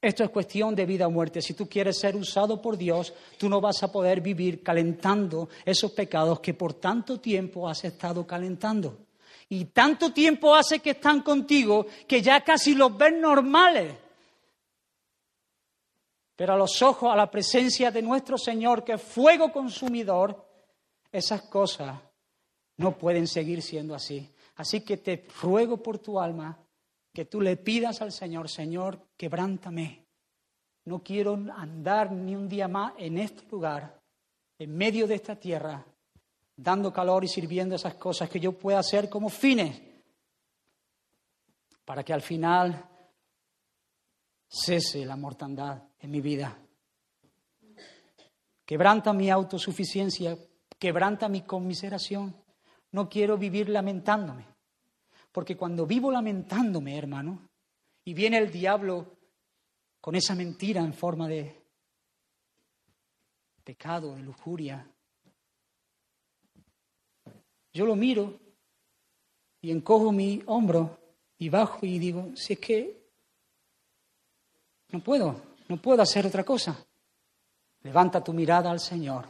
esto 0.00 0.24
es 0.24 0.30
cuestión 0.30 0.74
de 0.74 0.86
vida 0.86 1.06
o 1.06 1.10
muerte. 1.10 1.42
Si 1.42 1.52
tú 1.52 1.68
quieres 1.68 1.98
ser 1.98 2.16
usado 2.16 2.62
por 2.62 2.78
Dios, 2.78 3.12
tú 3.36 3.50
no 3.50 3.60
vas 3.60 3.82
a 3.82 3.92
poder 3.92 4.22
vivir 4.22 4.62
calentando 4.62 5.50
esos 5.66 5.92
pecados 5.92 6.40
que 6.40 6.54
por 6.54 6.72
tanto 6.72 7.20
tiempo 7.20 7.68
has 7.68 7.84
estado 7.84 8.26
calentando. 8.26 9.00
Y 9.50 9.66
tanto 9.66 10.14
tiempo 10.14 10.54
hace 10.54 10.78
que 10.78 10.92
están 10.92 11.20
contigo 11.20 11.84
que 12.08 12.22
ya 12.22 12.40
casi 12.40 12.74
los 12.74 12.96
ves 12.96 13.12
normales. 13.20 13.92
Pero 16.36 16.54
a 16.54 16.56
los 16.56 16.82
ojos, 16.82 17.12
a 17.12 17.16
la 17.16 17.30
presencia 17.30 17.90
de 17.90 18.02
nuestro 18.02 18.36
Señor, 18.36 18.82
que 18.82 18.94
es 18.94 19.02
fuego 19.02 19.52
consumidor, 19.52 20.44
esas 21.12 21.42
cosas 21.42 22.00
no 22.76 22.98
pueden 22.98 23.26
seguir 23.26 23.62
siendo 23.62 23.94
así. 23.94 24.28
Así 24.56 24.80
que 24.80 24.96
te 24.96 25.26
ruego 25.42 25.82
por 25.82 25.98
tu 25.98 26.18
alma 26.18 26.58
que 27.12 27.24
tú 27.24 27.40
le 27.40 27.56
pidas 27.56 28.02
al 28.02 28.10
Señor, 28.10 28.48
Señor, 28.48 29.00
quebrántame. 29.16 30.04
No 30.86 31.02
quiero 31.02 31.34
andar 31.56 32.10
ni 32.10 32.34
un 32.34 32.48
día 32.48 32.66
más 32.66 32.94
en 32.98 33.18
este 33.18 33.48
lugar, 33.50 34.00
en 34.58 34.76
medio 34.76 35.06
de 35.06 35.14
esta 35.14 35.36
tierra, 35.36 35.84
dando 36.56 36.92
calor 36.92 37.24
y 37.24 37.28
sirviendo 37.28 37.76
esas 37.76 37.94
cosas 37.94 38.28
que 38.28 38.40
yo 38.40 38.52
pueda 38.52 38.80
hacer 38.80 39.08
como 39.08 39.28
fines, 39.28 39.80
para 41.84 42.02
que 42.02 42.12
al 42.12 42.22
final 42.22 42.88
cese 44.48 45.04
la 45.04 45.16
mortandad 45.16 45.82
en 45.98 46.10
mi 46.10 46.20
vida. 46.20 46.58
Quebranta 48.64 49.12
mi 49.12 49.30
autosuficiencia, 49.30 50.38
quebranta 50.78 51.28
mi 51.28 51.42
conmiseración. 51.42 52.34
No 52.92 53.08
quiero 53.08 53.36
vivir 53.36 53.68
lamentándome, 53.68 54.46
porque 55.32 55.56
cuando 55.56 55.86
vivo 55.86 56.10
lamentándome, 56.10 56.96
hermano, 56.96 57.48
y 58.04 58.14
viene 58.14 58.38
el 58.38 58.50
diablo 58.50 59.18
con 60.00 60.14
esa 60.14 60.34
mentira 60.34 60.80
en 60.80 60.94
forma 60.94 61.28
de 61.28 61.62
pecado, 63.64 64.14
de 64.14 64.22
lujuria, 64.22 64.88
yo 67.72 67.84
lo 67.84 67.96
miro 67.96 68.38
y 69.60 69.72
encojo 69.72 70.12
mi 70.12 70.42
hombro 70.46 71.00
y 71.38 71.48
bajo 71.48 71.84
y 71.84 71.98
digo, 71.98 72.30
si 72.36 72.52
es 72.52 72.58
que 72.60 73.03
no 74.94 75.00
puedo, 75.00 75.34
No 75.68 75.76
puedo 75.76 76.02
hacer 76.02 76.24
otra 76.24 76.44
cosa. 76.44 76.76
Levanta 77.82 78.22
tu 78.22 78.32
mirada 78.32 78.70
al 78.70 78.78
Señor, 78.78 79.26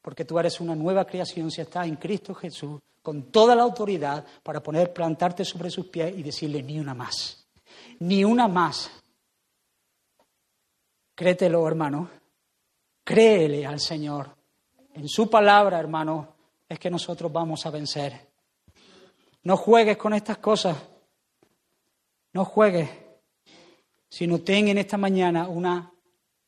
porque 0.00 0.24
tú 0.24 0.38
eres 0.38 0.58
una 0.58 0.74
nueva 0.74 1.04
creación 1.04 1.50
si 1.50 1.60
estás 1.60 1.86
en 1.86 1.96
Cristo 1.96 2.34
Jesús, 2.34 2.80
con 3.02 3.30
toda 3.30 3.54
la 3.54 3.62
autoridad 3.62 4.24
para 4.42 4.62
poner, 4.62 4.92
plantarte 4.92 5.44
sobre 5.44 5.70
sus 5.70 5.86
pies 5.88 6.16
y 6.16 6.22
decirle 6.22 6.62
ni 6.62 6.80
una 6.80 6.94
más, 6.94 7.46
ni 7.98 8.24
una 8.24 8.48
más. 8.48 8.90
Créetelo, 11.14 11.66
hermano, 11.68 12.08
créele 13.04 13.66
al 13.66 13.80
Señor. 13.80 14.34
En 14.94 15.06
su 15.08 15.28
palabra, 15.28 15.78
hermano, 15.78 16.36
es 16.66 16.78
que 16.78 16.90
nosotros 16.90 17.30
vamos 17.30 17.66
a 17.66 17.70
vencer. 17.70 18.28
No 19.42 19.58
juegues 19.58 19.98
con 19.98 20.14
estas 20.14 20.38
cosas. 20.38 20.76
No 22.32 22.44
juegues, 22.44 22.88
sino 24.10 24.40
ten 24.40 24.68
en 24.68 24.78
esta 24.78 24.98
mañana 24.98 25.48
una 25.48 25.90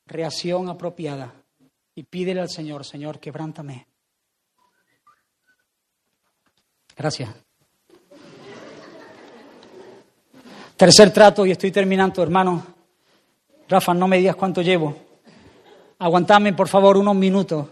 reacción 0.07 0.69
apropiada 0.69 1.33
y 1.95 2.03
pídele 2.03 2.41
al 2.41 2.51
Señor, 2.51 2.85
Señor, 2.85 3.21
quebrántame. 3.21 3.87
Gracias. 6.97 7.31
Tercer 10.77 11.13
trato, 11.13 11.47
y 11.47 11.53
estoy 11.53 11.71
terminando, 11.71 12.23
hermano. 12.23 12.67
Rafa, 13.69 13.95
no 13.95 14.09
me 14.09 14.19
digas 14.19 14.37
cuánto 14.37 14.63
llevo. 14.63 14.97
Aguantadme, 15.99 16.53
por 16.53 16.67
favor, 16.69 16.97
unos 16.97 17.15
minutos. 17.15 17.69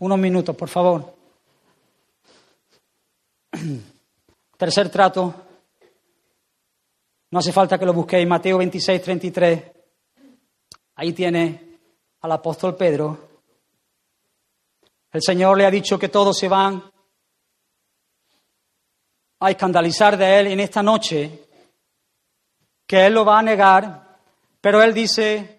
Unos 0.00 0.18
minutos, 0.18 0.54
por 0.54 0.68
favor. 0.68 1.14
Tercer 4.58 4.90
trato. 4.90 5.34
No 7.32 7.38
hace 7.38 7.50
falta 7.50 7.78
que 7.78 7.86
lo 7.86 7.94
busquéis. 7.94 8.28
Mateo 8.28 8.58
26, 8.58 9.00
33. 9.00 9.64
Ahí 10.96 11.14
tiene 11.14 11.78
al 12.20 12.32
apóstol 12.32 12.76
Pedro. 12.76 13.30
El 15.10 15.22
Señor 15.22 15.56
le 15.56 15.64
ha 15.64 15.70
dicho 15.70 15.98
que 15.98 16.10
todos 16.10 16.36
se 16.36 16.48
van 16.48 16.82
a 19.40 19.50
escandalizar 19.50 20.18
de 20.18 20.40
él 20.40 20.46
en 20.48 20.60
esta 20.60 20.82
noche, 20.82 21.48
que 22.86 23.06
él 23.06 23.14
lo 23.14 23.24
va 23.24 23.38
a 23.38 23.42
negar, 23.42 24.18
pero 24.60 24.82
él 24.82 24.92
dice, 24.92 25.58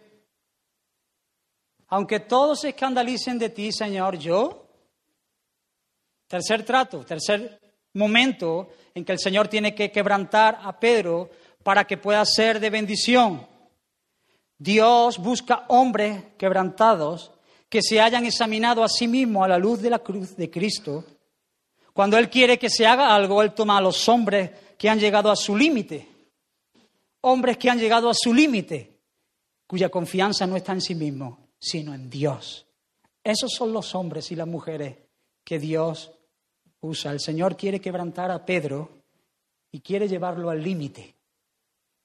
aunque 1.87 2.19
todos 2.19 2.61
se 2.61 2.69
escandalicen 2.69 3.39
de 3.39 3.49
ti, 3.49 3.71
Señor, 3.71 4.19
yo, 4.19 4.67
tercer 6.27 6.63
trato, 6.63 7.03
tercer 7.03 7.59
momento 7.93 8.69
en 8.93 9.03
que 9.03 9.13
el 9.13 9.19
Señor 9.19 9.47
tiene 9.47 9.73
que 9.73 9.91
quebrantar 9.91 10.59
a 10.61 10.79
Pedro 10.79 11.31
para 11.63 11.85
que 11.85 11.97
pueda 11.97 12.23
ser 12.25 12.59
de 12.59 12.69
bendición. 12.69 13.47
Dios 14.57 15.17
busca 15.17 15.65
hombres 15.69 16.23
quebrantados 16.37 17.31
que 17.69 17.81
se 17.81 17.99
hayan 17.99 18.25
examinado 18.25 18.83
a 18.83 18.89
sí 18.89 19.07
mismos 19.07 19.45
a 19.45 19.47
la 19.47 19.57
luz 19.57 19.81
de 19.81 19.89
la 19.89 19.99
cruz 19.99 20.35
de 20.35 20.49
Cristo 20.49 21.03
cuando 21.93 22.17
Él 22.17 22.29
quiere 22.29 22.57
que 22.57 22.69
se 22.69 22.87
haga 22.87 23.15
algo, 23.15 23.41
Él 23.43 23.53
toma 23.53 23.77
a 23.77 23.81
los 23.81 24.09
hombres 24.09 24.49
que 24.77 24.89
han 24.89 24.99
llegado 24.99 25.29
a 25.29 25.35
su 25.35 25.55
límite. 25.55 26.07
Hombres 27.21 27.57
que 27.57 27.69
han 27.69 27.79
llegado 27.79 28.09
a 28.09 28.13
su 28.15 28.33
límite, 28.33 28.99
cuya 29.67 29.89
confianza 29.89 30.45
no 30.47 30.57
está 30.57 30.73
en 30.73 30.81
sí 30.81 30.95
mismos, 30.95 31.37
sino 31.59 31.93
en 31.93 32.09
Dios. 32.09 32.65
Esos 33.23 33.53
son 33.53 33.71
los 33.71 33.95
hombres 33.95 34.31
y 34.31 34.35
las 34.35 34.47
mujeres 34.47 34.97
que 35.43 35.59
Dios 35.59 36.11
usa. 36.81 37.11
El 37.11 37.21
Señor 37.21 37.55
quiere 37.55 37.79
quebrantar 37.79 38.31
a 38.31 38.43
Pedro 38.43 38.89
y 39.71 39.79
quiere 39.79 40.09
llevarlo 40.09 40.49
al 40.49 40.61
límite. 40.61 41.12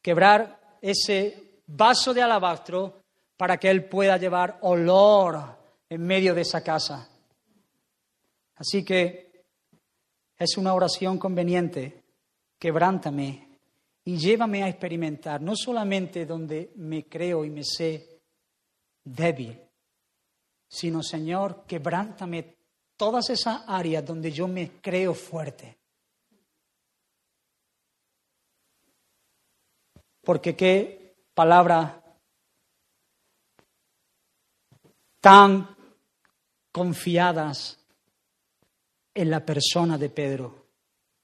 Quebrar 0.02 0.78
ese 0.80 1.62
vaso 1.66 2.14
de 2.14 2.22
alabastro 2.22 3.02
para 3.36 3.56
que 3.56 3.70
Él 3.70 3.84
pueda 3.84 4.16
llevar 4.16 4.58
olor 4.62 5.58
en 5.88 6.02
medio 6.06 6.34
de 6.34 6.42
esa 6.42 6.62
casa. 6.62 7.08
Así 8.56 8.84
que 8.84 9.44
es 10.36 10.56
una 10.56 10.74
oración 10.74 11.18
conveniente. 11.18 12.02
Quebrántame 12.58 13.48
y 14.04 14.16
llévame 14.16 14.62
a 14.62 14.68
experimentar, 14.68 15.40
no 15.40 15.54
solamente 15.54 16.26
donde 16.26 16.72
me 16.76 17.06
creo 17.06 17.44
y 17.44 17.50
me 17.50 17.62
sé 17.62 18.20
débil, 19.04 19.60
sino, 20.68 21.02
Señor, 21.02 21.64
quebrántame 21.66 22.56
todas 22.96 23.30
esas 23.30 23.62
áreas 23.66 24.04
donde 24.04 24.32
yo 24.32 24.48
me 24.48 24.80
creo 24.80 25.14
fuerte. 25.14 25.77
Porque 30.28 30.54
qué 30.54 31.16
palabra 31.32 32.02
tan 35.22 35.74
confiadas 36.70 37.78
en 39.14 39.30
la 39.30 39.42
persona 39.42 39.96
de 39.96 40.10
Pedro. 40.10 40.66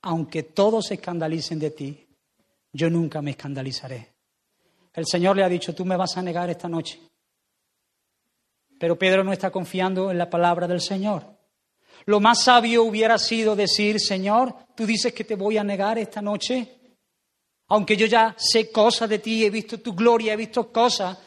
Aunque 0.01 0.41
todos 0.41 0.87
se 0.87 0.95
escandalicen 0.95 1.59
de 1.59 1.69
ti, 1.69 2.07
yo 2.73 2.89
nunca 2.89 3.21
me 3.21 3.29
escandalizaré. 3.29 4.11
El 4.91 5.05
Señor 5.05 5.35
le 5.35 5.43
ha 5.43 5.49
dicho, 5.49 5.75
tú 5.75 5.85
me 5.85 5.97
vas 5.97 6.17
a 6.17 6.23
negar 6.23 6.49
esta 6.49 6.67
noche. 6.67 6.99
Pero 8.79 8.97
Pedro 8.97 9.23
no 9.23 9.33
está 9.33 9.51
confiando 9.51 10.09
en 10.09 10.17
la 10.17 10.31
palabra 10.31 10.67
del 10.67 10.81
Señor. 10.81 11.27
Lo 12.07 12.19
más 12.19 12.41
sabio 12.41 12.81
hubiera 12.81 13.19
sido 13.19 13.55
decir, 13.55 13.99
Señor, 13.99 14.55
tú 14.73 14.87
dices 14.87 15.13
que 15.13 15.25
te 15.25 15.35
voy 15.35 15.59
a 15.59 15.63
negar 15.63 15.99
esta 15.99 16.23
noche. 16.23 16.79
Aunque 17.67 17.97
yo 17.97 18.05
ya 18.05 18.35
sé 18.37 18.71
cosas 18.71 19.09
de 19.09 19.19
ti, 19.19 19.43
he 19.43 19.49
visto 19.49 19.79
tu 19.79 19.93
gloria, 19.93 20.33
he 20.33 20.37
visto 20.37 20.71
cosas. 20.71 21.17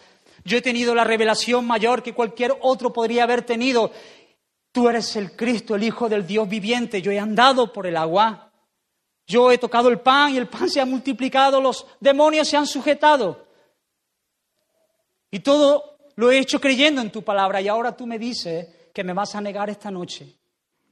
Yo 0.44 0.58
he 0.58 0.62
tenido 0.62 0.94
la 0.94 1.04
revelación 1.04 1.66
mayor 1.66 2.02
que 2.02 2.14
cualquier 2.14 2.56
otro 2.60 2.92
podría 2.92 3.24
haber 3.24 3.42
tenido. 3.42 3.90
Tú 4.70 4.88
eres 4.88 5.16
el 5.16 5.34
Cristo, 5.34 5.74
el 5.74 5.82
Hijo 5.82 6.08
del 6.08 6.26
Dios 6.26 6.48
viviente. 6.48 7.02
Yo 7.02 7.10
he 7.10 7.18
andado 7.18 7.72
por 7.72 7.86
el 7.86 7.96
agua. 7.96 8.52
Yo 9.26 9.50
he 9.50 9.58
tocado 9.58 9.88
el 9.88 10.00
pan 10.00 10.34
y 10.34 10.38
el 10.38 10.48
pan 10.48 10.70
se 10.70 10.80
ha 10.80 10.86
multiplicado, 10.86 11.60
los 11.60 11.86
demonios 12.00 12.48
se 12.48 12.56
han 12.56 12.66
sujetado. 12.66 13.46
Y 15.30 15.40
todo 15.40 15.98
lo 16.16 16.30
he 16.30 16.38
hecho 16.38 16.60
creyendo 16.60 17.02
en 17.02 17.10
tu 17.10 17.22
palabra 17.22 17.60
y 17.60 17.68
ahora 17.68 17.94
tú 17.94 18.06
me 18.06 18.18
dices 18.18 18.90
que 18.94 19.04
me 19.04 19.12
vas 19.12 19.34
a 19.34 19.40
negar 19.40 19.68
esta 19.68 19.90
noche. 19.90 20.38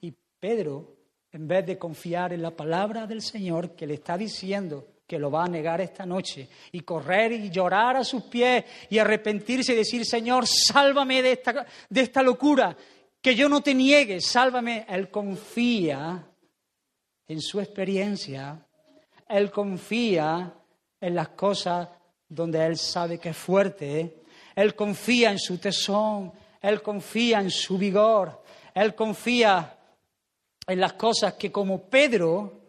Y 0.02 0.14
Pedro, 0.38 0.96
en 1.32 1.48
vez 1.48 1.64
de 1.64 1.78
confiar 1.78 2.34
en 2.34 2.42
la 2.42 2.50
palabra 2.50 3.06
del 3.06 3.22
Señor 3.22 3.74
que 3.74 3.86
le 3.86 3.94
está 3.94 4.18
diciendo 4.18 4.95
que 5.06 5.18
lo 5.18 5.30
va 5.30 5.44
a 5.44 5.48
negar 5.48 5.80
esta 5.80 6.04
noche. 6.04 6.48
Y 6.72 6.80
correr 6.80 7.32
y 7.32 7.50
llorar 7.50 7.96
a 7.96 8.04
sus 8.04 8.24
pies 8.24 8.64
y 8.90 8.98
arrepentirse 8.98 9.72
y 9.72 9.76
decir, 9.76 10.04
Señor, 10.04 10.46
sálvame 10.46 11.22
de 11.22 11.32
esta, 11.32 11.66
de 11.88 12.00
esta 12.00 12.22
locura 12.22 12.76
que 13.20 13.34
yo 13.34 13.48
no 13.48 13.60
te 13.60 13.74
niegue, 13.74 14.20
sálvame. 14.20 14.86
Él 14.88 15.10
confía 15.10 16.24
en 17.26 17.40
su 17.40 17.60
experiencia, 17.60 18.64
Él 19.28 19.50
confía 19.50 20.54
en 21.00 21.14
las 21.14 21.30
cosas 21.30 21.88
donde 22.28 22.64
Él 22.64 22.76
sabe 22.76 23.18
que 23.18 23.30
es 23.30 23.36
fuerte, 23.36 24.22
Él 24.54 24.74
confía 24.74 25.30
en 25.30 25.38
su 25.38 25.58
tesón, 25.58 26.32
Él 26.60 26.82
confía 26.82 27.40
en 27.40 27.50
su 27.50 27.78
vigor, 27.78 28.42
Él 28.74 28.94
confía 28.94 29.76
en 30.66 30.80
las 30.80 30.94
cosas 30.94 31.34
que 31.34 31.52
como 31.52 31.88
Pedro 31.88 32.60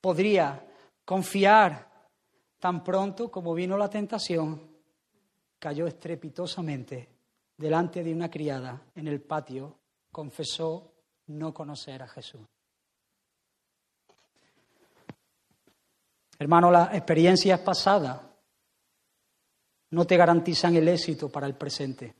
podría 0.00 0.62
confiar 1.04 1.85
tan 2.58 2.82
pronto 2.82 3.30
como 3.30 3.54
vino 3.54 3.76
la 3.76 3.88
tentación, 3.88 4.60
cayó 5.58 5.86
estrepitosamente 5.86 7.08
delante 7.56 8.02
de 8.02 8.12
una 8.12 8.30
criada 8.30 8.82
en 8.94 9.08
el 9.08 9.20
patio 9.20 9.76
confesó 10.12 10.92
no 11.26 11.52
conocer 11.52 12.02
a 12.02 12.08
Jesús. 12.08 12.40
Hermano, 16.38 16.70
las 16.70 16.94
experiencias 16.94 17.60
pasadas 17.60 18.20
no 19.90 20.06
te 20.06 20.16
garantizan 20.16 20.74
el 20.74 20.88
éxito 20.88 21.28
para 21.28 21.46
el 21.46 21.54
presente. 21.54 22.14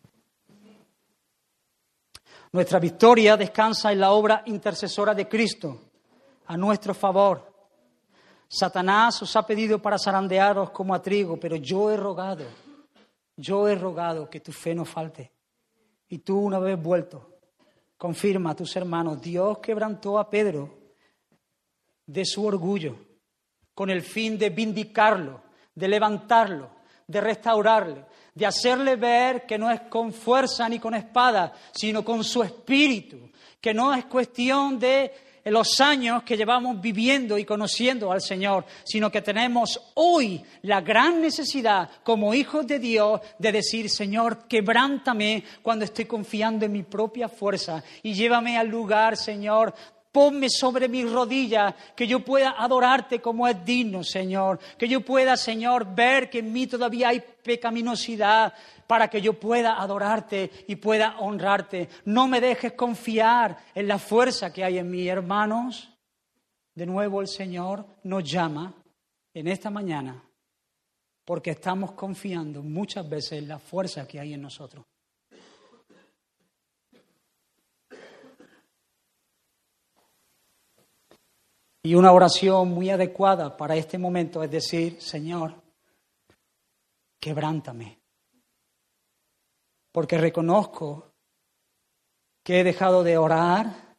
Nuestra 2.53 2.79
victoria 2.79 3.37
descansa 3.37 3.93
en 3.93 4.01
la 4.01 4.13
obra 4.13 4.43
intercesora 4.47 5.15
de 5.15 5.29
Cristo 5.29 5.81
a 6.47 6.57
nuestro 6.57 6.95
favor. 6.95 7.56
Satanás 8.49 9.21
os 9.23 9.35
ha 9.37 9.47
pedido 9.47 9.81
para 9.81 9.99
zarandearos 9.99 10.71
como 10.71 10.95
a 10.95 11.03
trigo, 11.03 11.39
pero 11.39 11.57
yo 11.57 11.91
he 11.91 11.97
rogado, 11.97 12.45
yo 13.37 13.69
he 13.69 13.75
rogado 13.75 14.31
que 14.31 14.41
tu 14.41 14.53
fe 14.53 14.75
no 14.75 14.85
falte. 14.85 15.33
Y 16.09 16.19
tú 16.19 16.39
una 16.39 16.59
vez 16.59 16.81
vuelto, 16.81 17.39
confirma 17.97 18.51
a 18.51 18.57
tus 18.57 18.77
hermanos, 18.77 19.21
Dios 19.21 19.59
quebrantó 19.59 20.19
a 20.19 20.31
Pedro 20.31 20.79
de 22.07 22.25
su 22.25 22.45
orgullo 22.45 22.97
con 23.75 23.91
el 23.91 24.03
fin 24.03 24.39
de 24.39 24.51
vindicarlo, 24.51 25.43
de 25.75 25.89
levantarlo, 25.89 26.71
de 27.07 27.21
restaurarle, 27.21 28.07
de 28.35 28.47
hacerle 28.47 28.97
ver 28.97 29.45
que 29.45 29.59
no 29.59 29.71
es 29.71 29.83
con 29.83 30.13
fuerza 30.13 30.69
ni 30.69 30.79
con 30.79 30.95
espada, 30.95 31.53
sino 31.73 32.05
con 32.05 32.23
su 32.23 32.43
espíritu, 32.43 33.31
que 33.61 33.75
no 33.75 33.93
es 33.93 34.05
cuestión 34.07 34.79
de 34.79 35.13
en 35.47 35.53
los 35.53 35.81
años 35.81 36.25
que 36.25 36.37
llevamos 36.37 36.81
viviendo 36.81 37.39
y 37.39 37.45
conociendo 37.45 38.11
al 38.11 38.21
Señor, 38.21 38.65
sino 38.83 39.13
que 39.13 39.23
tenemos 39.23 39.81
hoy 39.95 40.43
la 40.63 40.81
gran 40.81 41.21
necesidad 41.21 41.89
como 42.03 42.35
hijos 42.35 42.67
de 42.67 42.81
Dios 42.81 43.21
de 43.39 43.53
decir, 43.53 43.89
Señor, 43.89 44.49
quebrántame 44.49 45.45
cuando 45.63 45.85
estoy 45.85 46.07
confiando 46.07 46.67
en 46.67 46.73
mi 46.73 46.83
propia 46.83 47.29
fuerza 47.29 47.85
y 48.03 48.13
llévame 48.13 48.59
al 48.59 48.67
lugar, 48.67 49.17
Señor, 49.17 49.73
Ponme 50.17 50.49
sobre 50.49 50.89
mis 50.89 51.13
rodillas, 51.13 51.75
que 51.95 52.07
yo 52.07 52.21
pueda 52.21 52.55
adorarte 52.57 53.21
como 53.21 53.47
es 53.47 53.63
digno, 53.67 54.03
Señor. 54.03 54.59
Que 54.79 54.89
yo 54.89 55.03
pueda, 55.03 55.37
Señor, 55.37 55.95
ver 55.95 56.31
que 56.31 56.39
en 56.39 56.55
mí 56.55 56.67
todavía 56.67 57.11
hay 57.11 57.21
pecaminosidad 57.21 58.55
para 58.87 59.09
que 59.09 59.21
yo 59.21 59.35
pueda 59.35 59.79
adorarte 59.79 60.51
y 60.69 60.77
pueda 60.77 61.19
honrarte. 61.19 61.91
No 62.07 62.29
me 62.29 62.41
dejes 62.41 62.73
confiar 62.73 63.59
en 63.75 63.89
la 63.89 63.99
fuerza 63.99 64.51
que 64.55 64.65
hay 64.65 64.79
en 64.79 64.91
mí, 64.91 65.07
hermanos. 65.07 65.91
De 66.75 66.87
nuevo 66.87 67.21
el 67.21 67.29
Señor 67.29 67.85
nos 68.05 68.25
llama 68.25 68.73
en 69.35 69.49
esta 69.49 69.69
mañana 69.69 70.25
porque 71.27 71.51
estamos 71.51 71.93
confiando 71.93 72.63
muchas 72.63 73.07
veces 73.07 73.33
en 73.33 73.49
la 73.49 73.59
fuerza 73.59 74.09
que 74.09 74.19
hay 74.19 74.33
en 74.33 74.41
nosotros. 74.41 74.83
Y 81.87 81.95
una 81.95 82.11
oración 82.11 82.71
muy 82.71 82.91
adecuada 82.91 83.57
para 83.57 83.77
este 83.77 83.97
momento 83.97 84.43
es 84.43 84.51
decir, 84.51 85.01
Señor, 85.01 85.55
quebrántame. 87.21 88.01
Porque 89.93 90.19
reconozco 90.19 91.13
que 92.43 92.59
he 92.59 92.65
dejado 92.65 93.05
de 93.05 93.17
orar 93.17 93.99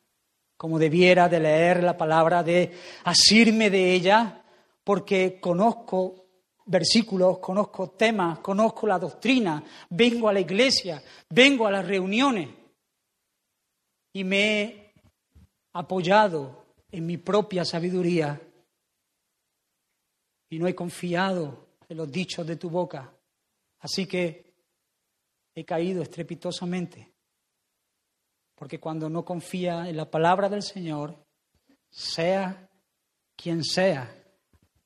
como 0.57 0.77
debiera, 0.77 1.29
de 1.29 1.39
leer 1.39 1.81
la 1.81 1.95
palabra, 1.95 2.43
de 2.43 2.77
asirme 3.05 3.69
de 3.69 3.93
ella, 3.93 4.43
porque 4.83 5.39
conozco 5.39 6.25
versículos, 6.65 7.39
conozco 7.39 7.91
temas, 7.91 8.39
conozco 8.39 8.85
la 8.85 8.99
doctrina, 8.99 9.63
vengo 9.91 10.27
a 10.27 10.33
la 10.33 10.41
iglesia, 10.41 11.01
vengo 11.29 11.65
a 11.65 11.71
las 11.71 11.87
reuniones 11.87 12.49
y 14.11 14.25
me 14.25 14.61
he 14.61 14.93
apoyado 15.71 16.66
en 16.91 17.05
mi 17.05 17.17
propia 17.17 17.65
sabiduría 17.65 18.41
y 20.49 20.59
no 20.59 20.67
he 20.67 20.75
confiado 20.75 21.67
en 21.87 21.97
los 21.97 22.11
dichos 22.11 22.45
de 22.47 22.55
tu 22.55 22.69
boca. 22.69 23.13
Así 23.79 24.05
que 24.05 24.53
he 25.53 25.65
caído 25.65 26.01
estrepitosamente. 26.01 27.13
Porque 28.55 28.79
cuando 28.79 29.09
no 29.09 29.23
confía 29.23 29.87
en 29.87 29.97
la 29.97 30.09
palabra 30.09 30.49
del 30.49 30.63
Señor, 30.63 31.15
sea 31.89 32.69
quien 33.35 33.63
sea, 33.63 34.11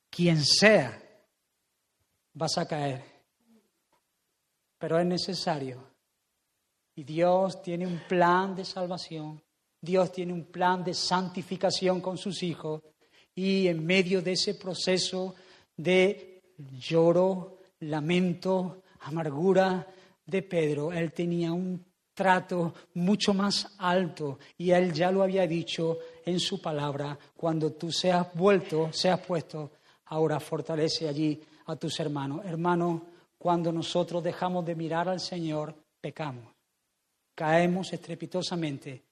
quien 0.10 0.44
sea, 0.44 1.02
vas 2.34 2.58
a 2.58 2.68
caer. 2.68 3.04
Pero 4.78 5.00
es 5.00 5.06
necesario. 5.06 5.90
Y 6.96 7.04
Dios 7.04 7.62
tiene 7.62 7.88
un 7.88 8.02
plan 8.08 8.56
de 8.56 8.66
salvación 8.66 9.42
Dios 9.82 10.12
tiene 10.12 10.32
un 10.32 10.46
plan 10.46 10.84
de 10.84 10.94
santificación 10.94 12.02
con 12.02 12.18
sus 12.18 12.44
hijos 12.44 12.84
y 13.34 13.68
en 13.68 13.84
medio 13.84 14.22
de 14.22 14.34
ese 14.34 14.54
proceso 14.54 15.34
de 15.76 16.44
lloro, 16.80 17.58
lamento, 17.80 18.84
amargura 19.00 19.88
de 20.24 20.44
Pedro, 20.44 20.94
él 20.94 21.12
tenía 21.12 21.52
un 21.52 21.84
trato 22.14 22.76
mucho 22.94 23.34
más 23.34 23.76
alto 23.80 24.38
y 24.58 24.70
él 24.70 24.94
ya 24.94 25.12
lo 25.12 25.24
había 25.24 25.48
dicho 25.48 25.98
en 26.24 26.40
su 26.40 26.62
palabra, 26.62 27.18
cuando 27.36 27.72
tú 27.72 27.92
seas 27.92 28.28
vuelto, 28.36 28.94
seas 28.94 29.20
puesto, 29.22 29.72
ahora 30.06 30.40
fortalece 30.40 31.08
allí 31.08 31.42
a 31.66 31.76
tus 31.76 32.00
hermanos. 32.00 32.46
Hermanos, 32.46 33.02
cuando 33.38 33.72
nosotros 33.72 34.24
dejamos 34.24 34.64
de 34.64 34.76
mirar 34.76 35.10
al 35.10 35.20
Señor, 35.20 35.74
pecamos, 36.00 36.54
caemos 37.34 37.92
estrepitosamente 37.92 39.11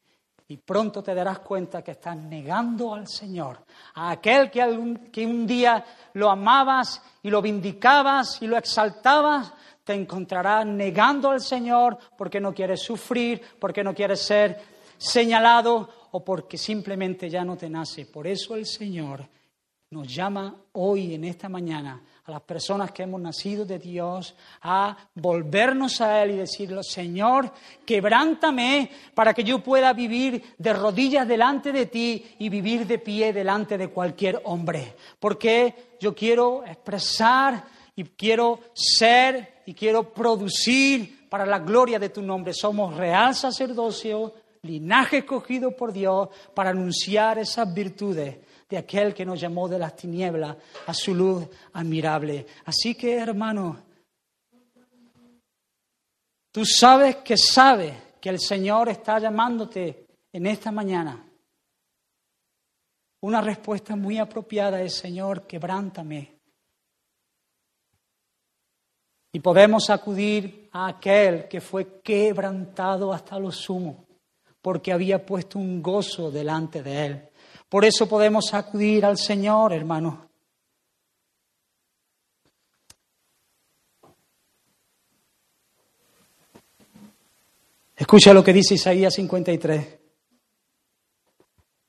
y 0.52 0.58
pronto 0.58 1.04
te 1.04 1.14
darás 1.14 1.40
cuenta 1.40 1.84
que 1.84 1.92
estás 1.92 2.18
negando 2.18 2.96
al 2.96 3.08
Señor, 3.08 3.60
a 3.94 4.10
aquel 4.10 4.50
que, 4.50 4.64
un 5.24 5.46
día 5.46 5.86
lo 6.14 6.32
amabas 6.32 7.04
y 7.22 7.30
lo 7.30 7.40
vindicabas 7.40 8.42
y 8.42 8.48
lo 8.48 8.58
exaltabas, 8.58 9.54
te 9.84 9.94
encontrarás 9.94 10.66
negando 10.66 11.30
al 11.30 11.42
Señor 11.42 12.00
porque 12.18 12.40
no 12.40 12.52
quieres 12.52 12.82
sufrir, 12.82 13.40
porque 13.60 13.84
no 13.84 13.94
quieres 13.94 14.22
ser 14.22 14.60
señalado 14.98 15.88
o 16.12 16.26
porque 16.26 16.58
simplemente 16.58 17.30
ya 17.30 17.46
no 17.46 17.56
te 17.56 17.70
nace. 17.70 18.08
Por 18.08 18.26
eso 18.26 18.56
el 18.56 18.66
Señor 18.66 19.30
nos 19.92 20.12
llama 20.12 20.56
hoy, 20.74 21.14
en 21.14 21.26
esta 21.26 21.48
mañana, 21.48 22.02
a 22.30 22.34
las 22.34 22.42
personas 22.42 22.92
que 22.92 23.04
hemos 23.04 23.20
nacido 23.20 23.66
de 23.66 23.80
Dios, 23.80 24.36
a 24.62 24.96
volvernos 25.16 26.00
a 26.00 26.22
Él 26.22 26.32
y 26.32 26.38
decirle, 26.38 26.84
Señor, 26.84 27.52
quebrántame 27.86 28.92
para 29.16 29.34
que 29.34 29.44
yo 29.44 29.64
pueda 29.64 29.92
vivir 29.94 30.54
de 30.60 30.74
rodillas 30.74 31.28
delante 31.28 31.72
de 31.72 31.88
ti 31.88 32.24
y 32.38 32.50
vivir 32.50 32.86
de 32.86 33.00
pie 33.00 33.34
delante 33.34 33.80
de 33.80 33.90
cualquier 33.90 34.42
hombre. 34.46 34.96
Porque 35.20 35.96
yo 36.00 36.14
quiero 36.14 36.64
expresar 36.66 37.66
y 37.96 38.04
quiero 38.04 38.60
ser 38.74 39.62
y 39.66 39.74
quiero 39.74 40.14
producir 40.14 41.28
para 41.30 41.48
la 41.48 41.58
gloria 41.58 41.98
de 41.98 42.10
tu 42.10 42.22
nombre. 42.22 42.54
Somos 42.54 42.96
real 42.96 43.34
sacerdocio, 43.34 44.36
linaje 44.62 45.18
escogido 45.18 45.76
por 45.76 45.92
Dios 45.92 46.30
para 46.54 46.70
anunciar 46.70 47.40
esas 47.40 47.74
virtudes 47.74 48.38
de 48.70 48.78
aquel 48.78 49.16
que 49.16 49.26
nos 49.26 49.40
llamó 49.42 49.68
de 49.68 49.80
las 49.80 49.96
tinieblas 49.96 50.56
a 50.86 50.94
su 50.94 51.16
luz 51.16 51.48
admirable. 51.74 52.46
Así 52.66 52.94
que, 52.94 53.18
hermano, 53.18 53.84
tú 56.52 56.64
sabes 56.66 57.18
que 57.18 57.36
sabes 57.36 57.96
que 58.22 58.30
el 58.30 58.40
Señor 58.40 58.90
está 58.90 59.18
llamándote 59.18 60.06
en 60.32 60.46
esta 60.46 60.72
mañana. 60.72 61.26
Una 63.22 63.42
respuesta 63.42 63.96
muy 63.96 64.20
apropiada 64.20 64.82
es, 64.82 64.96
Señor, 64.96 65.48
quebrántame. 65.48 66.38
Y 69.32 69.40
podemos 69.40 69.90
acudir 69.90 70.70
a 70.72 70.88
aquel 70.88 71.48
que 71.48 71.60
fue 71.60 72.02
quebrantado 72.02 73.12
hasta 73.12 73.38
lo 73.40 73.52
sumo, 73.52 74.06
porque 74.62 74.92
había 74.92 75.24
puesto 75.26 75.60
un 75.60 75.82
gozo 75.82 76.32
delante 76.32 76.82
de 76.82 77.06
él. 77.06 77.29
Por 77.70 77.86
eso 77.86 78.10
podemos 78.10 78.52
acudir 78.56 79.06
al 79.06 79.18
Señor, 79.18 79.74
hermano. 79.74 80.28
Escucha 87.96 88.34
lo 88.34 88.44
que 88.44 88.54
dice 88.54 88.74
Isaías 88.74 89.14
53. 89.14 90.00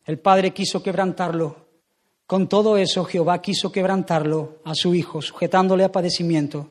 El 0.04 0.18
Padre 0.18 0.52
quiso 0.52 0.82
quebrantarlo. 0.82 1.68
Con 2.26 2.46
todo 2.46 2.76
eso 2.76 3.04
Jehová 3.04 3.40
quiso 3.40 3.72
quebrantarlo 3.72 4.58
a 4.64 4.74
su 4.74 4.94
Hijo, 4.94 5.22
sujetándole 5.22 5.84
a 5.84 5.92
padecimiento. 5.92 6.70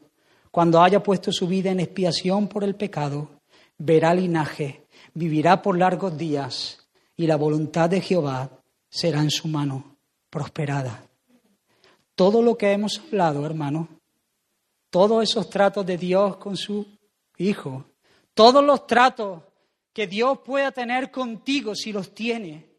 Cuando 0.52 0.84
haya 0.84 1.02
puesto 1.02 1.32
su 1.32 1.48
vida 1.48 1.72
en 1.72 1.80
expiación 1.80 2.48
por 2.48 2.64
el 2.64 2.76
pecado, 2.76 3.42
verá 3.78 4.14
linaje, 4.14 4.86
vivirá 5.14 5.62
por 5.62 5.78
largos 5.78 6.18
días, 6.18 6.88
y 7.16 7.26
la 7.26 7.38
voluntad 7.38 7.90
de 7.90 8.02
Jehová 8.02 8.59
será 8.90 9.22
en 9.22 9.32
su 9.32 9.48
mano 9.48 9.98
prosperada. 10.30 11.06
Todo 12.16 12.42
lo 12.42 12.58
que 12.58 12.72
hemos 12.72 13.00
hablado, 13.00 13.46
hermano, 13.46 13.88
todos 14.90 15.24
esos 15.24 15.50
tratos 15.50 15.86
de 15.86 15.98
Dios 15.98 16.38
con 16.38 16.58
su 16.58 16.86
Hijo, 17.38 17.86
todos 18.34 18.62
los 18.62 18.86
tratos 18.86 19.44
que 19.94 20.08
Dios 20.08 20.40
pueda 20.40 20.72
tener 20.72 21.10
contigo 21.10 21.74
si 21.74 21.94
los 21.94 22.14
tiene, 22.14 22.70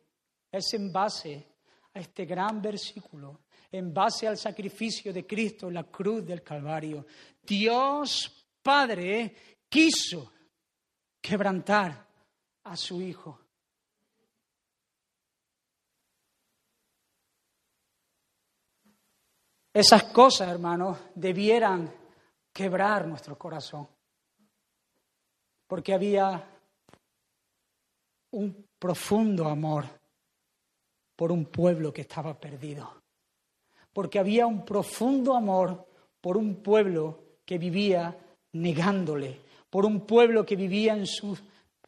es 0.53 0.75
en 0.75 0.93
base 0.93 1.47
a 1.95 2.01
este 2.01 2.27
gran 2.27 2.61
versículo, 2.61 3.41
en 3.73 3.95
base 3.95 4.27
al 4.27 4.37
sacrificio 4.37 5.13
de 5.13 5.27
Cristo 5.27 5.69
en 5.69 5.75
la 5.75 5.85
cruz 5.85 6.27
del 6.27 6.43
Calvario. 6.43 7.07
Dios 7.43 8.47
Padre 8.63 9.35
quiso 9.69 10.33
quebrantar 11.21 12.07
a 12.65 12.77
su 12.77 13.01
Hijo. 13.01 13.40
Esas 19.73 20.05
cosas, 20.05 20.49
hermanos, 20.49 20.99
debieran 21.15 21.93
quebrar 22.53 23.07
nuestro 23.07 23.39
corazón. 23.39 23.89
Porque 25.67 25.95
había 25.95 26.45
un 28.33 28.67
profundo 28.79 29.47
amor 29.47 29.85
por 31.15 31.31
un 31.31 31.47
pueblo 31.47 31.93
que 31.93 32.01
estaba 32.01 32.39
perdido. 32.39 33.03
Porque 33.93 34.19
había 34.19 34.47
un 34.47 34.65
profundo 34.65 35.35
amor 35.35 35.87
por 36.21 36.37
un 36.37 36.57
pueblo 36.57 37.39
que 37.45 37.59
vivía 37.59 38.17
negándole, 38.53 39.41
por 39.69 39.87
un 39.87 40.07
pueblo 40.07 40.45
que 40.45 40.57
vivía 40.57 40.95
en 40.95 41.07
sus 41.07 41.41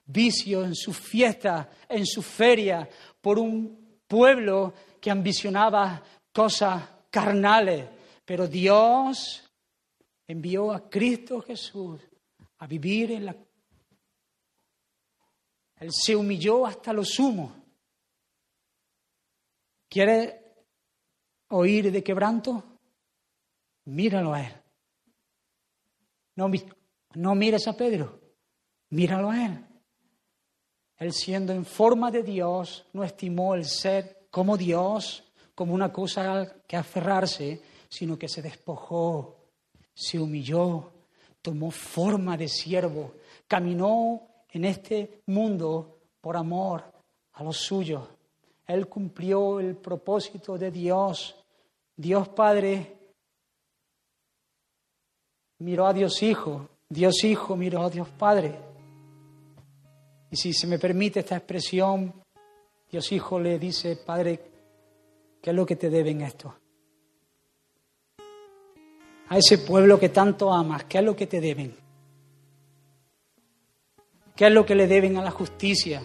vicios, 0.04 0.66
en 0.66 0.74
sus 0.74 0.96
fiestas, 0.98 1.66
en 1.88 2.06
su 2.06 2.22
feria, 2.22 2.88
por 3.20 3.38
un 3.38 4.00
pueblo 4.06 4.72
que 5.00 5.10
ambicionaba 5.10 6.02
cosas 6.32 6.82
carnales, 7.12 7.88
pero 8.24 8.48
Dios 8.48 9.48
envió 10.26 10.72
a 10.72 10.88
Cristo 10.88 11.42
Jesús 11.42 12.00
a 12.58 12.66
vivir 12.66 13.12
en 13.12 13.26
la... 13.26 13.36
Él 15.76 15.90
se 15.92 16.16
humilló 16.16 16.64
hasta 16.64 16.92
lo 16.92 17.04
sumo. 17.04 17.54
¿Quiere 19.88 20.54
oír 21.48 21.92
de 21.92 22.02
quebranto? 22.02 22.78
Míralo 23.84 24.32
a 24.32 24.40
Él. 24.40 24.62
No, 26.36 26.50
no 27.14 27.34
mires 27.34 27.68
a 27.68 27.76
Pedro, 27.76 28.20
míralo 28.88 29.30
a 29.30 29.44
Él. 29.44 29.66
Él 30.96 31.12
siendo 31.12 31.52
en 31.52 31.66
forma 31.66 32.10
de 32.10 32.22
Dios, 32.22 32.86
no 32.94 33.04
estimó 33.04 33.54
el 33.54 33.66
ser 33.66 34.28
como 34.30 34.56
Dios, 34.56 35.30
como 35.62 35.74
una 35.74 35.92
cosa 35.92 36.56
que 36.66 36.76
aferrarse, 36.76 37.62
sino 37.88 38.18
que 38.18 38.28
se 38.28 38.42
despojó, 38.42 39.36
se 39.94 40.18
humilló, 40.18 40.90
tomó 41.40 41.70
forma 41.70 42.36
de 42.36 42.48
siervo, 42.48 43.12
caminó 43.46 44.22
en 44.50 44.64
este 44.64 45.20
mundo 45.26 46.00
por 46.20 46.36
amor 46.36 46.82
a 47.34 47.44
los 47.44 47.58
suyos. 47.58 48.08
Él 48.66 48.88
cumplió 48.88 49.60
el 49.60 49.76
propósito 49.76 50.58
de 50.58 50.72
Dios. 50.72 51.36
Dios 51.96 52.26
Padre 52.30 52.96
miró 55.60 55.86
a 55.86 55.92
Dios 55.92 56.20
Hijo, 56.24 56.70
Dios 56.88 57.22
Hijo 57.22 57.54
miró 57.54 57.82
a 57.82 57.88
Dios 57.90 58.08
Padre. 58.08 58.58
Y 60.28 60.36
si 60.36 60.52
se 60.52 60.66
me 60.66 60.80
permite 60.80 61.20
esta 61.20 61.36
expresión, 61.36 62.12
Dios 62.90 63.12
Hijo 63.12 63.38
le 63.38 63.60
dice, 63.60 63.94
Padre, 64.04 64.51
¿qué 65.42 65.50
es 65.50 65.56
lo 65.56 65.66
que 65.66 65.76
te 65.76 65.90
deben 65.90 66.22
esto? 66.22 66.54
A 69.28 69.36
ese 69.36 69.58
pueblo 69.58 69.98
que 69.98 70.08
tanto 70.08 70.52
amas, 70.52 70.84
¿qué 70.84 70.98
es 70.98 71.04
lo 71.04 71.16
que 71.16 71.26
te 71.26 71.40
deben? 71.40 71.76
¿Qué 74.36 74.46
es 74.46 74.52
lo 74.52 74.64
que 74.64 74.74
le 74.74 74.86
deben 74.86 75.16
a 75.18 75.22
la 75.22 75.30
justicia? 75.30 76.02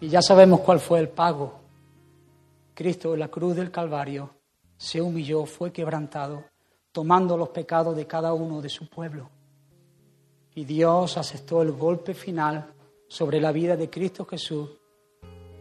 Y 0.00 0.08
ya 0.08 0.22
sabemos 0.22 0.60
cuál 0.60 0.80
fue 0.80 0.98
el 1.00 1.08
pago. 1.08 1.60
Cristo 2.74 3.14
en 3.14 3.20
la 3.20 3.28
cruz 3.28 3.54
del 3.54 3.70
Calvario 3.70 4.30
se 4.76 5.00
humilló, 5.00 5.46
fue 5.46 5.72
quebrantado, 5.72 6.44
tomando 6.92 7.36
los 7.36 7.50
pecados 7.50 7.94
de 7.94 8.06
cada 8.06 8.32
uno 8.32 8.60
de 8.60 8.68
su 8.68 8.88
pueblo. 8.88 9.30
Y 10.54 10.64
Dios 10.64 11.16
aceptó 11.16 11.62
el 11.62 11.72
golpe 11.72 12.14
final 12.14 12.72
sobre 13.06 13.40
la 13.40 13.52
vida 13.52 13.76
de 13.76 13.90
Cristo 13.90 14.24
Jesús 14.24 14.70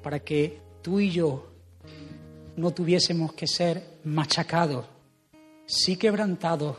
para 0.02 0.20
que 0.20 0.63
tú 0.84 1.00
y 1.00 1.10
yo 1.10 1.48
no 2.56 2.70
tuviésemos 2.72 3.34
que 3.34 3.48
ser 3.48 4.00
machacados, 4.04 4.86
sí 5.66 5.98
quebrantados, 5.98 6.78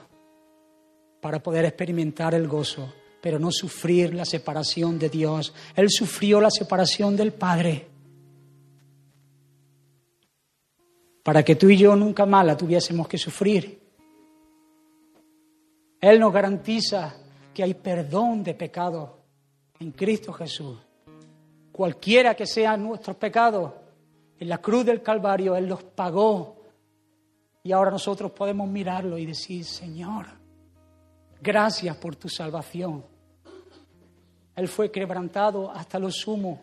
para 1.21 1.43
poder 1.43 1.65
experimentar 1.65 2.35
el 2.35 2.47
gozo, 2.47 2.93
pero 3.23 3.39
no 3.39 3.51
sufrir 3.51 4.15
la 4.15 4.27
separación 4.27 4.99
de 4.99 5.09
Dios. 5.09 5.55
Él 5.75 5.89
sufrió 5.89 6.39
la 6.39 6.51
separación 6.51 7.17
del 7.17 7.33
Padre 7.33 7.89
para 11.23 11.43
que 11.43 11.57
tú 11.57 11.71
y 11.71 11.79
yo 11.79 11.97
nunca 11.97 12.27
más 12.27 12.45
la 12.45 12.55
tuviésemos 12.55 13.09
que 13.09 13.17
sufrir. 13.17 13.81
Él 15.99 16.21
nos 16.21 16.35
garantiza 16.35 17.17
que 17.55 17.63
hay 17.63 17.73
perdón 17.73 18.45
de 18.45 18.53
pecado 18.53 19.21
en 19.81 19.93
Cristo 19.93 20.35
Jesús. 20.35 20.79
Cualquiera 21.73 22.35
que 22.35 22.47
sean 22.47 22.85
nuestros 22.85 23.17
pecados, 23.17 23.73
en 24.39 24.49
la 24.49 24.59
cruz 24.59 24.85
del 24.85 25.03
Calvario 25.03 25.57
Él 25.57 25.67
los 25.67 25.83
pagó. 25.83 26.63
Y 27.63 27.73
ahora 27.73 27.91
nosotros 27.91 28.33
podemos 28.33 28.69
mirarlo 28.69 29.17
y 29.17 29.27
decir, 29.27 29.65
Señor, 29.65 30.27
gracias 31.41 31.97
por 31.97 32.17
tu 32.17 32.29
salvación. 32.29 33.05
Él 34.55 34.69
fue 34.69 34.91
quebrantado 34.91 35.71
hasta 35.71 35.99
lo 35.99 36.11
sumo. 36.11 36.61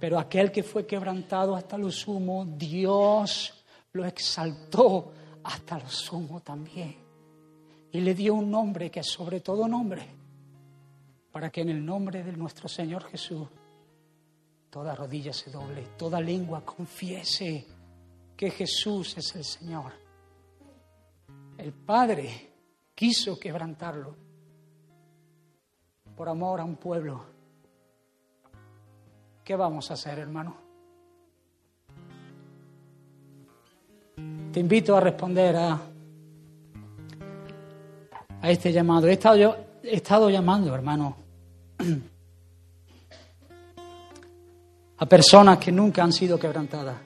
Pero 0.00 0.18
aquel 0.18 0.50
que 0.50 0.62
fue 0.62 0.86
quebrantado 0.86 1.54
hasta 1.54 1.78
lo 1.78 1.90
sumo, 1.90 2.44
Dios 2.44 3.64
lo 3.92 4.04
exaltó 4.04 5.12
hasta 5.44 5.78
lo 5.78 5.88
sumo 5.88 6.40
también 6.40 7.08
y 7.92 8.00
le 8.00 8.14
dio 8.14 8.34
un 8.34 8.50
nombre 8.50 8.90
que 8.90 9.00
es 9.00 9.06
sobre 9.06 9.40
todo 9.40 9.66
nombre, 9.66 10.02
para 11.32 11.50
que 11.50 11.62
en 11.62 11.70
el 11.70 11.84
nombre 11.84 12.22
de 12.22 12.32
nuestro 12.32 12.68
Señor 12.68 13.04
Jesús 13.04 13.48
toda 14.70 14.94
rodilla 14.94 15.32
se 15.32 15.50
doble, 15.50 15.82
toda 15.96 16.20
lengua 16.20 16.64
confiese 16.64 17.66
que 18.36 18.50
Jesús 18.50 19.16
es 19.16 19.34
el 19.34 19.44
Señor. 19.44 19.92
El 21.56 21.72
Padre 21.72 22.52
quiso 22.94 23.38
quebrantarlo 23.38 24.14
por 26.16 26.28
amor 26.28 26.60
a 26.60 26.64
un 26.64 26.76
pueblo. 26.76 27.24
¿Qué 29.44 29.56
vamos 29.56 29.90
a 29.90 29.94
hacer, 29.94 30.18
hermano? 30.18 30.56
Te 34.52 34.60
invito 34.60 34.96
a 34.96 35.00
responder 35.00 35.56
a 35.56 35.80
a 38.40 38.50
este 38.50 38.72
llamado. 38.72 39.08
He 39.08 39.12
estado, 39.12 39.36
yo, 39.36 39.56
he 39.82 39.96
estado 39.96 40.30
llamando, 40.30 40.74
hermano, 40.74 41.16
a 44.98 45.06
personas 45.06 45.58
que 45.58 45.72
nunca 45.72 46.02
han 46.02 46.12
sido 46.12 46.38
quebrantadas. 46.38 46.96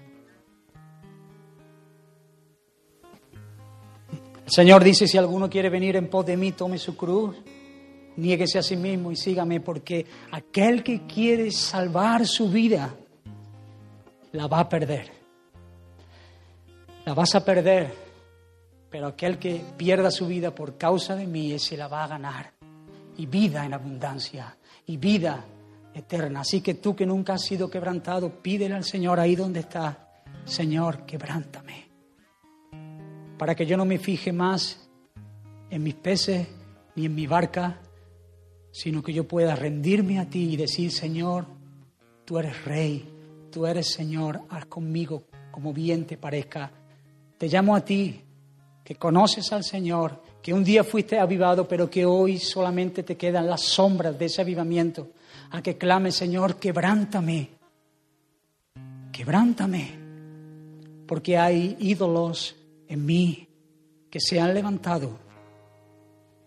El 4.44 4.51
Señor 4.51 4.82
dice, 4.82 5.06
si 5.06 5.16
alguno 5.16 5.48
quiere 5.48 5.70
venir 5.70 5.97
en 5.97 6.09
pos 6.09 6.27
de 6.27 6.36
mí, 6.36 6.52
tome 6.52 6.78
su 6.78 6.97
cruz, 6.97 7.36
niéguese 8.16 8.59
a 8.59 8.62
sí 8.62 8.77
mismo 8.77 9.10
y 9.12 9.16
sígame, 9.16 9.60
porque 9.60 10.06
aquel 10.32 10.82
que 10.82 11.06
quiere 11.06 11.51
salvar 11.51 12.27
su 12.27 12.51
vida, 12.51 12.94
la 14.32 14.47
va 14.47 14.60
a 14.60 14.69
perder. 14.69 15.10
La 17.05 17.14
vas 17.14 17.35
a 17.35 17.44
perder 17.44 18.12
pero 18.93 19.06
aquel 19.06 19.39
que 19.39 19.64
pierda 19.78 20.10
su 20.10 20.27
vida 20.27 20.55
por 20.55 20.77
causa 20.77 21.16
de 21.16 21.27
mí, 21.27 21.52
ese 21.52 21.78
la 21.78 21.89
va 21.89 22.05
a 22.05 22.09
ganar. 22.09 22.52
Y 23.16 23.24
vida 23.24 23.64
en 23.64 23.73
abundancia, 23.73 24.55
y 24.86 24.98
vida 24.98 25.43
eterna. 25.94 26.40
Así 26.40 26.60
que 26.60 26.74
tú 26.74 26.94
que 26.94 27.06
nunca 27.06 27.35
has 27.35 27.43
sido 27.43 27.70
quebrantado, 27.70 28.31
pídele 28.43 28.74
al 28.74 28.85
Señor 28.85 29.20
ahí 29.20 29.36
donde 29.36 29.60
está, 29.60 30.09
Señor, 30.44 31.05
quebrántame. 31.06 31.89
Para 33.39 33.55
que 33.55 33.66
yo 33.66 33.77
no 33.77 33.85
me 33.85 33.98
fije 33.98 34.32
más 34.32 34.89
en 35.70 35.82
mis 35.82 35.94
peces 35.94 36.47
ni 36.94 37.06
en 37.06 37.14
mi 37.14 37.27
barca, 37.27 37.81
sino 38.70 39.02
que 39.02 39.12
yo 39.12 39.28
pueda 39.28 39.55
rendirme 39.55 40.19
a 40.19 40.28
ti 40.28 40.52
y 40.52 40.56
decir, 40.56 40.90
Señor, 40.90 41.47
tú 42.24 42.39
eres 42.39 42.64
rey, 42.64 43.09
tú 43.51 43.66
eres 43.66 43.93
Señor, 43.93 44.43
haz 44.48 44.66
conmigo 44.66 45.24
como 45.52 45.73
bien 45.73 46.06
te 46.06 46.16
parezca. 46.16 46.73
Te 47.39 47.47
llamo 47.47 47.77
a 47.77 47.85
ti, 47.85 48.20
que 48.82 48.97
conoces 48.97 49.52
al 49.52 49.62
Señor, 49.62 50.20
que 50.43 50.52
un 50.52 50.64
día 50.64 50.82
fuiste 50.82 51.19
avivado, 51.19 51.69
pero 51.69 51.89
que 51.89 52.05
hoy 52.05 52.39
solamente 52.39 53.05
te 53.05 53.16
quedan 53.16 53.47
las 53.47 53.62
sombras 53.62 54.19
de 54.19 54.24
ese 54.24 54.40
avivamiento, 54.40 55.10
a 55.53 55.62
que 55.62 55.79
clame, 55.79 56.11
Señor, 56.11 56.57
quebrántame, 56.57 57.51
quebrántame, 59.12 59.99
porque 61.07 61.39
hay 61.39 61.77
ídolos 61.79 62.57
en 62.89 63.07
mí 63.07 63.49
que 64.11 64.19
se 64.20 64.41
han 64.41 64.53
levantado 64.53 65.23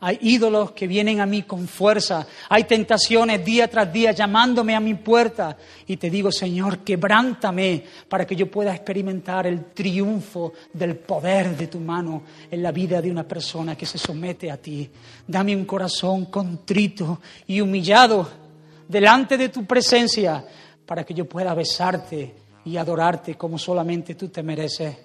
hay 0.05 0.19
ídolos 0.21 0.73
que 0.73 0.85
vienen 0.85 1.19
a 1.19 1.25
mí 1.25 1.41
con 1.41 1.67
fuerza. 1.67 2.27
Hay 2.49 2.65
tentaciones 2.65 3.43
día 3.43 3.67
tras 3.67 3.91
día 3.91 4.11
llamándome 4.11 4.75
a 4.75 4.79
mi 4.79 4.93
puerta. 4.93 5.57
Y 5.87 5.97
te 5.97 6.11
digo, 6.11 6.31
Señor, 6.31 6.79
quebrántame 6.79 7.83
para 8.07 8.23
que 8.27 8.35
yo 8.35 8.51
pueda 8.51 8.75
experimentar 8.75 9.47
el 9.47 9.65
triunfo 9.73 10.53
del 10.71 10.97
poder 10.97 11.57
de 11.57 11.65
tu 11.65 11.79
mano 11.79 12.21
en 12.51 12.61
la 12.61 12.71
vida 12.71 13.01
de 13.01 13.09
una 13.09 13.23
persona 13.23 13.75
que 13.75 13.87
se 13.87 13.97
somete 13.97 14.51
a 14.51 14.57
ti. 14.57 14.87
Dame 15.25 15.55
un 15.55 15.65
corazón 15.65 16.25
contrito 16.25 17.19
y 17.47 17.61
humillado 17.61 18.44
delante 18.87 19.37
de 19.37 19.49
tu 19.49 19.65
presencia 19.65 20.45
para 20.85 21.03
que 21.03 21.13
yo 21.13 21.25
pueda 21.25 21.53
besarte 21.53 22.35
y 22.65 22.77
adorarte 22.77 23.35
como 23.35 23.57
solamente 23.57 24.15
tú 24.15 24.29
te 24.29 24.43
mereces. 24.43 24.97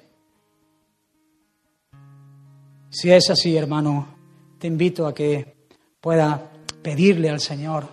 Si 2.90 3.10
es 3.10 3.30
así, 3.30 3.56
hermano, 3.56 4.16
te 4.58 4.66
invito 4.66 5.06
a 5.06 5.14
que 5.14 5.68
pueda 6.00 6.50
pedirle 6.82 7.30
al 7.30 7.40
Señor 7.40 7.86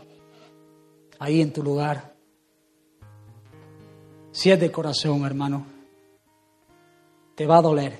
ahí 1.19 1.41
en 1.41 1.53
tu 1.53 1.64
lugar. 1.64 2.15
Si 4.31 4.51
es 4.51 4.59
de 4.59 4.72
corazón, 4.72 5.26
hermano, 5.26 5.65
te 7.35 7.45
va 7.45 7.57
a 7.57 7.61
doler, 7.61 7.99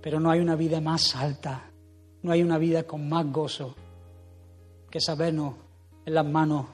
pero 0.00 0.20
no 0.20 0.30
hay 0.30 0.40
una 0.40 0.56
vida 0.56 0.80
más 0.80 1.16
alta, 1.16 1.70
no 2.22 2.32
hay 2.32 2.42
una 2.42 2.58
vida 2.58 2.84
con 2.84 3.08
más 3.08 3.30
gozo 3.30 3.74
que 4.90 5.00
sabernos 5.00 5.63
en 6.06 6.14
las 6.14 6.26
manos 6.26 6.66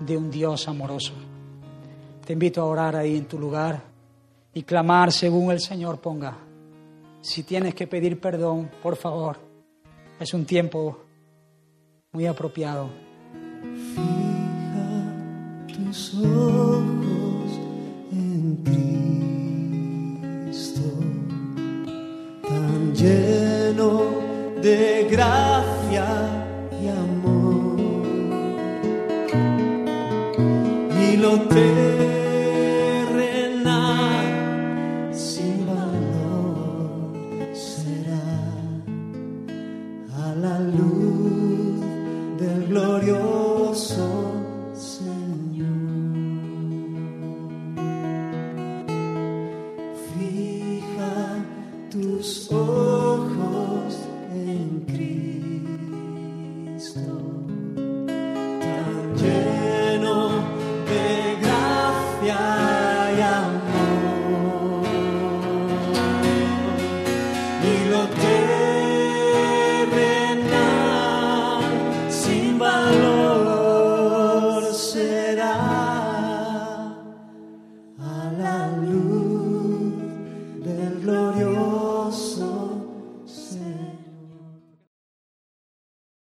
de 0.00 0.16
un 0.16 0.30
Dios 0.30 0.68
amoroso. 0.68 1.12
Te 2.24 2.32
invito 2.34 2.60
a 2.60 2.66
orar 2.66 2.96
ahí 2.96 3.16
en 3.16 3.26
tu 3.26 3.38
lugar 3.38 3.82
y 4.54 4.62
clamar 4.62 5.12
según 5.12 5.50
el 5.50 5.60
Señor 5.60 6.00
ponga. 6.00 6.36
Si 7.20 7.42
tienes 7.42 7.74
que 7.74 7.86
pedir 7.86 8.20
perdón, 8.20 8.70
por 8.82 8.96
favor, 8.96 9.38
es 10.20 10.34
un 10.34 10.44
tiempo 10.44 10.98
muy 12.12 12.26
apropiado. 12.26 12.90
Fija 13.94 15.16
tus 15.66 16.14
ojos 16.14 17.60
en 18.12 18.56
Cristo, 20.44 20.80
tan 22.42 22.94
lleno 22.94 24.02
de 24.62 25.08
gracia 25.10 26.06
y 26.82 26.88
amor. 26.88 27.17
Lo 31.18 32.17